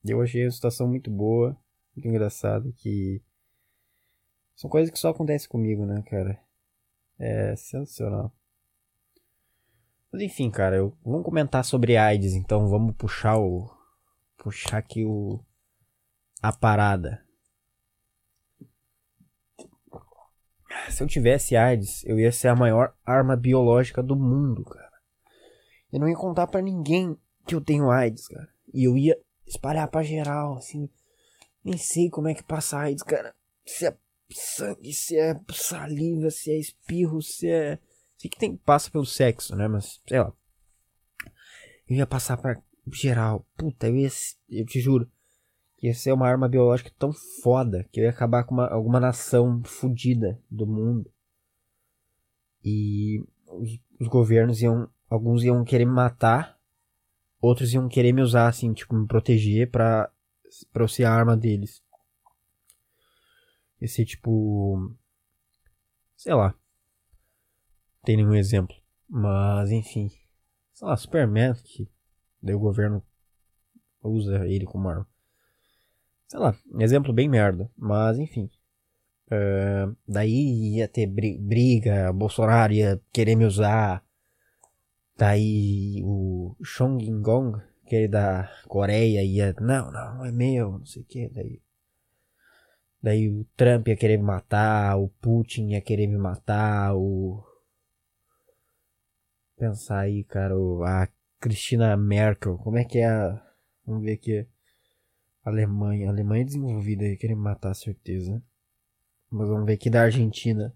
Eu 0.04 0.22
achei 0.22 0.46
a 0.46 0.52
situação 0.52 0.88
muito 0.88 1.10
boa, 1.10 1.56
muito 1.96 2.08
engraçada, 2.08 2.72
que 2.74 3.22
são 4.56 4.70
coisas 4.70 4.92
que 4.92 5.00
só 5.00 5.10
acontecem 5.10 5.48
comigo, 5.48 5.86
né, 5.86 6.04
cara? 6.10 6.40
É 7.18 7.56
sensacional. 7.56 8.34
Mas 10.12 10.22
enfim, 10.22 10.52
cara, 10.52 10.76
eu, 10.76 10.98
vamos 11.04 11.24
comentar 11.24 11.64
sobre 11.64 11.96
AIDS, 11.96 12.34
então 12.34 12.68
vamos 12.68 12.96
puxar 12.96 13.38
o 13.38 13.72
puxar 14.38 14.78
aqui 14.78 15.06
o 15.06 15.40
a 16.42 16.52
parada. 16.52 17.24
Se 20.90 21.02
eu 21.02 21.08
tivesse 21.08 21.56
AIDS, 21.56 22.04
eu 22.04 22.20
ia 22.20 22.32
ser 22.32 22.50
a 22.50 22.56
maior 22.56 22.94
arma 23.06 23.36
biológica 23.38 24.04
do 24.04 24.16
mundo, 24.16 24.66
cara. 24.66 24.92
Eu 25.92 26.00
não 26.00 26.10
ia 26.10 26.16
contar 26.16 26.48
para 26.48 26.62
ninguém 26.62 27.18
que 27.46 27.56
eu 27.56 27.62
tenho 27.62 27.90
AIDS, 27.90 28.28
cara. 28.28 28.50
E 28.74 28.86
eu 28.86 28.98
ia 28.98 29.18
espalhar 29.46 29.88
pra 29.88 30.04
geral, 30.04 30.56
assim. 30.56 30.90
Nem 31.64 31.78
sei 31.78 32.10
como 32.10 32.28
é 32.28 32.34
que 32.34 32.44
passa 32.44 32.78
AIDS, 32.80 33.04
cara. 33.04 33.34
Se 33.66 33.88
é 33.88 33.98
sangue, 34.32 34.94
se 34.94 35.18
é 35.18 35.40
saliva, 35.52 36.30
se 36.30 36.52
é 36.52 36.60
espirro, 36.60 37.22
se 37.22 37.50
é. 37.50 37.80
Sei 38.18 38.30
que 38.30 38.38
tem, 38.38 38.56
passa 38.56 38.90
pelo 38.90 39.06
sexo, 39.06 39.56
né? 39.56 39.68
Mas, 39.68 40.02
sei 40.08 40.20
lá. 40.20 40.34
Eu 41.88 41.98
ia 41.98 42.08
passar 42.08 42.38
pra 42.38 42.62
geral. 42.92 43.46
Puta, 43.56 43.88
eu 43.88 43.96
ia. 43.96 44.10
Eu 44.50 44.66
te 44.66 44.80
juro. 44.80 45.10
Ia 45.82 45.94
ser 45.94 46.14
uma 46.14 46.28
arma 46.28 46.48
biológica 46.48 46.92
tão 46.98 47.12
foda 47.42 47.88
que 47.92 48.00
eu 48.00 48.06
ia 48.06 48.10
acabar 48.10 48.46
com 48.46 48.54
uma, 48.54 48.68
alguma 48.68 49.00
nação 49.00 49.62
fodida 49.66 50.42
do 50.50 50.66
mundo. 50.66 51.12
E 52.64 53.22
os, 53.48 53.80
os 54.00 54.08
governos 54.08 54.62
iam. 54.62 54.90
Alguns 55.10 55.44
iam 55.44 55.64
querer 55.64 55.86
me 55.86 55.92
matar 55.92 56.58
outros 57.44 57.74
iam 57.74 57.90
querer 57.90 58.14
me 58.14 58.22
usar, 58.22 58.48
assim, 58.48 58.74
tipo, 58.74 58.96
me 58.96 59.06
proteger 59.06 59.70
pra, 59.70 60.10
pra 60.72 60.84
eu 60.84 60.88
ser 60.88 61.04
a 61.04 61.12
arma 61.12 61.36
deles. 61.36 61.84
Esse 63.82 64.06
tipo. 64.06 64.96
Sei 66.16 66.34
lá. 66.34 66.50
Não 66.50 68.02
tem 68.06 68.16
nenhum 68.16 68.34
exemplo. 68.34 68.76
Mas, 69.10 69.72
enfim. 69.72 70.10
Sei 70.74 70.88
lá, 70.88 70.96
Superman, 70.96 71.54
que 71.54 71.90
daí 72.42 72.56
o 72.56 72.60
governo 72.60 73.04
usa 74.02 74.48
ele 74.48 74.66
como 74.66 74.88
arma. 74.88 75.08
Sei 76.28 76.40
lá, 76.40 76.56
exemplo 76.80 77.12
bem 77.12 77.28
merda. 77.28 77.70
Mas, 77.78 78.18
enfim. 78.18 78.50
Uh, 79.28 79.96
daí 80.08 80.78
ia 80.78 80.88
ter 80.88 81.08
briga, 81.08 82.14
Bolsonaro 82.14 82.72
ia 82.72 83.02
querer 83.12 83.36
me 83.36 83.46
usar. 83.46 84.04
Daí 85.16 86.02
o 86.04 86.56
Chong 86.64 87.06
Gong, 87.22 87.62
aquele 87.86 88.08
da 88.08 88.50
Coreia, 88.68 89.24
ia, 89.24 89.54
não, 89.62 89.92
não, 89.92 90.26
é 90.26 90.32
meu, 90.32 90.80
não 90.80 90.86
sei 90.86 91.04
o 91.04 91.06
que, 91.06 91.30
daí. 91.30 91.62
Daí 93.02 93.30
o 93.30 93.46
Trump 93.56 93.88
ia 93.90 93.98
querer 93.98 94.18
me 94.18 94.24
matar, 94.24 94.98
o 94.98 95.10
Putin 95.10 95.72
ia 95.72 95.82
querer 95.82 96.08
me 96.08 96.18
matar, 96.18 96.96
o. 96.96 97.44
Pensar 99.58 100.00
aí, 100.00 100.24
cara, 100.24 100.58
o... 100.58 100.84
a 100.84 101.08
Cristina 101.40 101.96
Merkel, 101.98 102.58
como 102.58 102.78
é 102.78 102.86
que 102.86 103.00
é 103.00 103.06
a. 103.06 103.46
Vamos 103.86 104.04
ver 104.04 104.14
aqui. 104.14 104.48
Alemanha, 105.44 106.10
Alemanha 106.10 106.44
é 106.44 106.46
desenvolvida 106.46 107.04
ia 107.04 107.18
querer 107.18 107.36
me 107.36 107.42
matar, 107.42 107.74
certeza. 107.74 108.42
Mas 109.30 109.50
vamos 109.50 109.66
ver 109.66 109.74
aqui 109.74 109.90
da 109.90 110.04
Argentina. 110.04 110.74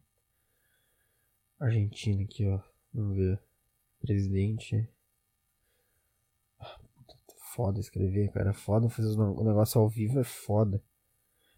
Argentina 1.57 2.23
aqui, 2.23 2.45
ó. 2.45 2.59
Vamos 2.93 3.15
ver. 3.15 3.46
Presidente. 3.99 4.89
Foda 7.55 7.79
escrever, 7.79 8.31
cara. 8.31 8.53
Foda 8.53 8.89
fazer 8.89 9.19
o 9.19 9.43
negócio 9.43 9.81
ao 9.81 9.89
vivo 9.89 10.19
é 10.19 10.23
foda. 10.23 10.81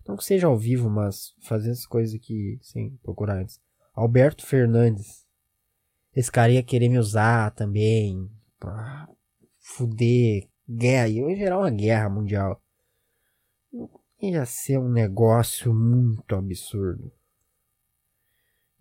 Não 0.07 0.15
que 0.15 0.23
seja 0.23 0.47
ao 0.47 0.57
vivo, 0.57 0.89
mas 0.89 1.35
fazer 1.41 1.71
as 1.71 1.85
coisas 1.85 2.15
aqui 2.15 2.57
sem 2.61 2.95
procurar 2.97 3.41
antes. 3.41 3.61
Alberto 3.93 4.45
Fernandes. 4.45 5.27
Esse 6.15 6.31
cara 6.31 6.51
ia 6.51 6.63
querer 6.63 6.89
me 6.89 6.97
usar 6.97 7.51
também. 7.51 8.31
Fuder. 9.59 10.49
Guerra. 10.67 11.09
Ia 11.09 11.35
gerar 11.35 11.59
uma 11.59 11.69
guerra 11.69 12.09
mundial. 12.09 12.63
Ia 14.21 14.45
ser 14.45 14.77
um 14.79 14.89
negócio 14.89 15.73
muito 15.73 16.35
absurdo. 16.35 17.11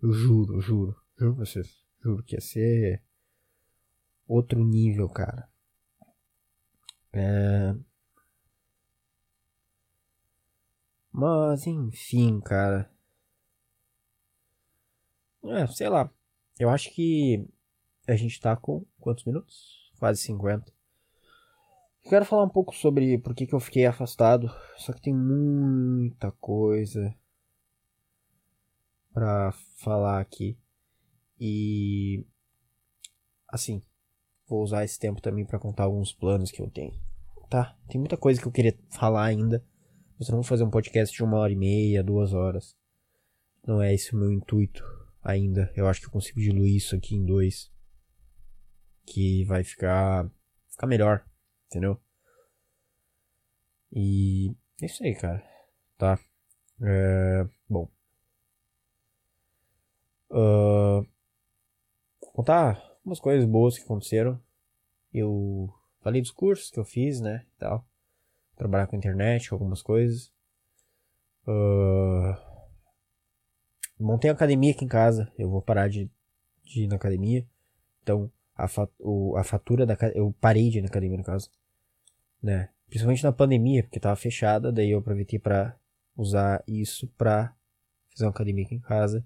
Eu 0.01 0.11
juro, 0.11 0.59
juro. 0.61 0.95
Juro 1.17 1.35
pra 1.35 1.45
vocês. 1.45 1.85
Juro 2.01 2.23
que 2.23 2.35
ia 2.35 2.41
ser 2.41 3.03
outro 4.29 4.63
nível, 4.63 5.09
cara. 5.09 5.49
É... 7.11 7.75
Mas, 11.11 11.65
enfim, 11.65 12.39
cara. 12.39 12.89
É, 15.43 15.65
sei 15.67 15.89
lá. 15.89 16.09
Eu 16.59 16.69
acho 16.69 16.93
que 16.93 17.47
a 18.07 18.15
gente 18.15 18.39
tá 18.39 18.55
com 18.55 18.85
quantos 18.99 19.25
minutos? 19.25 19.91
Quase 19.97 20.21
50. 20.21 20.71
quero 22.03 22.25
falar 22.25 22.43
um 22.43 22.49
pouco 22.49 22.73
sobre 22.75 23.17
por 23.17 23.33
que, 23.33 23.47
que 23.47 23.55
eu 23.55 23.59
fiquei 23.59 23.85
afastado. 23.85 24.49
Só 24.77 24.93
que 24.93 25.01
tem 25.01 25.13
muita 25.13 26.31
coisa 26.33 27.15
pra 29.13 29.51
falar 29.77 30.19
aqui. 30.19 30.57
E. 31.39 32.25
Assim, 33.47 33.81
Vou 34.49 34.63
usar 34.63 34.83
esse 34.83 34.97
tempo 34.97 35.21
também 35.21 35.45
para 35.45 35.59
contar 35.59 35.83
alguns 35.83 36.11
planos 36.11 36.49
que 36.49 36.59
eu 36.59 36.67
tenho. 36.67 36.99
Tá? 37.47 37.77
Tem 37.87 37.99
muita 37.99 38.17
coisa 38.17 38.41
que 38.41 38.47
eu 38.47 38.51
queria 38.51 38.75
falar 38.89 39.25
ainda. 39.25 39.63
Mas 40.17 40.27
eu 40.27 40.31
não 40.33 40.41
vou 40.41 40.49
fazer 40.49 40.63
um 40.63 40.71
podcast 40.71 41.15
de 41.15 41.23
uma 41.23 41.37
hora 41.37 41.53
e 41.53 41.55
meia, 41.55 42.03
duas 42.03 42.33
horas. 42.33 42.75
Não 43.65 43.79
é 43.79 43.93
esse 43.93 44.15
o 44.15 44.17
meu 44.17 44.31
intuito 44.31 44.83
ainda. 45.21 45.71
Eu 45.75 45.87
acho 45.87 46.01
que 46.01 46.07
eu 46.07 46.11
consigo 46.11 46.39
diluir 46.39 46.75
isso 46.75 46.95
aqui 46.95 47.15
em 47.15 47.23
dois. 47.23 47.71
Que 49.05 49.45
vai 49.45 49.63
ficar. 49.63 50.27
ficar 50.67 50.87
melhor. 50.87 51.23
Entendeu? 51.67 52.01
E. 53.93 54.55
É 54.81 54.87
isso 54.87 55.03
aí, 55.03 55.13
cara. 55.13 55.43
Tá? 55.95 56.19
É, 56.81 57.47
bom. 57.69 57.87
Uh, 60.31 61.05
contar 62.33 62.88
umas 63.09 63.19
coisas 63.19 63.45
boas 63.45 63.77
que 63.77 63.83
aconteceram. 63.83 64.39
Eu 65.13 65.73
falei 66.01 66.21
dos 66.21 66.31
cursos 66.31 66.69
que 66.69 66.79
eu 66.79 66.85
fiz, 66.85 67.19
né? 67.19 67.45
Tal. 67.57 67.85
Trabalhar 68.55 68.87
com 68.87 68.95
internet, 68.95 69.51
algumas 69.51 69.81
coisas. 69.81 70.31
Uh... 71.47 72.35
Montei 73.99 74.29
academia 74.29 74.71
aqui 74.71 74.85
em 74.85 74.87
casa. 74.87 75.31
Eu 75.37 75.49
vou 75.49 75.61
parar 75.61 75.89
de, 75.89 76.09
de 76.63 76.83
ir 76.83 76.87
na 76.87 76.95
academia. 76.95 77.45
Então, 78.03 78.31
a, 78.55 78.65
o, 78.99 79.35
a 79.35 79.43
fatura 79.43 79.85
da 79.85 79.97
Eu 80.13 80.33
parei 80.39 80.69
de 80.69 80.77
ir 80.77 80.81
na 80.81 80.87
academia, 80.87 81.17
no 81.17 81.23
caso. 81.23 81.49
Né? 82.41 82.69
Principalmente 82.87 83.23
na 83.23 83.33
pandemia, 83.33 83.83
porque 83.83 83.99
tava 83.99 84.15
fechada. 84.15 84.71
Daí 84.71 84.91
eu 84.91 84.99
aproveitei 84.99 85.39
para 85.39 85.75
usar 86.15 86.63
isso 86.67 87.07
pra 87.17 87.53
fazer 88.11 88.25
uma 88.25 88.31
academia 88.31 88.65
aqui 88.65 88.75
em 88.75 88.79
casa. 88.79 89.25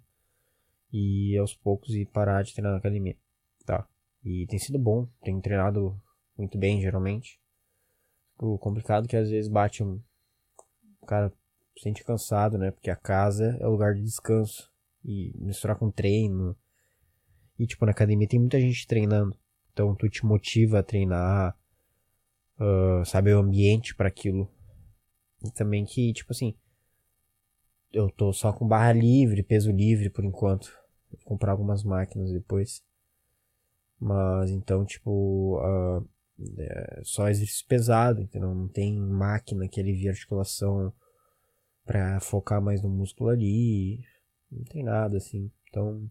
E 0.91 1.38
aos 1.38 1.53
poucos 1.53 1.93
ir 1.93 2.05
parar 2.05 2.43
de 2.43 2.53
treinar 2.53 2.71
na 2.71 2.79
academia. 2.79 3.17
E 4.24 4.45
tem 4.47 4.57
sido 4.57 4.80
bom, 4.80 5.07
tenho 5.21 5.41
treinado 5.41 5.99
muito 6.38 6.57
bem, 6.57 6.82
geralmente. 6.82 7.39
O 8.38 8.57
complicado 8.57 9.05
é 9.05 9.07
que 9.07 9.17
às 9.17 9.30
vezes 9.30 9.49
bate 9.49 9.84
um. 9.84 10.01
O 11.01 11.05
cara 11.05 11.30
se 11.76 11.84
sente 11.84 12.03
cansado, 12.03 12.57
né? 12.57 12.71
Porque 12.71 12.89
a 12.89 12.95
casa 12.95 13.57
é 13.59 13.67
o 13.67 13.71
lugar 13.71 13.93
de 13.93 14.01
descanso. 14.01 14.71
E 15.03 15.34
misturar 15.38 15.78
com 15.78 15.91
treino. 15.91 16.55
E 17.59 17.67
tipo, 17.67 17.86
na 17.86 17.91
academia 17.91 18.28
tem 18.28 18.39
muita 18.39 18.59
gente 18.59 18.88
treinando. 18.88 19.38
Então 19.71 19.93
tu 19.95 20.09
te 20.09 20.26
motiva 20.26 20.80
a 20.80 20.84
treinar. 20.84 21.57
Uh, 22.57 23.05
sabe, 23.05 23.34
o 23.34 23.39
ambiente 23.39 23.93
para 23.93 24.07
aquilo. 24.07 24.49
E 25.43 25.51
também 25.51 25.84
que, 25.86 26.13
tipo 26.13 26.32
assim. 26.32 26.55
Eu 27.91 28.09
tô 28.09 28.32
só 28.32 28.51
com 28.53 28.67
barra 28.67 28.93
livre, 28.93 29.43
peso 29.43 29.71
livre 29.71 30.09
por 30.09 30.24
enquanto. 30.24 30.74
Vou 31.11 31.19
comprar 31.26 31.51
algumas 31.51 31.84
máquinas 31.84 32.32
depois. 32.32 32.82
Mas 34.00 34.50
então, 34.50 34.86
tipo, 34.86 35.60
uh, 35.60 36.08
é 36.58 37.02
só 37.04 37.30
exercício 37.30 37.66
pesado, 37.68 38.22
entendeu? 38.22 38.54
Não 38.54 38.68
tem 38.68 38.98
máquina 38.98 39.68
que 39.68 39.80
alivia 39.80 40.12
a 40.12 40.14
articulação 40.14 40.94
para 41.86 42.20
focar 42.20 42.62
mais 42.62 42.82
no 42.82 42.89
músculo 42.89 43.30
ali. 43.30 44.04
Não 44.52 44.64
tem 44.66 44.84
nada 44.84 45.18
assim. 45.18 45.52
Então, 45.70 46.10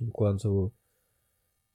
Enquanto 0.00 0.72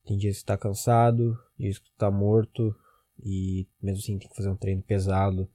tem 0.06 0.18
dias 0.18 0.40
que 0.40 0.46
tá 0.46 0.58
cansado, 0.58 1.38
dias 1.58 1.78
que 1.78 1.92
tá 1.98 2.12
morto, 2.12 2.76
e 3.24 3.68
mesmo 3.82 4.00
assim 4.00 4.18
tem 4.18 4.28
que 4.28 4.36
fazer 4.36 4.50
um 4.50 4.56
treino 4.56 4.82
pesado, 4.82 5.50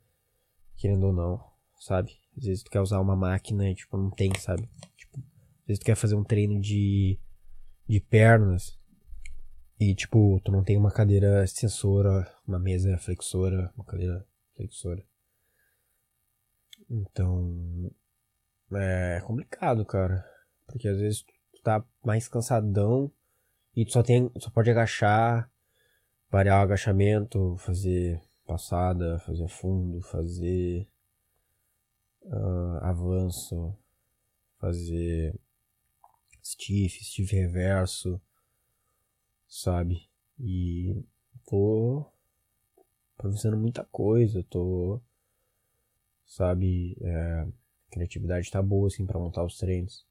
querendo 0.77 1.07
ou 1.07 1.13
não, 1.13 1.45
sabe? 1.79 2.19
Às 2.37 2.45
vezes 2.45 2.63
tu 2.63 2.71
quer 2.71 2.81
usar 2.81 3.01
uma 3.01 3.17
máquina 3.17 3.69
e 3.69 3.75
tipo, 3.75 3.97
não 3.97 4.11
tem, 4.11 4.31
sabe? 4.39 4.69
Tipo, 4.97 5.19
às 5.19 5.67
vezes 5.67 5.81
tu 5.81 5.87
quer 5.87 5.97
fazer 5.97 6.15
um 6.15 6.25
treino 6.25 6.61
de, 6.61 7.19
de 7.89 8.01
pernas 8.01 8.79
e 9.79 9.95
tipo, 9.95 10.41
tu 10.45 10.51
não 10.51 10.65
tem 10.65 10.77
uma 10.77 10.91
cadeira 10.91 11.45
extensora, 11.45 12.33
uma 12.47 12.59
mesa 12.59 12.97
flexora, 12.99 13.73
uma 13.77 13.85
cadeira 13.85 14.27
flexora. 14.55 15.05
Então, 16.89 17.93
é 18.73 19.21
complicado, 19.21 19.85
cara. 19.85 20.25
Porque 20.67 20.89
às 20.89 20.99
vezes 20.99 21.23
tu 21.23 21.63
tá 21.63 21.85
mais 22.05 22.27
cansadão 22.27 23.11
e 23.75 23.85
tu 23.85 23.93
só 23.93 24.03
tem, 24.03 24.31
só 24.39 24.51
pode 24.51 24.71
agachar, 24.71 25.51
variar 26.31 26.61
o 26.61 26.63
agachamento, 26.63 27.57
fazer 27.59 28.21
passada, 28.47 29.19
fazer 29.21 29.49
fundo, 29.49 30.01
fazer 30.01 30.89
uh, 32.23 32.79
avanço, 32.83 33.77
fazer 34.59 35.39
stiff, 36.43 37.05
stiff 37.05 37.35
reverso, 37.35 38.21
sabe? 39.49 40.09
E 40.39 41.03
tô 41.47 42.05
improvisando 43.15 43.57
muita 43.57 43.85
coisa, 43.85 44.45
tô, 44.51 45.01
sabe, 46.27 46.97
é, 47.01 47.41
a 47.41 47.49
criatividade 47.91 48.51
tá 48.51 48.63
boa, 48.63 48.89
assim, 48.89 49.07
pra 49.07 49.19
montar 49.19 49.45
os 49.45 49.57
treinos. 49.57 50.07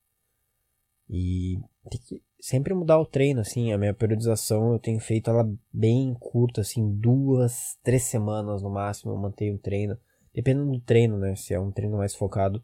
E 1.08 1.60
tem 1.90 2.02
que 2.02 2.24
sempre 2.40 2.74
mudar 2.74 3.00
o 3.00 3.06
treino, 3.06 3.42
assim, 3.42 3.72
a 3.72 3.78
minha 3.78 3.94
periodização 3.94 4.74
eu 4.74 4.80
tenho 4.80 5.00
feito 5.00 5.30
ela 5.30 5.48
bem 5.72 6.16
curta, 6.20 6.62
assim, 6.62 6.96
duas, 6.96 7.78
três 7.84 8.04
semanas 8.04 8.62
no 8.62 8.70
máximo 8.70 9.12
eu 9.12 9.18
mantenho 9.18 9.56
o 9.56 9.60
treino. 9.60 9.98
Dependendo 10.34 10.72
do 10.72 10.80
treino, 10.80 11.18
né, 11.18 11.36
se 11.36 11.54
é 11.54 11.60
um 11.60 11.72
treino 11.72 11.98
mais 11.98 12.16
focado, 12.16 12.64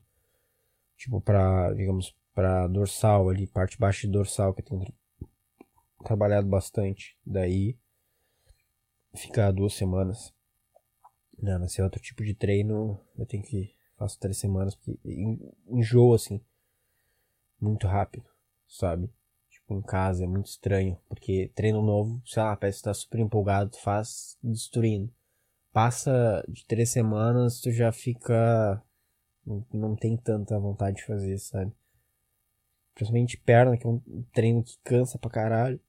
tipo 0.97 1.21
pra, 1.21 1.71
digamos, 1.73 2.15
pra 2.33 2.67
dorsal 2.67 3.29
ali, 3.29 3.47
parte 3.47 3.77
baixa 3.77 4.07
de 4.07 4.13
dorsal, 4.13 4.53
que 4.53 4.61
tenho 4.63 4.85
trabalhado 6.03 6.47
bastante. 6.47 7.17
Daí, 7.25 7.77
ficar 9.15 9.51
duas 9.51 9.73
semanas. 9.73 10.33
Não, 11.41 11.67
se 11.67 11.81
é 11.81 11.83
outro 11.83 12.01
tipo 12.01 12.23
de 12.23 12.33
treino, 12.33 12.99
eu 13.17 13.25
tenho 13.25 13.43
que 13.43 13.75
faço 13.97 14.19
três 14.19 14.37
semanas, 14.37 14.75
porque 14.75 14.99
enjoa, 15.67 16.15
assim, 16.15 16.41
muito 17.59 17.87
rápido 17.87 18.31
sabe? 18.71 19.09
Tipo, 19.49 19.73
em 19.75 19.81
casa 19.81 20.23
é 20.23 20.27
muito 20.27 20.47
estranho, 20.47 20.97
porque 21.09 21.51
treino 21.53 21.81
novo, 21.81 22.21
sei 22.25 22.41
lá, 22.41 22.55
parece 22.55 22.79
que 22.79 22.85
tá 22.85 22.93
super 22.93 23.19
empolgado, 23.19 23.77
faz 23.77 24.37
destruindo. 24.41 25.13
Passa 25.73 26.43
de 26.47 26.65
três 26.65 26.89
semanas, 26.89 27.59
tu 27.59 27.71
já 27.71 27.91
fica. 27.91 28.81
Não 29.73 29.95
tem 29.95 30.15
tanta 30.17 30.57
vontade 30.59 30.97
de 30.97 31.05
fazer, 31.05 31.37
sabe? 31.37 31.71
Principalmente 32.93 33.37
perna, 33.37 33.77
que 33.77 33.85
é 33.85 33.89
um 33.89 34.01
treino 34.33 34.63
que 34.63 34.77
cansa 34.83 35.17
pra 35.17 35.29
caralho. 35.29 35.79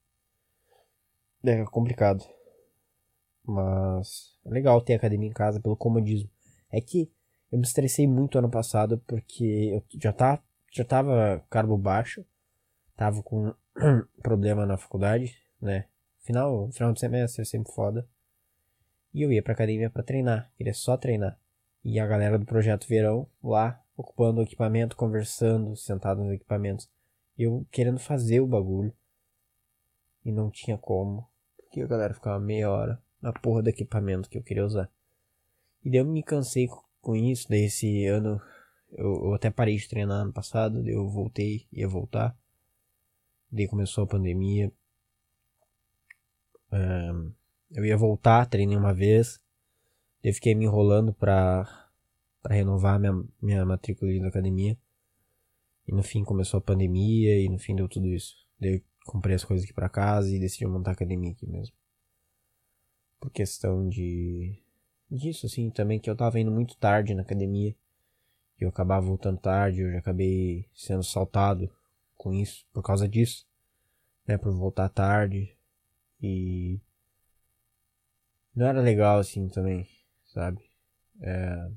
É 1.45 1.63
complicado. 1.65 2.23
Mas 3.45 4.37
é 4.45 4.49
legal 4.49 4.81
ter 4.81 4.93
academia 4.93 5.29
em 5.29 5.33
casa 5.33 5.59
pelo 5.59 5.75
comodismo. 5.75 6.29
É 6.71 6.79
que 6.79 7.11
eu 7.51 7.57
me 7.57 7.65
estressei 7.65 8.07
muito 8.07 8.37
ano 8.37 8.49
passado 8.49 8.97
porque 9.05 9.69
eu 9.73 9.83
já, 9.99 10.13
tá, 10.13 10.41
já 10.71 10.83
tava 10.85 11.45
carbo 11.49 11.77
baixo 11.77 12.25
tava 12.95 13.21
com 13.23 13.53
problema 14.21 14.65
na 14.65 14.77
faculdade, 14.77 15.35
né? 15.61 15.85
Final, 16.21 16.71
final 16.71 16.93
de 16.93 16.99
semestre 16.99 17.41
é 17.41 17.45
sempre 17.45 17.73
foda. 17.73 18.07
E 19.13 19.21
eu 19.21 19.31
ia 19.31 19.43
pra 19.43 19.53
academia 19.53 19.89
para 19.89 20.03
treinar, 20.03 20.51
queria 20.55 20.73
só 20.73 20.97
treinar. 20.97 21.37
E 21.83 21.99
a 21.99 22.07
galera 22.07 22.39
do 22.39 22.45
projeto 22.45 22.87
Verão 22.87 23.27
lá, 23.43 23.81
ocupando 23.95 24.39
o 24.39 24.43
equipamento, 24.43 24.95
conversando, 24.95 25.75
sentado 25.75 26.23
nos 26.23 26.33
equipamentos. 26.33 26.89
Eu 27.37 27.67
querendo 27.71 27.99
fazer 27.99 28.39
o 28.39 28.47
bagulho. 28.47 28.93
E 30.23 30.31
não 30.31 30.49
tinha 30.49 30.77
como. 30.77 31.27
Porque 31.73 31.81
a 31.81 31.87
galera 31.87 32.13
ficava 32.13 32.39
meia 32.39 32.69
hora 32.69 33.01
na 33.19 33.33
porra 33.33 33.63
do 33.63 33.67
equipamento 33.67 34.29
que 34.29 34.37
eu 34.37 34.43
queria 34.43 34.63
usar. 34.63 34.91
E 35.83 35.89
daí 35.89 36.01
eu 36.01 36.05
me 36.05 36.21
cansei 36.21 36.69
com 37.01 37.15
isso. 37.15 37.49
Daí 37.49 37.65
esse 37.65 38.05
ano 38.05 38.39
eu, 38.91 39.25
eu 39.25 39.33
até 39.33 39.49
parei 39.49 39.75
de 39.75 39.89
treinar 39.89 40.21
ano 40.21 40.31
passado. 40.31 40.83
Daí 40.83 40.93
eu 40.93 41.09
voltei, 41.09 41.65
ia 41.73 41.87
voltar. 41.87 42.37
Daí 43.51 43.67
começou 43.67 44.03
a 44.03 44.07
pandemia. 44.07 44.71
Um, 46.71 47.31
eu 47.71 47.83
ia 47.83 47.97
voltar, 47.97 48.45
treinei 48.45 48.77
uma 48.77 48.93
vez. 48.93 49.41
Eu 50.23 50.31
fiquei 50.31 50.53
me 50.53 50.65
enrolando 50.65 51.11
pra, 51.11 51.89
pra 52.39 52.53
renovar 52.53 52.99
minha, 52.99 53.23
minha 53.41 53.65
matrícula 53.65 54.13
na 54.19 54.27
academia. 54.27 54.77
E 55.87 55.91
no 55.91 56.03
fim 56.03 56.23
começou 56.23 56.59
a 56.59 56.61
pandemia 56.61 57.35
e 57.41 57.49
no 57.49 57.57
fim 57.57 57.75
deu 57.75 57.89
tudo 57.89 58.09
isso. 58.09 58.45
Daí 58.59 58.83
comprei 59.05 59.35
as 59.35 59.43
coisas 59.43 59.63
aqui 59.63 59.73
pra 59.73 59.89
casa 59.89 60.29
e 60.29 60.39
decidi 60.39 60.65
montar 60.65 60.91
a 60.91 60.93
academia 60.93 61.31
aqui 61.31 61.45
mesmo. 61.45 61.75
Por 63.19 63.31
questão 63.31 63.87
de. 63.87 64.61
disso, 65.09 65.45
assim, 65.45 65.69
também 65.69 65.99
que 65.99 66.09
eu 66.09 66.15
tava 66.15 66.39
indo 66.39 66.51
muito 66.51 66.75
tarde 66.77 67.13
na 67.13 67.21
academia. 67.21 67.75
E 68.59 68.63
eu 68.63 68.69
acabava 68.69 69.05
voltando 69.05 69.39
tarde, 69.39 69.81
eu 69.81 69.91
já 69.91 69.99
acabei 69.99 70.67
sendo 70.73 71.03
saltado 71.03 71.69
com 72.15 72.33
isso, 72.33 72.65
por 72.71 72.83
causa 72.83 73.07
disso, 73.07 73.45
né, 74.27 74.37
por 74.37 74.53
voltar 74.53 74.87
tarde 74.89 75.57
e 76.21 76.79
não 78.55 78.67
era 78.67 78.79
legal 78.81 79.19
assim 79.19 79.49
também, 79.49 79.87
sabe? 80.25 80.63
É... 81.19 81.69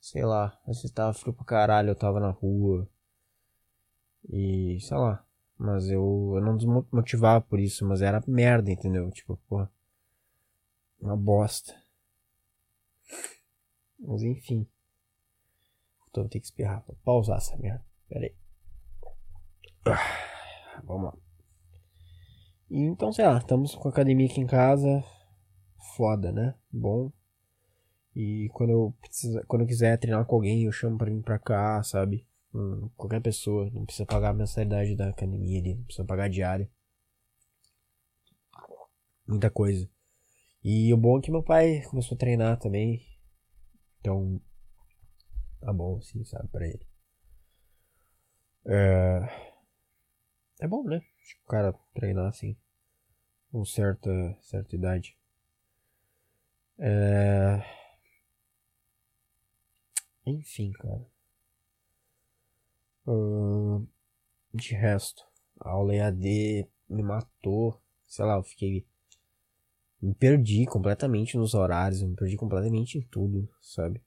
Sei 0.00 0.24
lá, 0.24 0.58
às 0.66 0.76
vezes 0.76 0.90
tava 0.90 1.14
frio 1.14 1.32
pra 1.32 1.44
caralho, 1.44 1.90
eu 1.90 1.94
tava 1.94 2.20
na 2.20 2.30
rua 2.30 2.88
e 4.28 4.78
sei 4.80 4.96
lá, 4.96 5.24
mas 5.58 5.88
eu, 5.88 6.32
eu 6.34 6.40
não 6.40 6.56
desmotivava 6.56 7.40
por 7.40 7.60
isso, 7.60 7.86
mas 7.86 8.02
era 8.02 8.22
merda, 8.26 8.70
entendeu? 8.70 9.10
Tipo, 9.10 9.36
porra, 9.48 9.70
uma 11.00 11.16
bosta. 11.16 11.74
Mas 13.98 14.22
enfim. 14.22 14.66
Então 16.08 16.24
vou 16.24 16.30
ter 16.30 16.40
que 16.40 16.46
espirrar. 16.46 16.84
Vou 16.86 16.96
pausar 17.04 17.38
essa 17.38 17.56
merda. 17.56 17.84
Pera 18.08 18.26
aí. 18.26 18.34
Ah, 19.86 20.82
vamos 20.84 21.06
lá. 21.06 21.18
E, 22.70 22.80
então, 22.80 23.12
sei 23.12 23.26
lá, 23.26 23.38
estamos 23.38 23.74
com 23.74 23.88
a 23.88 23.90
academia 23.90 24.26
aqui 24.26 24.40
em 24.40 24.46
casa. 24.46 25.04
Foda, 25.96 26.32
né? 26.32 26.54
Bom. 26.72 27.12
E 28.14 28.48
quando 28.52 28.70
eu, 28.70 28.94
precisa, 29.00 29.44
quando 29.46 29.62
eu 29.62 29.68
quiser 29.68 29.98
treinar 29.98 30.24
com 30.24 30.36
alguém, 30.36 30.64
eu 30.64 30.72
chamo 30.72 30.96
pra 30.96 31.10
vir 31.10 31.22
pra 31.22 31.38
cá, 31.38 31.82
sabe? 31.82 32.26
Hum, 32.54 32.88
qualquer 32.96 33.20
pessoa. 33.20 33.68
Não 33.70 33.84
precisa 33.84 34.06
pagar 34.06 34.30
a 34.30 34.34
mensalidade 34.34 34.94
da 34.96 35.08
academia 35.08 35.58
ali. 35.60 35.74
Não 35.74 35.84
precisa 35.84 36.06
pagar 36.06 36.30
diária. 36.30 36.70
Muita 39.26 39.50
coisa. 39.50 39.88
E 40.62 40.92
o 40.94 40.96
bom 40.96 41.18
é 41.18 41.22
que 41.22 41.30
meu 41.30 41.42
pai 41.42 41.82
começou 41.90 42.14
a 42.14 42.18
treinar 42.18 42.58
também. 42.58 43.04
Então, 44.00 44.40
tá 45.60 45.72
bom, 45.72 45.96
assim, 45.98 46.24
sabe, 46.24 46.48
pra 46.48 46.66
ele. 46.66 46.86
É, 48.66 49.20
é 50.60 50.68
bom, 50.68 50.84
né? 50.84 51.00
Tipo, 51.26 51.42
o 51.44 51.48
cara 51.48 51.74
treinar 51.94 52.26
assim. 52.26 52.56
Com 53.50 53.64
certa, 53.64 54.10
certa 54.42 54.74
idade. 54.74 55.16
É... 56.78 57.62
Enfim, 60.26 60.72
cara. 60.72 61.13
Uh, 63.06 63.86
de 64.52 64.74
resto, 64.74 65.22
a 65.60 65.70
aula 65.70 65.94
EAD 65.94 66.68
me 66.88 67.02
matou. 67.02 67.80
Sei 68.06 68.24
lá, 68.24 68.36
eu 68.36 68.42
fiquei. 68.42 68.86
Me 70.00 70.14
perdi 70.14 70.66
completamente 70.66 71.36
nos 71.36 71.54
horários, 71.54 72.02
me 72.02 72.14
perdi 72.14 72.36
completamente 72.36 72.98
em 72.98 73.02
tudo, 73.02 73.48
sabe? 73.60 74.02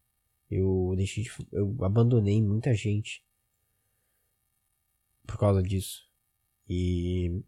Eu 0.49 0.93
deixei 0.95 1.23
de, 1.23 1.31
Eu 1.51 1.75
abandonei 1.83 2.41
muita 2.41 2.73
gente 2.73 3.23
por 5.25 5.37
causa 5.37 5.61
disso. 5.61 6.07
E. 6.69 7.43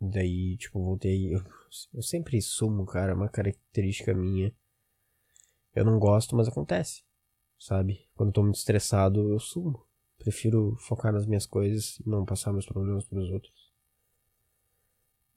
Daí, 0.00 0.56
tipo, 0.56 0.82
voltei. 0.82 1.34
Eu, 1.34 1.42
eu 1.92 2.02
sempre 2.02 2.40
sumo, 2.40 2.84
cara, 2.86 3.12
é 3.12 3.14
uma 3.14 3.28
característica 3.28 4.14
minha. 4.14 4.54
Eu 5.74 5.84
não 5.84 5.98
gosto, 5.98 6.36
mas 6.36 6.46
acontece. 6.46 7.02
Sabe? 7.64 8.06
Quando 8.14 8.28
eu 8.28 8.32
tô 8.34 8.42
muito 8.42 8.56
estressado, 8.56 9.32
eu 9.32 9.40
sumo. 9.40 9.82
Prefiro 10.18 10.76
focar 10.80 11.10
nas 11.10 11.24
minhas 11.24 11.46
coisas 11.46 11.98
e 11.98 12.06
não 12.06 12.22
passar 12.22 12.52
meus 12.52 12.66
problemas 12.66 13.06
pros 13.06 13.30
outros. 13.30 13.72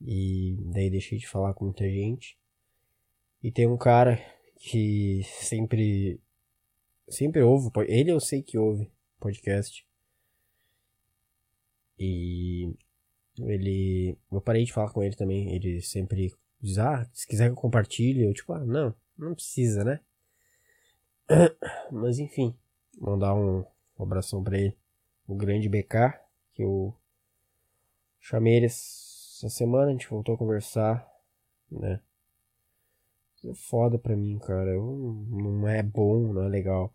E 0.02 0.58
daí 0.74 0.90
deixei 0.90 1.18
de 1.18 1.26
falar 1.26 1.54
com 1.54 1.64
muita 1.64 1.90
gente. 1.90 2.38
E 3.42 3.50
tem 3.50 3.66
um 3.66 3.78
cara 3.78 4.20
que 4.58 5.22
sempre. 5.40 6.20
Sempre 7.08 7.42
ouve. 7.44 7.72
Ele 7.88 8.12
eu 8.12 8.20
sei 8.20 8.44
que 8.44 8.58
ouve 8.58 8.92
podcast. 9.22 9.88
E 11.98 12.76
ele. 13.40 14.18
Eu 14.30 14.42
parei 14.42 14.66
de 14.66 14.74
falar 14.74 14.92
com 14.92 15.02
ele 15.02 15.16
também. 15.16 15.56
Ele 15.56 15.82
sempre 15.82 16.36
diz: 16.60 16.78
Ah, 16.78 17.10
se 17.14 17.26
quiser 17.26 17.46
que 17.46 17.52
eu 17.52 17.56
compartilhe. 17.56 18.26
Eu, 18.26 18.34
tipo, 18.34 18.52
ah, 18.52 18.66
não, 18.66 18.94
não 19.18 19.34
precisa, 19.34 19.86
né? 19.86 20.02
Mas 21.92 22.20
enfim, 22.20 22.56
mandar 23.00 23.36
um, 23.36 23.66
abração 24.00 24.44
pra 24.44 24.58
ele. 24.58 24.78
O 25.28 25.36
grande 25.36 25.68
BK, 25.68 26.20
que 26.54 26.64
eu 26.64 26.96
chamei 28.20 28.56
ele 28.56 28.68
essa 28.68 29.50
semana, 29.50 29.90
a 29.90 29.92
gente 29.92 30.10
voltou 30.10 30.36
a 30.36 30.38
conversar, 30.38 31.08
né? 31.70 32.02
É 33.44 33.54
foda 33.54 34.00
pra 34.00 34.16
mim, 34.16 34.40
cara. 34.40 34.72
Eu, 34.72 35.26
não 35.30 35.68
é 35.68 35.84
bom, 35.84 36.34
não 36.34 36.44
é 36.44 36.50
legal. 36.50 36.94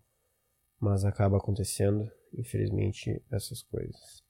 Mas 0.79 1.05
acaba 1.05 1.37
acontecendo, 1.37 2.11
infelizmente, 2.33 3.21
essas 3.31 3.61
coisas. 3.63 4.23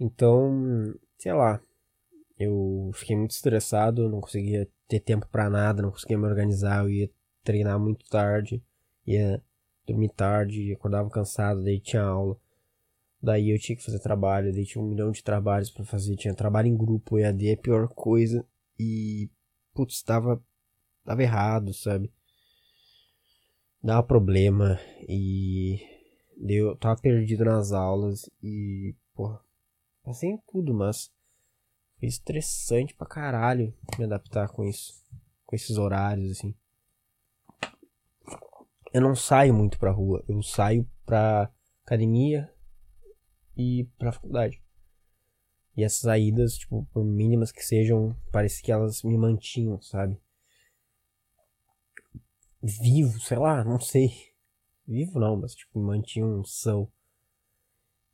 Então, 0.00 0.94
sei 1.18 1.32
lá. 1.32 1.60
Eu 2.38 2.90
fiquei 2.94 3.14
muito 3.14 3.30
estressado, 3.30 4.08
não 4.08 4.20
conseguia 4.20 4.68
ter 4.88 4.98
tempo 4.98 5.28
para 5.28 5.48
nada, 5.48 5.80
não 5.80 5.92
conseguia 5.92 6.18
me 6.18 6.26
organizar. 6.26 6.82
Eu 6.82 6.90
ia 6.90 7.10
treinar 7.42 7.78
muito 7.78 8.08
tarde, 8.08 8.62
ia 9.06 9.42
dormir 9.86 10.10
tarde, 10.10 10.72
acordava 10.72 11.10
cansado, 11.10 11.62
daí 11.62 11.80
tinha 11.80 12.02
aula. 12.02 12.38
Daí 13.20 13.50
eu 13.50 13.58
tinha 13.58 13.76
que 13.76 13.84
fazer 13.84 14.00
trabalho, 14.00 14.52
daí 14.52 14.64
tinha 14.64 14.82
um 14.82 14.88
milhão 14.88 15.10
de 15.10 15.22
trabalhos 15.22 15.70
para 15.70 15.84
fazer, 15.84 16.16
tinha 16.16 16.34
trabalho 16.34 16.68
em 16.68 16.76
grupo, 16.76 17.18
EAD 17.18 17.50
é 17.50 17.52
a 17.54 17.56
pior 17.56 17.88
coisa. 17.88 18.44
E, 18.78 19.30
putz, 19.72 20.02
tava, 20.02 20.42
tava 21.04 21.22
errado, 21.22 21.72
sabe? 21.72 22.12
Dava 23.82 24.02
problema 24.02 24.78
e 25.08 25.80
eu 26.48 26.76
tava 26.76 27.00
perdido 27.00 27.44
nas 27.44 27.72
aulas 27.72 28.28
e, 28.42 28.94
porra, 29.14 29.40
passei 30.02 30.30
em 30.30 30.38
tudo, 30.48 30.72
mas 30.74 31.12
foi 31.98 32.08
estressante 32.08 32.94
pra 32.94 33.06
caralho 33.06 33.74
me 33.98 34.04
adaptar 34.04 34.48
com 34.48 34.64
isso, 34.64 34.94
com 35.44 35.54
esses 35.54 35.76
horários, 35.78 36.30
assim 36.30 36.54
eu 38.92 39.00
não 39.00 39.14
saio 39.14 39.54
muito 39.54 39.78
pra 39.78 39.90
rua. 39.90 40.24
Eu 40.28 40.42
saio 40.42 40.88
pra 41.04 41.50
academia 41.84 42.52
e 43.56 43.88
pra 43.98 44.12
faculdade. 44.12 44.62
E 45.76 45.82
essas 45.82 46.00
saídas, 46.00 46.58
tipo, 46.58 46.86
por 46.92 47.04
mínimas 47.04 47.50
que 47.50 47.62
sejam, 47.62 48.14
parece 48.30 48.62
que 48.62 48.70
elas 48.70 49.02
me 49.02 49.16
mantinham, 49.16 49.80
sabe? 49.80 50.20
Vivo, 52.62 53.18
sei 53.20 53.38
lá, 53.38 53.64
não 53.64 53.80
sei. 53.80 54.12
Vivo 54.86 55.18
não, 55.18 55.36
mas 55.36 55.54
tipo, 55.54 55.78
me 55.80 55.86
mantinham 55.86 56.44
são. 56.44 56.90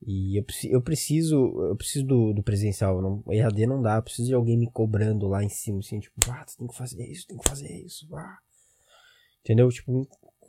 E 0.01 0.39
eu, 0.39 0.45
eu 0.71 0.81
preciso, 0.81 1.37
eu 1.69 1.77
preciso 1.77 2.07
do, 2.07 2.33
do 2.33 2.43
presencial, 2.43 3.03
não, 3.03 3.25
EAD 3.33 3.67
não 3.67 3.83
dá, 3.83 3.97
eu 3.97 4.03
preciso 4.03 4.29
de 4.29 4.35
alguém 4.35 4.57
me 4.57 4.71
cobrando 4.71 5.27
lá 5.27 5.43
em 5.43 5.49
cima, 5.49 5.81
assim, 5.81 5.99
tipo, 5.99 6.15
ah, 6.31 6.45
tu 6.45 6.57
tem 6.57 6.69
que 6.69 6.77
fazer 6.77 7.05
isso, 7.05 7.27
tem 7.27 7.37
que 7.37 7.49
fazer 7.49 7.85
isso, 7.85 8.07
ah. 8.15 8.39
Entendeu? 9.41 9.69
Tipo, 9.71 10.09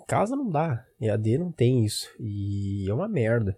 casa 0.10 0.36
não 0.36 0.50
dá. 0.50 0.84
EAD 1.00 1.38
não 1.38 1.52
tem 1.52 1.86
isso. 1.86 2.10
E 2.20 2.90
é 2.90 2.94
uma 2.94 3.08
merda. 3.08 3.58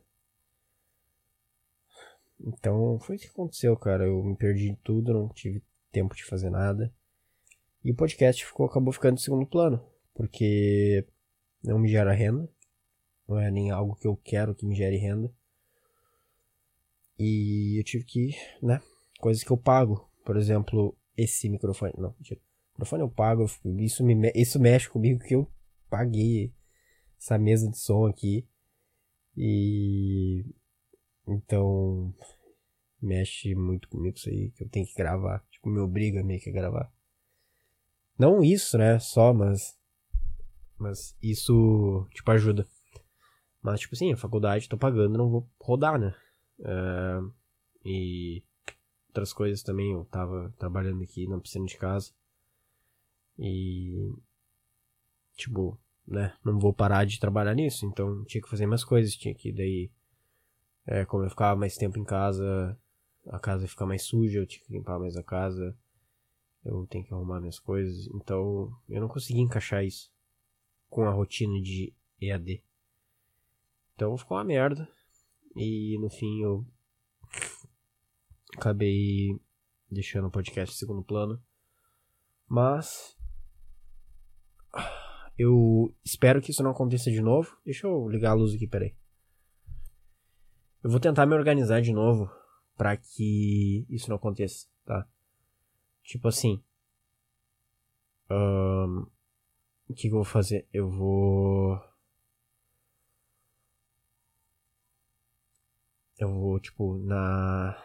Então 2.37 2.99
foi 2.99 3.15
isso 3.15 3.25
que 3.25 3.31
aconteceu, 3.31 3.75
cara. 3.77 4.05
Eu 4.05 4.21
me 4.21 4.35
perdi 4.35 4.77
tudo, 4.83 5.13
não 5.13 5.29
tive 5.29 5.63
tempo 5.91 6.13
de 6.13 6.25
fazer 6.25 6.49
nada. 6.49 6.93
E 7.83 7.91
o 7.91 7.95
podcast 7.95 8.45
ficou, 8.45 8.65
acabou 8.65 8.91
ficando 8.91 9.15
em 9.15 9.21
segundo 9.21 9.45
plano. 9.45 9.81
Porque 10.13 11.07
não 11.63 11.79
me 11.79 11.87
gera 11.87 12.11
renda. 12.11 12.49
Não 13.27 13.39
é 13.39 13.49
nem 13.49 13.71
algo 13.71 13.95
que 13.95 14.05
eu 14.05 14.17
quero 14.17 14.53
que 14.53 14.65
me 14.65 14.75
gere 14.75 14.97
renda. 14.97 15.31
E 17.17 17.79
eu 17.79 17.83
tive 17.85 18.03
que, 18.03 18.35
né? 18.61 18.81
Coisas 19.19 19.41
que 19.41 19.51
eu 19.51 19.57
pago. 19.57 20.09
Por 20.25 20.35
exemplo, 20.35 20.97
esse 21.15 21.47
microfone. 21.47 21.93
Não. 21.97 22.09
O 22.09 22.15
microfone 22.73 23.03
eu 23.03 23.09
pago. 23.09 23.45
Isso, 23.77 24.03
me, 24.03 24.31
isso 24.35 24.59
mexe 24.59 24.89
comigo 24.89 25.23
que 25.23 25.35
eu 25.35 25.47
paguei 25.91 26.55
essa 27.19 27.37
mesa 27.37 27.69
de 27.69 27.77
som 27.77 28.07
aqui. 28.07 28.47
E 29.37 30.43
então 31.27 32.13
mexe 33.01 33.53
muito 33.55 33.87
comigo 33.89 34.17
isso 34.17 34.29
aí, 34.29 34.51
que 34.51 34.63
eu 34.63 34.69
tenho 34.69 34.87
que 34.87 34.95
gravar. 34.95 35.45
Tipo, 35.51 35.69
me 35.69 35.79
obriga 35.79 36.23
meio 36.23 36.39
que 36.39 36.49
a 36.49 36.53
gravar. 36.53 36.91
Não 38.17 38.43
isso, 38.43 38.77
né? 38.77 38.99
Só, 38.99 39.33
mas. 39.33 39.77
Mas 40.77 41.15
isso, 41.21 42.07
tipo, 42.11 42.31
ajuda. 42.31 42.67
Mas, 43.61 43.81
tipo 43.81 43.93
assim, 43.93 44.11
a 44.11 44.17
faculdade 44.17 44.67
tô 44.67 44.77
pagando, 44.77 45.17
não 45.17 45.29
vou 45.29 45.47
rodar, 45.59 45.99
né? 45.99 46.15
Uh, 46.59 47.31
e 47.85 48.43
outras 49.09 49.31
coisas 49.31 49.61
também, 49.61 49.91
eu 49.91 50.05
tava 50.05 50.53
trabalhando 50.57 51.03
aqui 51.03 51.27
na 51.27 51.39
piscina 51.39 51.65
de 51.65 51.77
casa. 51.77 52.11
E 53.37 54.11
tipo, 55.41 55.79
né, 56.07 56.35
não 56.43 56.59
vou 56.59 56.73
parar 56.73 57.05
de 57.05 57.19
trabalhar 57.19 57.53
nisso, 57.53 57.85
então 57.85 58.23
tinha 58.25 58.41
que 58.41 58.49
fazer 58.49 58.65
mais 58.65 58.83
coisas, 58.83 59.15
tinha 59.15 59.33
que 59.33 59.51
daí, 59.51 59.91
é, 60.85 61.05
como 61.05 61.23
eu 61.23 61.29
ficava 61.29 61.59
mais 61.59 61.75
tempo 61.75 61.99
em 61.99 62.03
casa, 62.03 62.77
a 63.27 63.39
casa 63.39 63.63
ia 63.63 63.69
ficar 63.69 63.85
mais 63.85 64.03
suja, 64.03 64.39
eu 64.39 64.47
tinha 64.47 64.63
que 64.63 64.73
limpar 64.73 64.99
mais 64.99 65.15
a 65.15 65.23
casa, 65.23 65.75
eu 66.63 66.85
tenho 66.87 67.03
que 67.03 67.13
arrumar 67.13 67.39
minhas 67.39 67.59
coisas, 67.59 68.07
então 68.13 68.71
eu 68.87 69.01
não 69.01 69.07
consegui 69.07 69.39
encaixar 69.39 69.83
isso 69.83 70.11
com 70.89 71.03
a 71.03 71.11
rotina 71.11 71.59
de 71.61 71.93
EAD. 72.19 72.63
Então 73.95 74.17
ficou 74.17 74.37
uma 74.37 74.43
merda, 74.43 74.87
e 75.55 75.97
no 75.99 76.09
fim 76.09 76.41
eu 76.41 76.65
acabei 78.57 79.39
deixando 79.89 80.27
o 80.27 80.31
podcast 80.31 80.75
em 80.75 80.77
segundo 80.77 81.03
plano, 81.03 81.41
mas 82.47 83.17
eu 85.37 85.93
espero 86.03 86.41
que 86.41 86.51
isso 86.51 86.63
não 86.63 86.71
aconteça 86.71 87.09
de 87.09 87.21
novo. 87.21 87.57
Deixa 87.65 87.87
eu 87.87 88.07
ligar 88.07 88.31
a 88.31 88.35
luz 88.35 88.53
aqui, 88.53 88.67
peraí. 88.67 88.95
Eu 90.83 90.89
vou 90.89 90.99
tentar 90.99 91.25
me 91.25 91.35
organizar 91.35 91.81
de 91.81 91.93
novo 91.93 92.29
para 92.75 92.97
que 92.97 93.85
isso 93.89 94.09
não 94.09 94.17
aconteça, 94.17 94.67
tá? 94.85 95.07
Tipo 96.03 96.27
assim. 96.27 96.61
Um, 98.29 99.05
o 99.87 99.93
que, 99.93 100.03
que 100.03 100.07
eu 100.07 100.15
vou 100.15 100.23
fazer? 100.23 100.67
Eu 100.73 100.89
vou. 100.89 101.79
Eu 106.17 106.33
vou, 106.33 106.59
tipo, 106.59 106.97
na. 106.99 107.77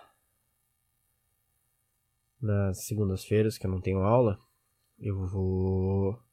Nas 2.41 2.85
segundas-feiras, 2.87 3.59
que 3.59 3.67
eu 3.67 3.71
não 3.71 3.81
tenho 3.81 4.03
aula, 4.03 4.39
eu 4.99 5.27
vou 5.27 6.26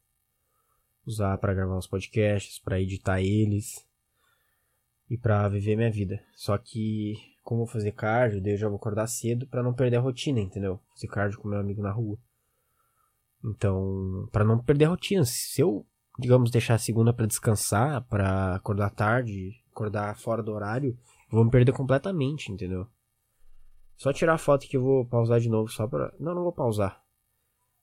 usar 1.06 1.38
para 1.38 1.54
gravar 1.54 1.76
os 1.76 1.86
podcasts, 1.86 2.58
para 2.58 2.80
editar 2.80 3.20
eles 3.20 3.86
e 5.10 5.16
para 5.16 5.48
viver 5.48 5.76
minha 5.76 5.90
vida. 5.90 6.22
Só 6.34 6.56
que 6.58 7.34
como 7.44 7.60
eu 7.60 7.66
vou 7.66 7.72
fazer 7.72 7.92
cardio, 7.92 8.40
daí 8.40 8.52
eu 8.52 8.56
já 8.56 8.68
vou 8.68 8.76
acordar 8.76 9.06
cedo 9.06 9.46
para 9.46 9.62
não 9.62 9.74
perder 9.74 9.98
a 9.98 10.00
rotina, 10.00 10.40
entendeu? 10.40 10.80
Fazer 10.94 11.06
cardio 11.08 11.38
com 11.38 11.46
meu 11.46 11.60
amigo 11.60 11.82
na 11.82 11.92
rua. 11.92 12.18
Então, 13.44 14.26
para 14.32 14.44
não 14.44 14.58
perder 14.58 14.86
a 14.86 14.88
rotina, 14.88 15.24
se 15.26 15.60
eu, 15.60 15.86
digamos, 16.18 16.50
deixar 16.50 16.74
a 16.74 16.78
segunda 16.78 17.12
para 17.12 17.26
descansar, 17.26 18.02
para 18.04 18.54
acordar 18.54 18.88
tarde, 18.88 19.62
acordar 19.70 20.16
fora 20.16 20.42
do 20.42 20.52
horário, 20.52 20.98
eu 21.30 21.36
vou 21.36 21.44
me 21.44 21.50
perder 21.50 21.72
completamente, 21.72 22.50
entendeu? 22.50 22.86
Só 23.96 24.10
tirar 24.12 24.34
a 24.34 24.38
foto 24.38 24.66
que 24.66 24.78
eu 24.78 24.82
vou 24.82 25.04
pausar 25.04 25.38
de 25.38 25.50
novo 25.50 25.68
só 25.70 25.86
pra. 25.86 26.12
Não, 26.18 26.34
não 26.34 26.42
vou 26.42 26.52
pausar. 26.52 27.02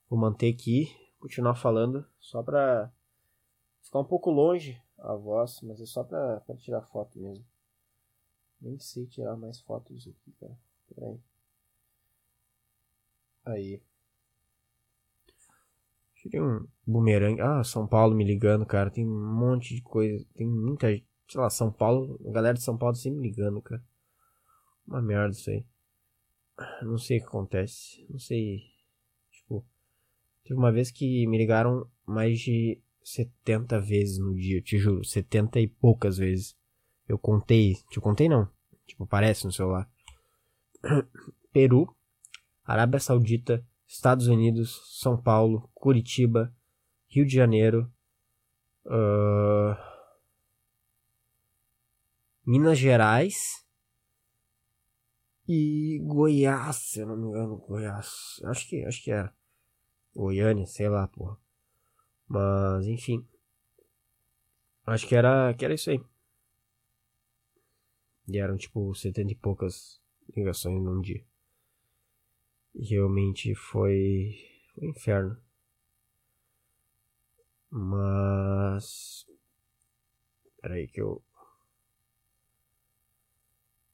Vou 0.10 0.20
manter 0.20 0.52
aqui, 0.52 0.92
continuar 1.20 1.56
falando 1.56 2.04
só 2.20 2.42
pra 2.42 2.92
Ficar 3.92 4.00
um 4.00 4.06
pouco 4.06 4.32
longe 4.32 4.82
a 5.00 5.14
voz, 5.16 5.60
mas 5.64 5.82
é 5.82 5.86
só 5.86 6.02
pra, 6.02 6.40
pra 6.40 6.56
tirar 6.56 6.82
foto 6.82 7.20
mesmo. 7.20 7.46
Nem 8.62 8.80
sei 8.80 9.06
tirar 9.06 9.36
mais 9.36 9.60
fotos 9.60 10.08
aqui, 10.08 10.32
cara. 10.40 10.58
Pera 10.88 11.08
aí. 11.08 11.20
Aí. 13.44 13.84
Tirei 16.16 16.40
um 16.40 16.66
bumerangue. 16.88 17.42
Ah, 17.42 17.66
São 17.66 17.86
Paulo 17.86 18.16
me 18.16 18.24
ligando, 18.24 18.66
cara. 18.66 18.90
Tem 18.90 19.06
um 19.06 19.34
monte 19.36 19.76
de 19.76 19.82
coisa. 19.82 20.26
Tem 20.36 20.48
muita. 20.48 20.88
Sei 20.88 21.42
lá, 21.42 21.50
São 21.50 21.70
Paulo. 21.70 22.18
A 22.26 22.32
galera 22.32 22.54
de 22.54 22.64
São 22.64 22.78
Paulo 22.78 22.96
sempre 22.96 23.20
me 23.20 23.28
ligando, 23.28 23.62
cara. 23.62 23.84
Uma 24.88 25.02
merda 25.02 25.36
isso 25.36 25.50
aí. 25.50 25.66
Não 26.82 26.98
sei 26.98 27.18
o 27.18 27.22
que 27.24 27.28
acontece. 27.28 28.08
Não 28.10 28.20
sei. 28.20 28.62
Tipo. 29.32 29.66
Teve 30.46 30.58
uma 30.58 30.72
vez 30.72 30.90
que 30.90 31.28
me 31.28 31.38
ligaram 31.38 31.86
mais 32.06 32.40
de 32.40 32.82
70 33.04 33.80
vezes 33.80 34.18
no 34.20 34.36
dia, 34.36 34.62
te 34.62 34.78
juro, 34.78 35.04
70 35.04 35.60
e 35.60 35.68
poucas 35.68 36.18
vezes. 36.18 36.56
Eu 37.08 37.18
contei, 37.18 37.76
te 37.90 38.00
contei 38.00 38.30
não, 38.30 38.50
tipo, 38.86 39.04
aparece 39.04 39.46
no 39.46 39.52
celular. 39.52 39.90
Peru, 41.52 41.94
Arábia 42.64 43.00
Saudita, 43.00 43.66
Estados 43.88 44.28
Unidos, 44.28 45.00
São 45.02 45.22
Paulo, 45.22 45.70
Curitiba, 45.74 46.54
Rio 47.08 47.26
de 47.26 47.36
Janeiro, 47.36 47.92
uh, 48.86 49.76
Minas 52.46 52.78
Gerais 52.78 53.66
e 55.48 56.00
Goiás, 56.04 56.78
se 56.78 57.00
eu 57.02 57.08
não 57.08 57.18
me 57.18 57.28
engano, 57.28 57.58
Goiás. 57.58 58.40
Acho 58.46 58.70
que, 58.70 58.86
acho 58.86 59.04
que 59.04 59.12
era. 59.12 59.34
Goiânia, 60.16 60.66
sei 60.66 60.88
lá, 60.88 61.08
porra. 61.08 61.38
Mas, 62.32 62.88
enfim. 62.88 63.28
Acho 64.86 65.06
que 65.06 65.14
era, 65.14 65.54
que 65.54 65.66
era 65.66 65.74
isso 65.74 65.90
aí. 65.90 66.02
E 68.26 68.38
eram 68.38 68.56
tipo 68.56 68.96
setenta 68.96 69.34
e 69.34 69.36
poucas 69.36 70.02
ligações 70.34 70.82
num 70.82 71.02
dia. 71.02 71.22
E 72.74 72.86
realmente 72.86 73.54
foi. 73.54 74.34
Foi 74.74 74.88
um 74.88 74.92
inferno. 74.92 75.38
Mas. 77.70 79.26
Peraí 80.62 80.88
que 80.88 81.02
eu. 81.02 81.22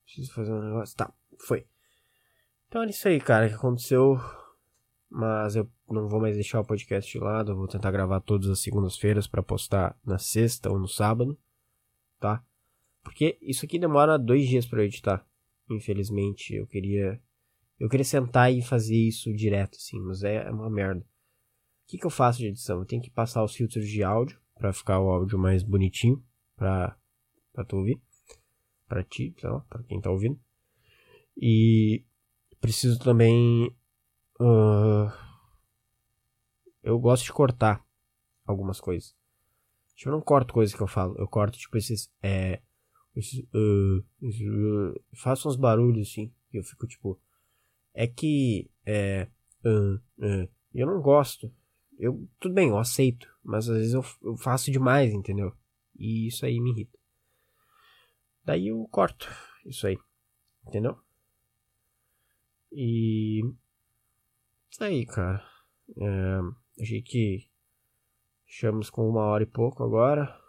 Preciso 0.03 0.31
fazer 0.31 0.53
um 0.53 0.61
negócio. 0.61 0.95
Tá, 0.95 1.11
foi. 1.39 1.67
Então 2.67 2.83
é 2.83 2.89
isso 2.89 3.07
aí, 3.07 3.19
cara, 3.19 3.49
que 3.49 3.55
aconteceu. 3.55 4.15
Mas 5.09 5.55
eu 5.55 5.69
não 5.89 6.07
vou 6.07 6.19
mais 6.19 6.35
deixar 6.35 6.59
o 6.59 6.65
podcast 6.65 7.11
de 7.11 7.23
lado. 7.23 7.51
Eu 7.51 7.55
vou 7.55 7.67
tentar 7.67 7.91
gravar 7.91 8.19
todas 8.19 8.49
as 8.49 8.59
segundas-feiras 8.59 9.25
para 9.27 9.41
postar 9.41 9.97
na 10.05 10.17
sexta 10.17 10.69
ou 10.69 10.77
no 10.77 10.87
sábado. 10.87 11.37
Tá? 12.19 12.43
Porque 13.03 13.37
isso 13.41 13.65
aqui 13.65 13.79
demora 13.79 14.19
dois 14.19 14.47
dias 14.47 14.65
para 14.65 14.83
editar. 14.83 15.25
Infelizmente, 15.69 16.53
eu 16.53 16.67
queria. 16.67 17.21
Eu 17.79 17.87
queria 17.87 18.03
sentar 18.03 18.51
e 18.51 18.61
fazer 18.61 18.97
isso 18.97 19.33
direto, 19.33 19.75
assim, 19.75 19.99
mas 19.99 20.23
é 20.23 20.49
uma 20.49 20.69
merda. 20.69 21.01
O 21.01 21.89
que, 21.89 21.97
que 21.97 22.05
eu 22.05 22.09
faço 22.09 22.39
de 22.39 22.47
edição? 22.47 22.79
Eu 22.79 22.85
tenho 22.85 23.01
que 23.01 23.09
passar 23.09 23.43
os 23.43 23.55
filtros 23.55 23.87
de 23.87 24.03
áudio 24.03 24.37
para 24.55 24.73
ficar 24.73 24.99
o 24.99 25.09
áudio 25.09 25.37
mais 25.37 25.63
bonitinho 25.63 26.21
pra, 26.55 26.97
pra 27.53 27.63
tu 27.63 27.77
ouvir. 27.77 28.01
Pra 28.87 29.03
ti, 29.03 29.33
pra 29.39 29.83
quem 29.87 30.01
tá 30.01 30.09
ouvindo. 30.09 30.39
E 31.37 32.03
preciso 32.59 32.99
também. 32.99 33.73
Uh, 34.39 35.11
eu 36.83 36.99
gosto 36.99 37.25
de 37.25 37.33
cortar 37.33 37.83
algumas 38.45 38.79
coisas. 38.79 39.15
Tipo, 39.95 40.09
eu 40.09 40.13
não 40.13 40.21
corto 40.21 40.53
coisas 40.53 40.75
que 40.75 40.81
eu 40.81 40.87
falo. 40.87 41.15
Eu 41.17 41.27
corto, 41.27 41.57
tipo, 41.57 41.77
esses. 41.77 42.11
É, 42.21 42.61
esses, 43.15 43.39
uh, 43.53 43.99
uh, 44.21 45.03
faço 45.15 45.49
uns 45.49 45.55
barulhos 45.55 46.09
assim. 46.09 46.33
E 46.53 46.57
eu 46.57 46.63
fico 46.63 46.87
tipo. 46.87 47.19
É 47.93 48.07
que. 48.07 48.69
É. 48.85 49.27
Uh, 49.65 49.99
eu 50.73 50.85
não 50.85 51.01
gosto 51.01 51.51
eu, 51.97 52.29
tudo 52.39 52.53
bem, 52.53 52.69
eu 52.69 52.77
aceito, 52.77 53.27
mas 53.43 53.67
às 53.67 53.77
vezes 53.77 53.93
eu, 53.93 54.05
eu 54.23 54.37
faço 54.37 54.71
demais, 54.71 55.11
entendeu? 55.11 55.51
E 55.97 56.27
isso 56.27 56.45
aí 56.45 56.59
me 56.61 56.71
irrita. 56.71 56.97
Daí 58.45 58.67
eu 58.67 58.87
corto 58.91 59.27
isso 59.65 59.87
aí, 59.87 59.97
entendeu? 60.65 60.97
E. 62.71 63.41
Aí, 64.79 65.05
cara. 65.05 65.43
É, 65.97 66.81
achei 66.81 67.01
que. 67.01 67.49
Chamos 68.45 68.89
com 68.89 69.09
uma 69.09 69.21
hora 69.21 69.43
e 69.43 69.47
pouco 69.47 69.83
agora. 69.83 70.39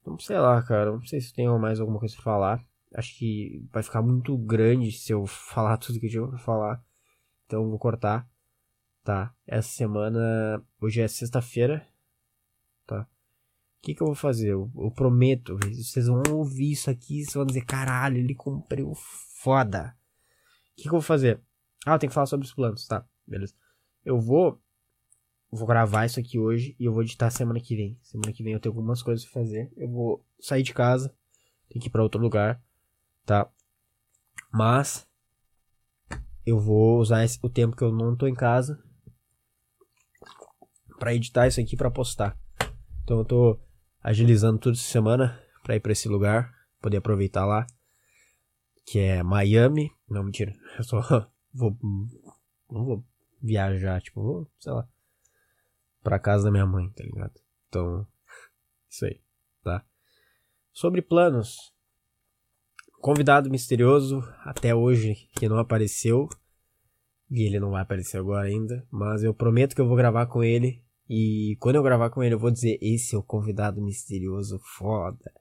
Então, 0.00 0.18
sei 0.18 0.38
lá, 0.38 0.62
cara. 0.62 0.92
Não 0.92 1.04
sei 1.04 1.20
se 1.20 1.32
tem 1.32 1.48
mais 1.58 1.80
alguma 1.80 1.98
coisa 1.98 2.14
pra 2.14 2.24
falar. 2.24 2.64
Acho 2.94 3.16
que 3.18 3.66
vai 3.72 3.82
ficar 3.82 4.02
muito 4.02 4.36
grande 4.38 4.92
se 4.92 5.12
eu 5.12 5.26
falar 5.26 5.76
tudo 5.78 5.98
que 6.00 6.06
eu 6.06 6.10
tinha 6.10 6.26
pra 6.26 6.38
falar. 6.38 6.84
Então, 7.46 7.68
vou 7.68 7.78
cortar. 7.78 8.28
Tá, 9.04 9.34
essa 9.46 9.68
semana. 9.68 10.64
Hoje 10.80 11.00
é 11.00 11.08
sexta-feira. 11.08 11.86
Tá. 12.86 13.02
O 13.02 13.06
que, 13.82 13.94
que 13.94 14.02
eu 14.02 14.06
vou 14.06 14.14
fazer? 14.14 14.50
Eu, 14.50 14.70
eu, 14.76 14.90
prometo. 14.92 15.58
Vocês 15.74 16.06
vão 16.06 16.22
ouvir 16.30 16.70
isso 16.70 16.88
aqui 16.88 17.22
e 17.22 17.32
vão 17.32 17.44
dizer: 17.44 17.64
caralho, 17.64 18.18
ele 18.18 18.34
cumpriu 18.34 18.92
foda. 18.94 19.96
O 20.72 20.76
que, 20.76 20.82
que 20.82 20.88
eu 20.88 20.92
vou 20.92 21.02
fazer? 21.02 21.42
Ah, 21.86 21.94
eu 21.94 21.98
tenho 21.98 22.10
que 22.10 22.14
falar 22.14 22.26
sobre 22.26 22.46
os 22.46 22.54
planos, 22.54 22.86
tá? 22.86 23.04
Beleza. 23.26 23.54
Eu 24.04 24.20
vou. 24.20 24.60
Vou 25.50 25.66
gravar 25.66 26.06
isso 26.06 26.18
aqui 26.18 26.38
hoje 26.38 26.74
e 26.78 26.84
eu 26.86 26.92
vou 26.92 27.02
editar 27.02 27.30
semana 27.30 27.60
que 27.60 27.76
vem. 27.76 27.98
Semana 28.02 28.32
que 28.32 28.42
vem 28.42 28.54
eu 28.54 28.60
tenho 28.60 28.74
algumas 28.74 29.02
coisas 29.02 29.24
pra 29.24 29.42
fazer. 29.42 29.70
Eu 29.76 29.88
vou 29.88 30.24
sair 30.40 30.62
de 30.62 30.72
casa. 30.72 31.14
Tenho 31.68 31.82
que 31.82 31.88
ir 31.88 31.90
pra 31.90 32.02
outro 32.02 32.20
lugar. 32.20 32.62
Tá? 33.26 33.50
Mas. 34.50 35.06
Eu 36.44 36.58
vou 36.58 36.98
usar 36.98 37.24
esse, 37.24 37.38
o 37.42 37.48
tempo 37.48 37.76
que 37.76 37.84
eu 37.84 37.92
não 37.92 38.16
tô 38.16 38.26
em 38.26 38.34
casa 38.34 38.82
para 40.98 41.14
editar 41.14 41.48
isso 41.48 41.60
aqui 41.60 41.76
para 41.76 41.90
postar. 41.90 42.38
Então 43.02 43.18
eu 43.18 43.24
tô 43.24 43.60
agilizando 44.00 44.58
tudo 44.58 44.74
essa 44.74 44.88
semana 44.88 45.40
para 45.62 45.76
ir 45.76 45.80
para 45.80 45.90
esse 45.90 46.08
lugar, 46.08 46.54
poder 46.80 46.98
aproveitar 46.98 47.44
lá, 47.44 47.66
que 48.86 48.98
é 48.98 49.22
Miami. 49.22 49.90
Não, 50.08 50.22
mentira. 50.22 50.52
Eu 50.78 50.84
só 50.84 51.28
vou 51.52 51.76
não 52.70 52.84
vou 52.84 53.04
viajar, 53.40 54.00
tipo, 54.00 54.22
vou, 54.22 54.50
sei 54.58 54.72
lá, 54.72 54.88
para 56.02 56.18
casa 56.18 56.44
da 56.44 56.50
minha 56.50 56.66
mãe, 56.66 56.88
tá 56.90 57.04
ligado? 57.04 57.40
Então, 57.68 58.06
isso 58.88 59.04
aí, 59.04 59.20
tá? 59.62 59.84
Sobre 60.72 61.02
planos, 61.02 61.72
convidado 63.00 63.50
misterioso 63.50 64.20
até 64.44 64.74
hoje 64.74 65.28
que 65.36 65.48
não 65.48 65.58
apareceu. 65.58 66.28
E 67.30 67.46
ele 67.46 67.58
não 67.58 67.70
vai 67.70 67.80
aparecer 67.80 68.18
agora 68.18 68.46
ainda, 68.46 68.86
mas 68.90 69.22
eu 69.24 69.32
prometo 69.32 69.74
que 69.74 69.80
eu 69.80 69.88
vou 69.88 69.96
gravar 69.96 70.26
com 70.26 70.44
ele 70.44 70.84
e 71.14 71.56
quando 71.60 71.76
eu 71.76 71.82
gravar 71.82 72.10
com 72.10 72.22
ele, 72.22 72.34
eu 72.34 72.38
vou 72.38 72.50
dizer: 72.50 72.78
esse 72.80 73.14
é 73.14 73.18
o 73.18 73.22
convidado 73.22 73.82
misterioso 73.82 74.58
foda. 74.76 75.32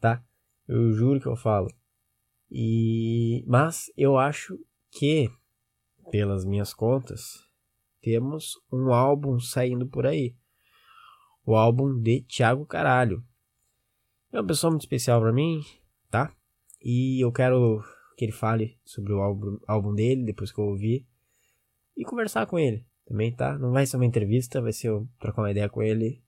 Tá? 0.00 0.24
Eu 0.66 0.92
juro 0.92 1.20
que 1.20 1.26
eu 1.26 1.36
falo. 1.36 1.70
E 2.50 3.44
mas 3.46 3.92
eu 3.96 4.16
acho 4.16 4.58
que 4.90 5.30
pelas 6.10 6.44
minhas 6.44 6.74
contas 6.74 7.46
temos 8.00 8.54
um 8.72 8.92
álbum 8.92 9.38
saindo 9.38 9.86
por 9.86 10.06
aí. 10.06 10.34
O 11.44 11.54
álbum 11.54 12.00
de 12.00 12.22
Thiago 12.22 12.66
Caralho. 12.66 13.24
É 14.32 14.38
uma 14.38 14.46
pessoa 14.46 14.70
muito 14.70 14.82
especial 14.82 15.20
para 15.20 15.32
mim, 15.32 15.60
tá? 16.10 16.34
E 16.82 17.22
eu 17.22 17.32
quero 17.32 17.82
que 18.16 18.24
ele 18.24 18.32
fale 18.32 18.78
sobre 18.84 19.12
o 19.12 19.20
álbum, 19.20 19.58
álbum 19.66 19.94
dele 19.94 20.24
depois 20.24 20.52
que 20.52 20.60
eu 20.60 20.64
ouvir 20.64 21.06
e 21.96 22.04
conversar 22.04 22.46
com 22.46 22.58
ele 22.58 22.86
também, 23.06 23.34
tá? 23.34 23.58
Não 23.58 23.72
vai 23.72 23.86
ser 23.86 23.96
uma 23.96 24.06
entrevista, 24.06 24.60
vai 24.60 24.72
ser 24.72 24.88
eu 24.88 25.08
trocar 25.18 25.42
uma 25.42 25.50
ideia 25.50 25.68
com 25.68 25.82
ele, 25.82 26.22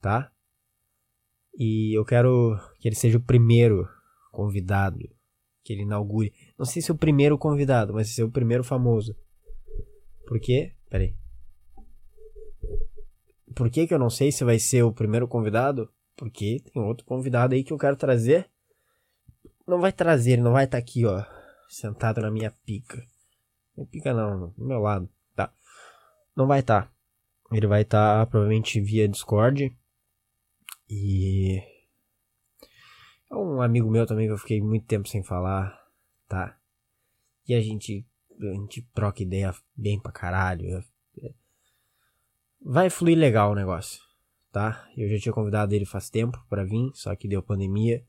tá? 0.00 0.32
E 1.54 1.98
eu 1.98 2.04
quero 2.04 2.56
que 2.78 2.86
ele 2.86 2.94
seja 2.94 3.18
o 3.18 3.22
primeiro 3.22 3.88
convidado 4.30 5.17
que 5.68 5.74
ele 5.74 5.82
inaugure. 5.82 6.32
Não 6.58 6.64
sei 6.64 6.80
se 6.80 6.90
é 6.90 6.94
o 6.94 6.98
primeiro 6.98 7.36
convidado, 7.36 7.92
mas 7.92 8.08
ser 8.08 8.24
o 8.24 8.30
primeiro 8.30 8.64
famoso. 8.64 9.14
Por 10.26 10.40
quê? 10.40 10.72
Peraí. 10.88 11.14
Por 13.54 13.70
que, 13.70 13.86
que 13.86 13.94
eu 13.94 13.98
não 13.98 14.10
sei 14.10 14.32
se 14.32 14.44
vai 14.44 14.58
ser 14.58 14.82
o 14.82 14.92
primeiro 14.92 15.28
convidado? 15.28 15.90
Porque 16.16 16.62
tem 16.72 16.82
outro 16.82 17.04
convidado 17.04 17.54
aí 17.54 17.62
que 17.62 17.72
eu 17.72 17.78
quero 17.78 17.96
trazer. 17.96 18.48
Não 19.66 19.80
vai 19.80 19.92
trazer, 19.92 20.38
não 20.38 20.52
vai 20.52 20.64
estar 20.64 20.78
tá 20.78 20.82
aqui, 20.82 21.04
ó, 21.04 21.22
sentado 21.68 22.20
na 22.20 22.30
minha 22.30 22.50
pica. 22.64 23.04
Pica 23.90 24.12
não, 24.14 24.52
no 24.56 24.66
meu 24.66 24.80
lado 24.80 25.08
não 26.38 26.46
vai 26.46 26.60
estar. 26.60 26.82
Tá. 26.82 26.92
Ele 27.50 27.66
vai 27.66 27.82
estar 27.82 28.20
tá, 28.20 28.26
provavelmente 28.26 28.80
via 28.80 29.08
Discord. 29.08 29.76
E. 30.88 31.60
É 33.30 33.34
um 33.34 33.60
amigo 33.60 33.90
meu 33.90 34.06
também 34.06 34.26
que 34.26 34.32
eu 34.32 34.38
fiquei 34.38 34.60
muito 34.60 34.86
tempo 34.86 35.08
sem 35.08 35.22
falar, 35.22 35.78
tá? 36.26 36.58
E 37.46 37.54
a 37.54 37.60
gente, 37.60 38.06
a 38.40 38.54
gente 38.54 38.82
troca 38.94 39.22
ideia 39.22 39.54
bem 39.76 40.00
pra 40.00 40.12
caralho. 40.12 40.82
Vai 42.60 42.90
fluir 42.90 43.16
legal 43.16 43.52
o 43.52 43.54
negócio, 43.54 44.02
tá? 44.50 44.88
Eu 44.96 45.08
já 45.08 45.18
tinha 45.18 45.32
convidado 45.32 45.74
ele 45.74 45.84
faz 45.84 46.10
tempo 46.10 46.44
para 46.48 46.64
vir, 46.64 46.90
só 46.94 47.14
que 47.14 47.28
deu 47.28 47.42
pandemia, 47.42 48.04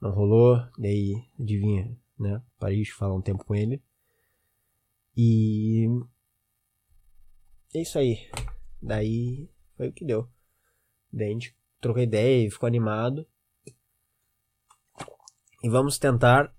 não 0.00 0.10
rolou, 0.10 0.56
daí 0.78 1.14
adivinha, 1.38 1.96
né? 2.18 2.42
Parei 2.58 2.82
de 2.82 2.92
falar 2.92 3.14
um 3.14 3.22
tempo 3.22 3.44
com 3.44 3.54
ele. 3.54 3.82
E 5.16 5.86
é 7.74 7.82
isso 7.82 7.98
aí. 7.98 8.30
Daí 8.80 9.48
foi 9.76 9.88
o 9.88 9.92
que 9.92 10.04
deu. 10.04 10.28
Daí 11.12 11.28
a 11.28 11.32
gente 11.32 11.56
trocou 11.80 12.02
ideia 12.02 12.46
e 12.46 12.50
ficou 12.50 12.66
animado. 12.66 13.26
E 15.62 15.68
vamos 15.68 15.98
tentar. 15.98 16.54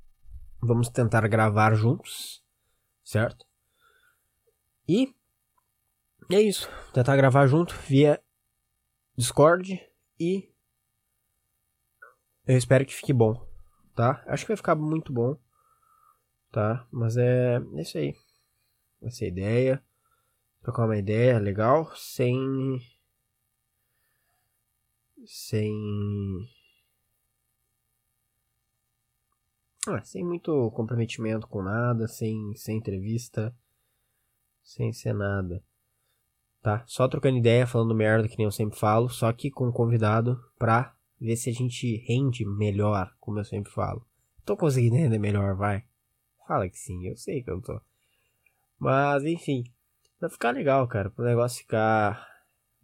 Vamos 0.62 0.90
tentar 0.90 1.28
gravar 1.28 1.74
juntos. 1.76 2.44
Certo? 3.04 3.46
E. 4.88 5.14
É 6.32 6.40
isso. 6.40 6.70
Tentar 6.94 7.16
gravar 7.16 7.48
junto 7.48 7.74
via 7.74 8.22
Discord. 9.18 9.82
E. 10.20 10.54
Eu 12.46 12.58
espero 12.58 12.86
que 12.86 12.94
fique 12.94 13.14
bom. 13.14 13.34
Tá? 13.96 14.24
Acho 14.28 14.46
que 14.46 14.50
vai 14.50 14.58
ficar 14.58 14.76
muito 14.76 15.12
bom. 15.12 15.38
Tá? 16.52 16.88
Mas 16.92 17.18
é. 17.18 17.58
É 17.76 17.82
isso 17.82 17.98
aí. 17.98 18.16
Essa 19.02 19.26
é 19.26 19.28
ideia 19.28 19.84
trocar 20.62 20.86
uma 20.86 20.98
ideia 20.98 21.40
legal 21.40 21.92
sem 21.96 22.80
sem 25.26 25.74
Ah, 29.88 30.02
sem 30.04 30.24
muito 30.24 30.70
comprometimento 30.72 31.48
com 31.48 31.64
nada, 31.64 32.08
sem, 32.08 32.56
sem 32.56 32.78
entrevista, 32.78 33.56
sem 34.62 34.94
ser 34.94 35.14
nada. 35.14 35.64
Tá? 36.62 36.84
Só 36.86 37.08
trocando 37.08 37.40
ideia, 37.40 37.66
falando 37.66 37.96
merda, 37.96 38.28
que 38.28 38.38
nem 38.38 38.46
eu 38.46 38.52
sempre 38.52 38.78
falo, 38.78 39.10
só 39.10 39.34
que 39.34 39.50
com 39.50 39.70
um 39.70 39.72
convidado 39.72 40.40
pra 40.60 40.96
ver 41.20 41.36
se 41.36 41.50
a 41.50 41.54
gente 41.54 41.98
rende 42.08 42.46
melhor, 42.46 43.12
como 43.20 43.40
eu 43.40 43.46
sempre 43.46 43.72
falo. 43.72 44.06
Tô 44.46 44.56
conseguindo 44.56 44.96
render 44.96 45.18
melhor, 45.18 45.56
vai. 45.56 45.84
Fala 46.48 46.70
que 46.70 46.78
sim, 46.78 47.08
eu 47.08 47.18
sei 47.18 47.42
que 47.42 47.50
eu 47.50 47.60
tô. 47.60 47.82
Mas, 48.78 49.24
enfim, 49.24 49.64
vai 50.20 50.30
ficar 50.30 50.52
legal, 50.52 50.88
cara, 50.88 51.10
pro 51.10 51.26
negócio 51.26 51.60
ficar 51.60 52.28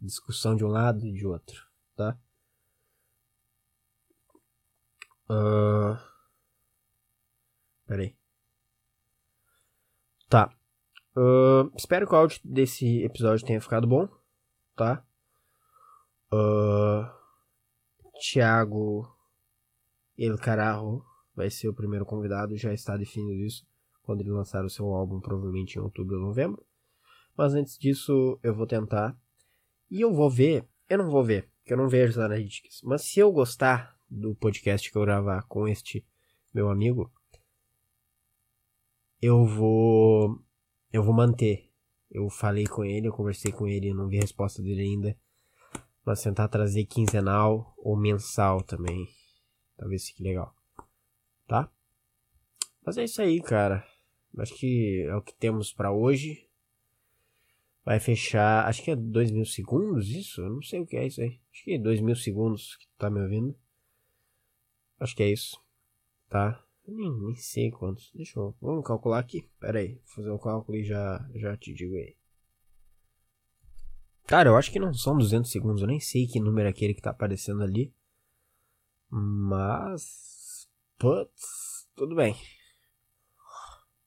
discussão 0.00 0.56
de 0.56 0.64
um 0.64 0.68
lado 0.68 1.06
e 1.06 1.12
de 1.12 1.24
outro, 1.24 1.64
tá? 1.94 2.18
Uh... 5.30 6.17
Peraí. 7.88 8.14
Tá. 10.28 10.54
Uh, 11.16 11.74
espero 11.74 12.06
que 12.06 12.12
o 12.12 12.16
áudio 12.16 12.38
desse 12.44 13.02
episódio 13.02 13.46
tenha 13.46 13.60
ficado 13.60 13.86
bom, 13.86 14.06
tá? 14.76 15.02
Uh, 16.30 17.08
Thiago 18.20 19.10
El 20.18 20.36
Carajo 20.36 21.02
vai 21.34 21.48
ser 21.48 21.68
o 21.68 21.74
primeiro 21.74 22.04
convidado, 22.04 22.58
já 22.58 22.74
está 22.74 22.94
definido 22.96 23.42
isso 23.42 23.66
quando 24.02 24.20
ele 24.20 24.30
lançar 24.30 24.64
o 24.64 24.70
seu 24.70 24.86
álbum, 24.92 25.18
provavelmente 25.18 25.76
em 25.76 25.80
outubro 25.80 26.16
ou 26.16 26.22
novembro. 26.22 26.64
Mas 27.36 27.54
antes 27.54 27.78
disso, 27.78 28.38
eu 28.42 28.54
vou 28.54 28.66
tentar. 28.66 29.16
E 29.90 30.02
eu 30.02 30.12
vou 30.12 30.28
ver, 30.28 30.68
eu 30.90 30.98
não 30.98 31.10
vou 31.10 31.24
ver, 31.24 31.50
porque 31.58 31.72
eu 31.72 31.76
não 31.78 31.88
vejo 31.88 32.10
as 32.10 32.18
analytics. 32.18 32.82
Mas 32.82 33.02
se 33.02 33.18
eu 33.18 33.32
gostar 33.32 33.98
do 34.10 34.34
podcast 34.34 34.90
que 34.90 34.98
eu 34.98 35.02
gravar 35.02 35.42
com 35.42 35.66
este 35.66 36.06
meu 36.52 36.68
amigo, 36.68 37.10
eu 39.20 39.44
vou 39.44 40.40
eu 40.92 41.02
vou 41.02 41.14
manter. 41.14 41.70
Eu 42.10 42.30
falei 42.30 42.64
com 42.66 42.84
ele, 42.84 43.08
eu 43.08 43.12
conversei 43.12 43.52
com 43.52 43.66
ele, 43.66 43.90
eu 43.90 43.94
não 43.94 44.08
vi 44.08 44.18
a 44.18 44.22
resposta 44.22 44.62
dele 44.62 44.82
ainda. 44.82 45.16
Mas 46.04 46.22
tentar 46.22 46.48
trazer 46.48 46.86
quinzenal 46.86 47.74
ou 47.76 47.96
mensal 47.96 48.62
também. 48.62 49.06
Talvez 49.76 50.06
fique 50.06 50.22
legal. 50.22 50.54
Tá? 51.46 51.70
Mas 52.84 52.96
é 52.96 53.04
isso 53.04 53.20
aí, 53.20 53.42
cara. 53.42 53.86
Acho 54.38 54.54
que 54.54 55.04
é 55.06 55.14
o 55.14 55.22
que 55.22 55.34
temos 55.34 55.72
para 55.72 55.92
hoje. 55.92 56.48
Vai 57.84 58.00
fechar. 58.00 58.66
Acho 58.66 58.82
que 58.82 58.90
é 58.90 58.96
2 58.96 59.30
mil 59.30 59.44
segundos 59.44 60.08
isso? 60.08 60.40
Eu 60.40 60.50
não 60.50 60.62
sei 60.62 60.80
o 60.80 60.86
que 60.86 60.96
é 60.96 61.06
isso 61.06 61.20
aí. 61.20 61.38
Acho 61.52 61.64
que 61.64 61.72
é 61.74 61.78
2 61.78 62.00
mil 62.00 62.16
segundos 62.16 62.76
que 62.76 62.86
tu 62.86 62.94
tá 62.96 63.10
me 63.10 63.20
ouvindo. 63.20 63.54
Acho 64.98 65.14
que 65.14 65.22
é 65.22 65.30
isso. 65.30 65.62
Tá? 66.28 66.62
Nem, 66.90 67.12
nem 67.20 67.34
sei 67.34 67.70
quantos. 67.70 68.10
Deixa 68.14 68.40
eu. 68.40 68.56
Vamos 68.62 68.82
calcular 68.86 69.18
aqui. 69.18 69.46
Pera 69.60 69.78
aí. 69.78 69.96
Vou 69.96 70.06
fazer 70.06 70.30
um 70.30 70.38
cálculo 70.38 70.78
e 70.78 70.84
já, 70.84 71.28
já 71.34 71.54
te 71.54 71.74
digo 71.74 71.94
aí. 71.94 72.16
Cara, 74.26 74.48
eu 74.48 74.56
acho 74.56 74.72
que 74.72 74.78
não 74.78 74.94
são 74.94 75.16
200 75.18 75.50
segundos. 75.50 75.82
Eu 75.82 75.88
nem 75.88 76.00
sei 76.00 76.26
que 76.26 76.40
número 76.40 76.66
é 76.66 76.70
aquele 76.70 76.94
que 76.94 77.02
tá 77.02 77.10
aparecendo 77.10 77.62
ali. 77.62 77.92
Mas. 79.10 80.66
Putz. 80.98 81.86
Tudo 81.94 82.16
bem. 82.16 82.34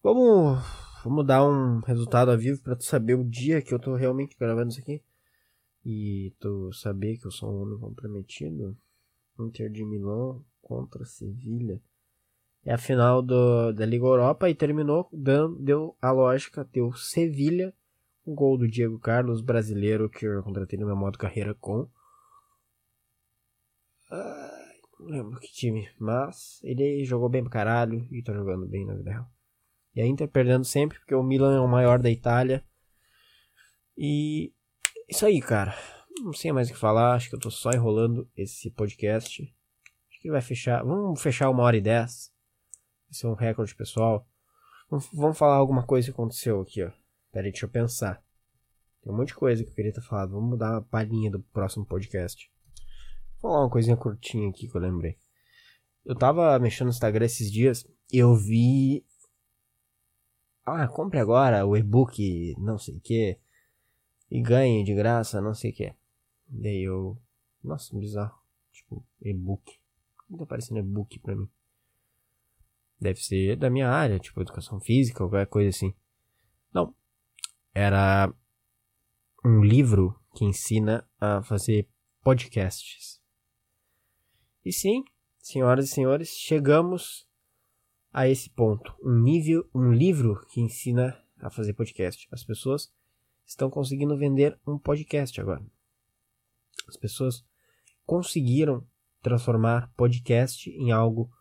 Vamos. 0.02 0.60
Vamos 1.04 1.26
dar 1.26 1.48
um 1.48 1.82
resultado 1.82 2.32
a 2.32 2.36
vivo 2.36 2.64
pra 2.64 2.76
tu 2.76 2.84
saber 2.84 3.14
o 3.14 3.24
dia 3.24 3.62
que 3.62 3.74
eu 3.74 3.80
tô 3.80 3.96
realmente 3.96 4.36
gravando 4.36 4.70
isso 4.70 4.82
aqui. 4.82 5.04
E 5.86 6.34
tu 6.40 6.74
saber 6.74 7.18
que 7.18 7.28
eu 7.28 7.32
sou 7.32 7.52
um 7.52 7.62
homem 7.62 7.80
comprometido. 7.80 8.76
Inter 9.40 9.72
de 9.72 9.86
Milão 9.86 10.44
contra 10.62 11.06
Sevilha 11.06 11.80
é 12.66 12.74
a 12.74 12.78
final 12.78 13.22
do, 13.22 13.72
da 13.72 13.86
Liga 13.86 14.06
Europa 14.06 14.50
e 14.50 14.56
terminou 14.56 15.10
dando, 15.12 15.58
deu 15.60 15.96
a 16.02 16.12
lógica, 16.12 16.68
deu 16.72 16.94
Sevilha, 16.94 17.74
um 18.26 18.36
gol 18.36 18.58
do 18.58 18.68
Diego 18.68 19.00
Carlos, 19.00 19.42
brasileiro, 19.42 20.10
que 20.10 20.26
eu 20.26 20.44
contratei 20.44 20.78
no 20.78 20.86
meu 20.86 20.96
modo 20.96 21.18
carreira 21.18 21.56
com. 21.56 21.88
Não 25.00 25.08
lembro 25.08 25.40
que 25.40 25.52
time, 25.52 25.90
mas 26.00 26.60
ele 26.64 27.04
jogou 27.04 27.28
bem 27.28 27.42
pra 27.42 27.52
caralho 27.52 28.08
e 28.12 28.22
tá 28.22 28.34
jogando 28.34 28.68
bem 28.68 28.86
na 28.86 28.94
vida 28.94 29.12
real. 29.12 29.32
E 29.96 30.02
a 30.02 30.06
Inter 30.06 30.28
perdendo 30.28 30.64
sempre, 30.64 31.00
porque 31.00 31.16
o 31.16 31.24
Milan 31.24 31.56
é 31.56 31.60
o 31.60 31.68
maior 31.68 32.00
da 32.00 32.10
Itália. 32.10 32.64
E 33.98 34.54
isso 35.10 35.26
aí, 35.26 35.42
cara. 35.42 35.76
Não 36.24 36.34
sei 36.34 36.52
mais 36.52 36.70
o 36.70 36.74
que 36.74 36.80
falar, 36.80 37.16
acho 37.16 37.30
que 37.30 37.36
eu 37.36 37.40
tô 37.40 37.50
só 37.50 37.72
enrolando 37.72 38.30
esse 38.38 38.70
podcast. 38.70 39.42
Acho 39.42 40.22
que 40.22 40.30
vai 40.30 40.42
fechar. 40.42 40.84
Vamos 40.84 41.22
fechar 41.22 41.50
uma 41.50 41.64
hora 41.64 41.76
e 41.76 41.82
dez. 41.82 42.31
Esse 43.12 43.26
é 43.26 43.30
um 43.30 43.34
recorde 43.34 43.76
pessoal. 43.76 44.26
Vamos 44.90 45.38
falar 45.38 45.56
alguma 45.56 45.86
coisa 45.86 46.08
que 46.08 46.12
aconteceu 46.12 46.62
aqui, 46.62 46.82
ó. 46.82 46.92
Pera 47.32 47.46
aí, 47.46 47.52
deixa 47.52 47.66
eu 47.66 47.70
pensar. 47.70 48.24
Tem 49.02 49.12
um 49.12 49.18
monte 49.18 49.30
de 49.30 49.36
coisa 49.36 49.64
que 49.64 49.70
eu 49.70 49.74
queria 49.74 49.92
ter 49.92 50.02
falado. 50.02 50.32
Vamos 50.32 50.52
mudar 50.52 50.78
a 50.78 50.82
palhinha 50.82 51.30
do 51.30 51.40
próximo 51.40 51.86
podcast. 51.86 52.50
Vou 53.42 53.52
falar 53.52 53.64
uma 53.64 53.70
coisinha 53.70 53.98
curtinha 53.98 54.50
aqui 54.50 54.68
que 54.68 54.76
eu 54.76 54.82
lembrei. 54.82 55.18
Eu 56.06 56.16
tava 56.16 56.58
mexendo 56.60 56.88
no 56.88 56.92
Instagram 56.92 57.26
esses 57.26 57.52
dias 57.52 57.86
e 58.12 58.18
eu 58.18 58.36
vi. 58.36 59.06
Ah, 60.66 60.88
compre 60.88 61.20
agora 61.20 61.66
o 61.66 61.76
e-book, 61.76 62.56
não 62.58 62.78
sei 62.78 62.96
o 62.96 63.02
que. 63.02 63.38
E 64.30 64.42
ganhe 64.42 64.84
de 64.84 64.96
graça, 64.96 65.42
não 65.42 65.54
sei 65.54 65.72
o 65.72 65.74
que. 65.74 65.94
Daí 66.48 66.84
eu. 66.84 67.18
Nossa, 67.62 67.98
bizarro. 67.98 68.40
Tipo, 68.72 69.04
e-book. 69.22 69.80
Não 70.30 70.38
tá 70.38 70.46
parecendo 70.46 70.80
e-book 70.80 71.20
pra 71.20 71.36
mim. 71.36 71.50
Deve 73.02 73.20
ser 73.20 73.56
da 73.56 73.68
minha 73.68 73.90
área, 73.90 74.20
tipo 74.20 74.40
educação 74.42 74.80
física, 74.80 75.18
qualquer 75.18 75.48
coisa 75.48 75.70
assim. 75.70 75.92
Não. 76.72 76.94
Era 77.74 78.32
um 79.44 79.64
livro 79.64 80.16
que 80.36 80.46
ensina 80.46 81.10
a 81.20 81.42
fazer 81.42 81.90
podcasts. 82.22 83.20
E 84.64 84.72
sim, 84.72 85.04
senhoras 85.40 85.86
e 85.86 85.88
senhores, 85.88 86.30
chegamos 86.30 87.28
a 88.14 88.28
esse 88.30 88.52
ponto. 88.52 88.96
Um 89.04 89.20
nível, 89.20 89.68
um 89.74 89.92
livro 89.92 90.46
que 90.52 90.62
ensina 90.62 91.20
a 91.40 91.50
fazer 91.50 91.74
podcast. 91.74 92.28
As 92.32 92.44
pessoas 92.44 92.94
estão 93.48 93.68
conseguindo 93.68 94.16
vender 94.16 94.60
um 94.68 94.78
podcast 94.78 95.42
agora. 95.42 95.66
As 96.88 96.98
pessoas 96.98 97.44
conseguiram 98.06 98.88
transformar 99.24 99.92
podcast 99.96 100.70
em 100.70 100.92
algo 100.92 101.32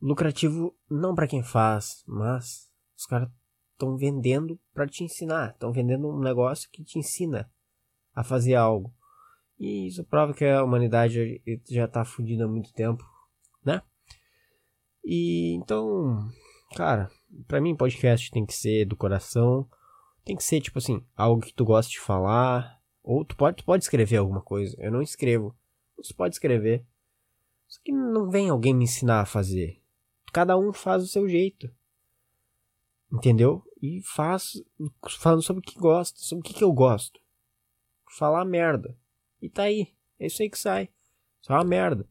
lucrativo 0.00 0.74
não 0.88 1.14
para 1.14 1.26
quem 1.26 1.42
faz, 1.42 2.02
mas 2.06 2.70
os 2.96 3.06
caras 3.06 3.28
estão 3.72 3.96
vendendo 3.96 4.58
para 4.72 4.86
te 4.86 5.04
ensinar, 5.04 5.50
estão 5.50 5.72
vendendo 5.72 6.08
um 6.08 6.20
negócio 6.20 6.68
que 6.70 6.84
te 6.84 6.98
ensina 6.98 7.50
a 8.14 8.22
fazer 8.22 8.54
algo. 8.54 8.94
E 9.58 9.88
isso 9.88 10.04
prova 10.04 10.32
que 10.32 10.44
a 10.44 10.64
humanidade 10.64 11.42
já 11.68 11.86
tá 11.86 12.04
fodida 12.04 12.44
há 12.44 12.48
muito 12.48 12.72
tempo, 12.72 13.04
né? 13.64 13.82
E 15.04 15.54
então, 15.54 16.28
cara, 16.74 17.10
para 17.46 17.60
mim 17.60 17.76
podcast 17.76 18.30
tem 18.30 18.44
que 18.44 18.54
ser 18.54 18.86
do 18.86 18.96
coração, 18.96 19.68
tem 20.24 20.36
que 20.36 20.44
ser 20.44 20.60
tipo 20.60 20.78
assim, 20.78 21.04
algo 21.16 21.42
que 21.42 21.52
tu 21.52 21.64
gosta 21.64 21.90
de 21.90 22.00
falar, 22.00 22.80
ou 23.02 23.24
tu 23.24 23.36
pode, 23.36 23.58
tu 23.58 23.64
pode 23.64 23.84
escrever 23.84 24.16
alguma 24.16 24.42
coisa. 24.42 24.76
Eu 24.78 24.90
não 24.90 25.02
escrevo, 25.02 25.56
você 25.96 26.14
pode 26.14 26.34
escrever. 26.34 26.84
Só 27.66 27.80
que 27.84 27.92
não 27.92 28.30
vem 28.30 28.50
alguém 28.50 28.74
me 28.74 28.84
ensinar 28.84 29.20
a 29.20 29.26
fazer. 29.26 29.79
Cada 30.32 30.56
um 30.56 30.72
faz 30.72 31.02
o 31.02 31.06
seu 31.06 31.28
jeito. 31.28 31.70
Entendeu? 33.12 33.64
E 33.82 34.00
faz 34.02 34.62
falando 35.18 35.42
sobre 35.42 35.60
o 35.60 35.62
que 35.62 35.78
gosta, 35.78 36.18
sobre 36.20 36.40
o 36.40 36.44
que, 36.44 36.54
que 36.54 36.64
eu 36.64 36.72
gosto. 36.72 37.20
Falar 38.08 38.44
merda. 38.44 38.96
E 39.42 39.48
tá 39.48 39.64
aí. 39.64 39.92
É 40.18 40.26
isso 40.26 40.42
aí 40.42 40.50
que 40.50 40.58
sai. 40.58 40.88
Só 41.40 41.54
uma 41.54 41.64
merda. 41.64 42.06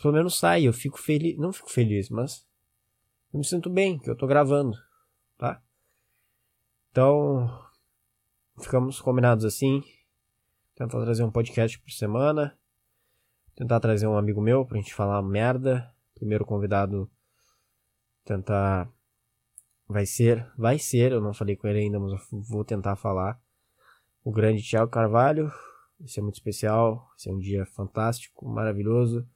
Pelo 0.00 0.12
menos 0.12 0.38
sai, 0.38 0.64
eu 0.64 0.72
fico 0.72 0.98
feliz. 0.98 1.38
Não 1.38 1.52
fico 1.52 1.70
feliz, 1.70 2.10
mas 2.10 2.46
eu 3.32 3.38
me 3.38 3.44
sinto 3.44 3.70
bem 3.70 3.98
que 3.98 4.10
eu 4.10 4.16
tô 4.16 4.26
gravando, 4.26 4.76
tá? 5.38 5.62
Então, 6.90 7.48
ficamos 8.60 9.00
combinados 9.00 9.44
assim. 9.44 9.82
Tentar 10.74 11.00
trazer 11.00 11.22
um 11.22 11.30
podcast 11.30 11.78
por 11.78 11.90
semana. 11.90 12.58
Tentar 13.54 13.78
trazer 13.80 14.06
um 14.06 14.18
amigo 14.18 14.40
meu 14.40 14.66
pra 14.66 14.78
gente 14.78 14.92
falar 14.92 15.22
merda. 15.22 15.92
Primeiro 16.14 16.44
convidado 16.44 17.10
tentar 18.24 18.90
vai 19.88 20.06
ser, 20.06 20.50
vai 20.56 20.78
ser, 20.78 21.12
eu 21.12 21.20
não 21.20 21.34
falei 21.34 21.56
com 21.56 21.68
ele 21.68 21.80
ainda, 21.80 22.00
mas 22.00 22.12
eu 22.12 22.40
vou 22.40 22.64
tentar 22.64 22.96
falar. 22.96 23.40
O 24.22 24.32
grande 24.32 24.62
Thiago 24.62 24.90
Carvalho, 24.90 25.48
vai 25.98 26.08
ser 26.08 26.22
muito 26.22 26.36
especial, 26.36 26.96
vai 26.96 27.18
ser 27.18 27.30
um 27.30 27.38
dia 27.38 27.66
fantástico, 27.66 28.48
maravilhoso. 28.48 29.28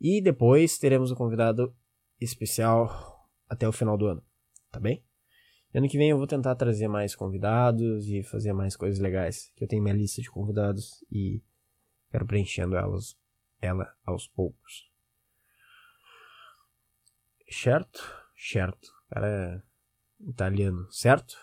E 0.00 0.20
depois 0.20 0.78
teremos 0.78 1.12
um 1.12 1.14
convidado 1.14 1.74
especial 2.20 3.28
até 3.48 3.68
o 3.68 3.72
final 3.72 3.96
do 3.96 4.06
ano, 4.06 4.22
tá 4.70 4.80
bem? 4.80 5.04
Ano 5.72 5.88
que 5.88 5.96
vem 5.96 6.10
eu 6.10 6.18
vou 6.18 6.26
tentar 6.26 6.56
trazer 6.56 6.88
mais 6.88 7.14
convidados 7.14 8.08
e 8.08 8.24
fazer 8.24 8.52
mais 8.52 8.76
coisas 8.76 8.98
legais, 8.98 9.52
que 9.54 9.62
eu 9.62 9.68
tenho 9.68 9.82
minha 9.82 9.94
lista 9.94 10.20
de 10.20 10.28
convidados 10.28 11.04
e 11.12 11.40
quero 12.10 12.26
preenchendo 12.26 12.76
elas, 12.76 13.16
ela 13.60 13.94
aos 14.04 14.26
poucos. 14.26 14.89
Certo? 17.50 18.00
Certo. 18.36 18.88
Cara 19.08 19.28
é 19.28 19.62
italiano, 20.28 20.90
certo? 20.90 21.34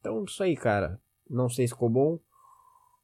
Então, 0.00 0.24
isso 0.24 0.42
aí, 0.42 0.56
cara. 0.56 1.00
Não 1.28 1.48
sei 1.48 1.66
se 1.66 1.74
ficou 1.74 1.88
bom. 1.90 2.18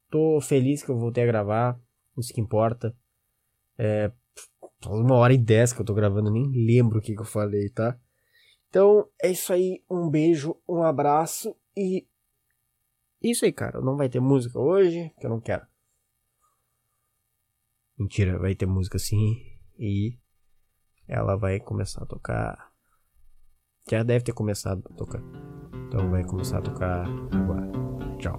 Tô 0.09 0.39
feliz 0.41 0.83
que 0.83 0.89
eu 0.89 0.97
voltei 0.97 1.23
a 1.23 1.27
gravar. 1.27 1.79
Isso 2.17 2.33
que 2.33 2.41
importa. 2.41 2.95
É. 3.77 4.11
Uma 4.85 5.15
hora 5.15 5.33
e 5.33 5.37
dez 5.37 5.73
que 5.73 5.81
eu 5.81 5.85
tô 5.85 5.93
gravando, 5.93 6.31
nem 6.31 6.49
lembro 6.49 6.99
o 6.99 7.01
que, 7.01 7.13
que 7.13 7.21
eu 7.21 7.25
falei, 7.25 7.69
tá? 7.69 7.99
Então, 8.69 9.09
é 9.21 9.31
isso 9.31 9.51
aí. 9.51 9.83
Um 9.89 10.09
beijo, 10.09 10.55
um 10.67 10.83
abraço 10.83 11.55
e. 11.75 12.07
Isso 13.21 13.45
aí, 13.45 13.51
cara. 13.51 13.81
Não 13.81 13.97
vai 13.97 14.07
ter 14.07 14.19
música 14.19 14.57
hoje, 14.59 15.13
que 15.19 15.25
eu 15.25 15.29
não 15.29 15.41
quero. 15.41 15.65
Mentira, 17.97 18.39
vai 18.39 18.55
ter 18.55 18.65
música 18.65 18.97
sim. 18.97 19.35
E 19.77 20.17
ela 21.09 21.35
vai 21.35 21.59
começar 21.59 22.03
a 22.03 22.05
tocar. 22.05 22.69
Já 23.89 24.03
deve 24.03 24.23
ter 24.23 24.33
começado 24.33 24.83
a 24.89 24.93
tocar. 24.93 25.21
Então 25.87 26.09
vai 26.11 26.23
começar 26.23 26.59
a 26.59 26.61
tocar 26.61 27.07
agora. 27.31 27.67
Tchau. 28.19 28.37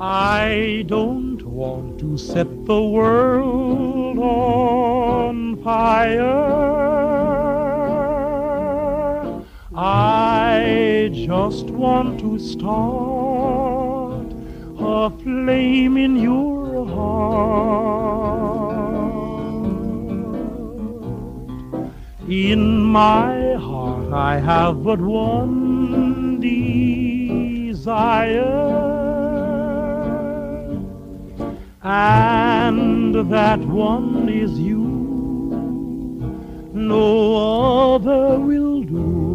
I 0.00 0.84
don't 0.86 1.42
want 1.44 1.98
to 1.98 2.16
set 2.16 2.46
the 2.66 2.80
world 2.80 4.20
on 4.20 5.56
fire. 5.64 6.78
I 9.74 11.10
just 11.12 11.68
want 11.70 12.20
to 12.20 12.38
start 12.38 14.32
a 14.78 15.10
flame 15.10 15.96
in 15.96 16.16
your 16.16 16.86
heart. 16.86 18.67
In 22.28 22.82
my 22.82 23.54
heart, 23.54 24.12
I 24.12 24.38
have 24.38 24.84
but 24.84 25.00
one 25.00 26.38
desire, 26.40 27.82
and 31.82 33.14
that 33.30 33.60
one 33.60 34.28
is 34.28 34.58
you. 34.58 34.84
No 36.74 37.94
other 37.94 38.38
will 38.38 38.82
do. 38.82 39.27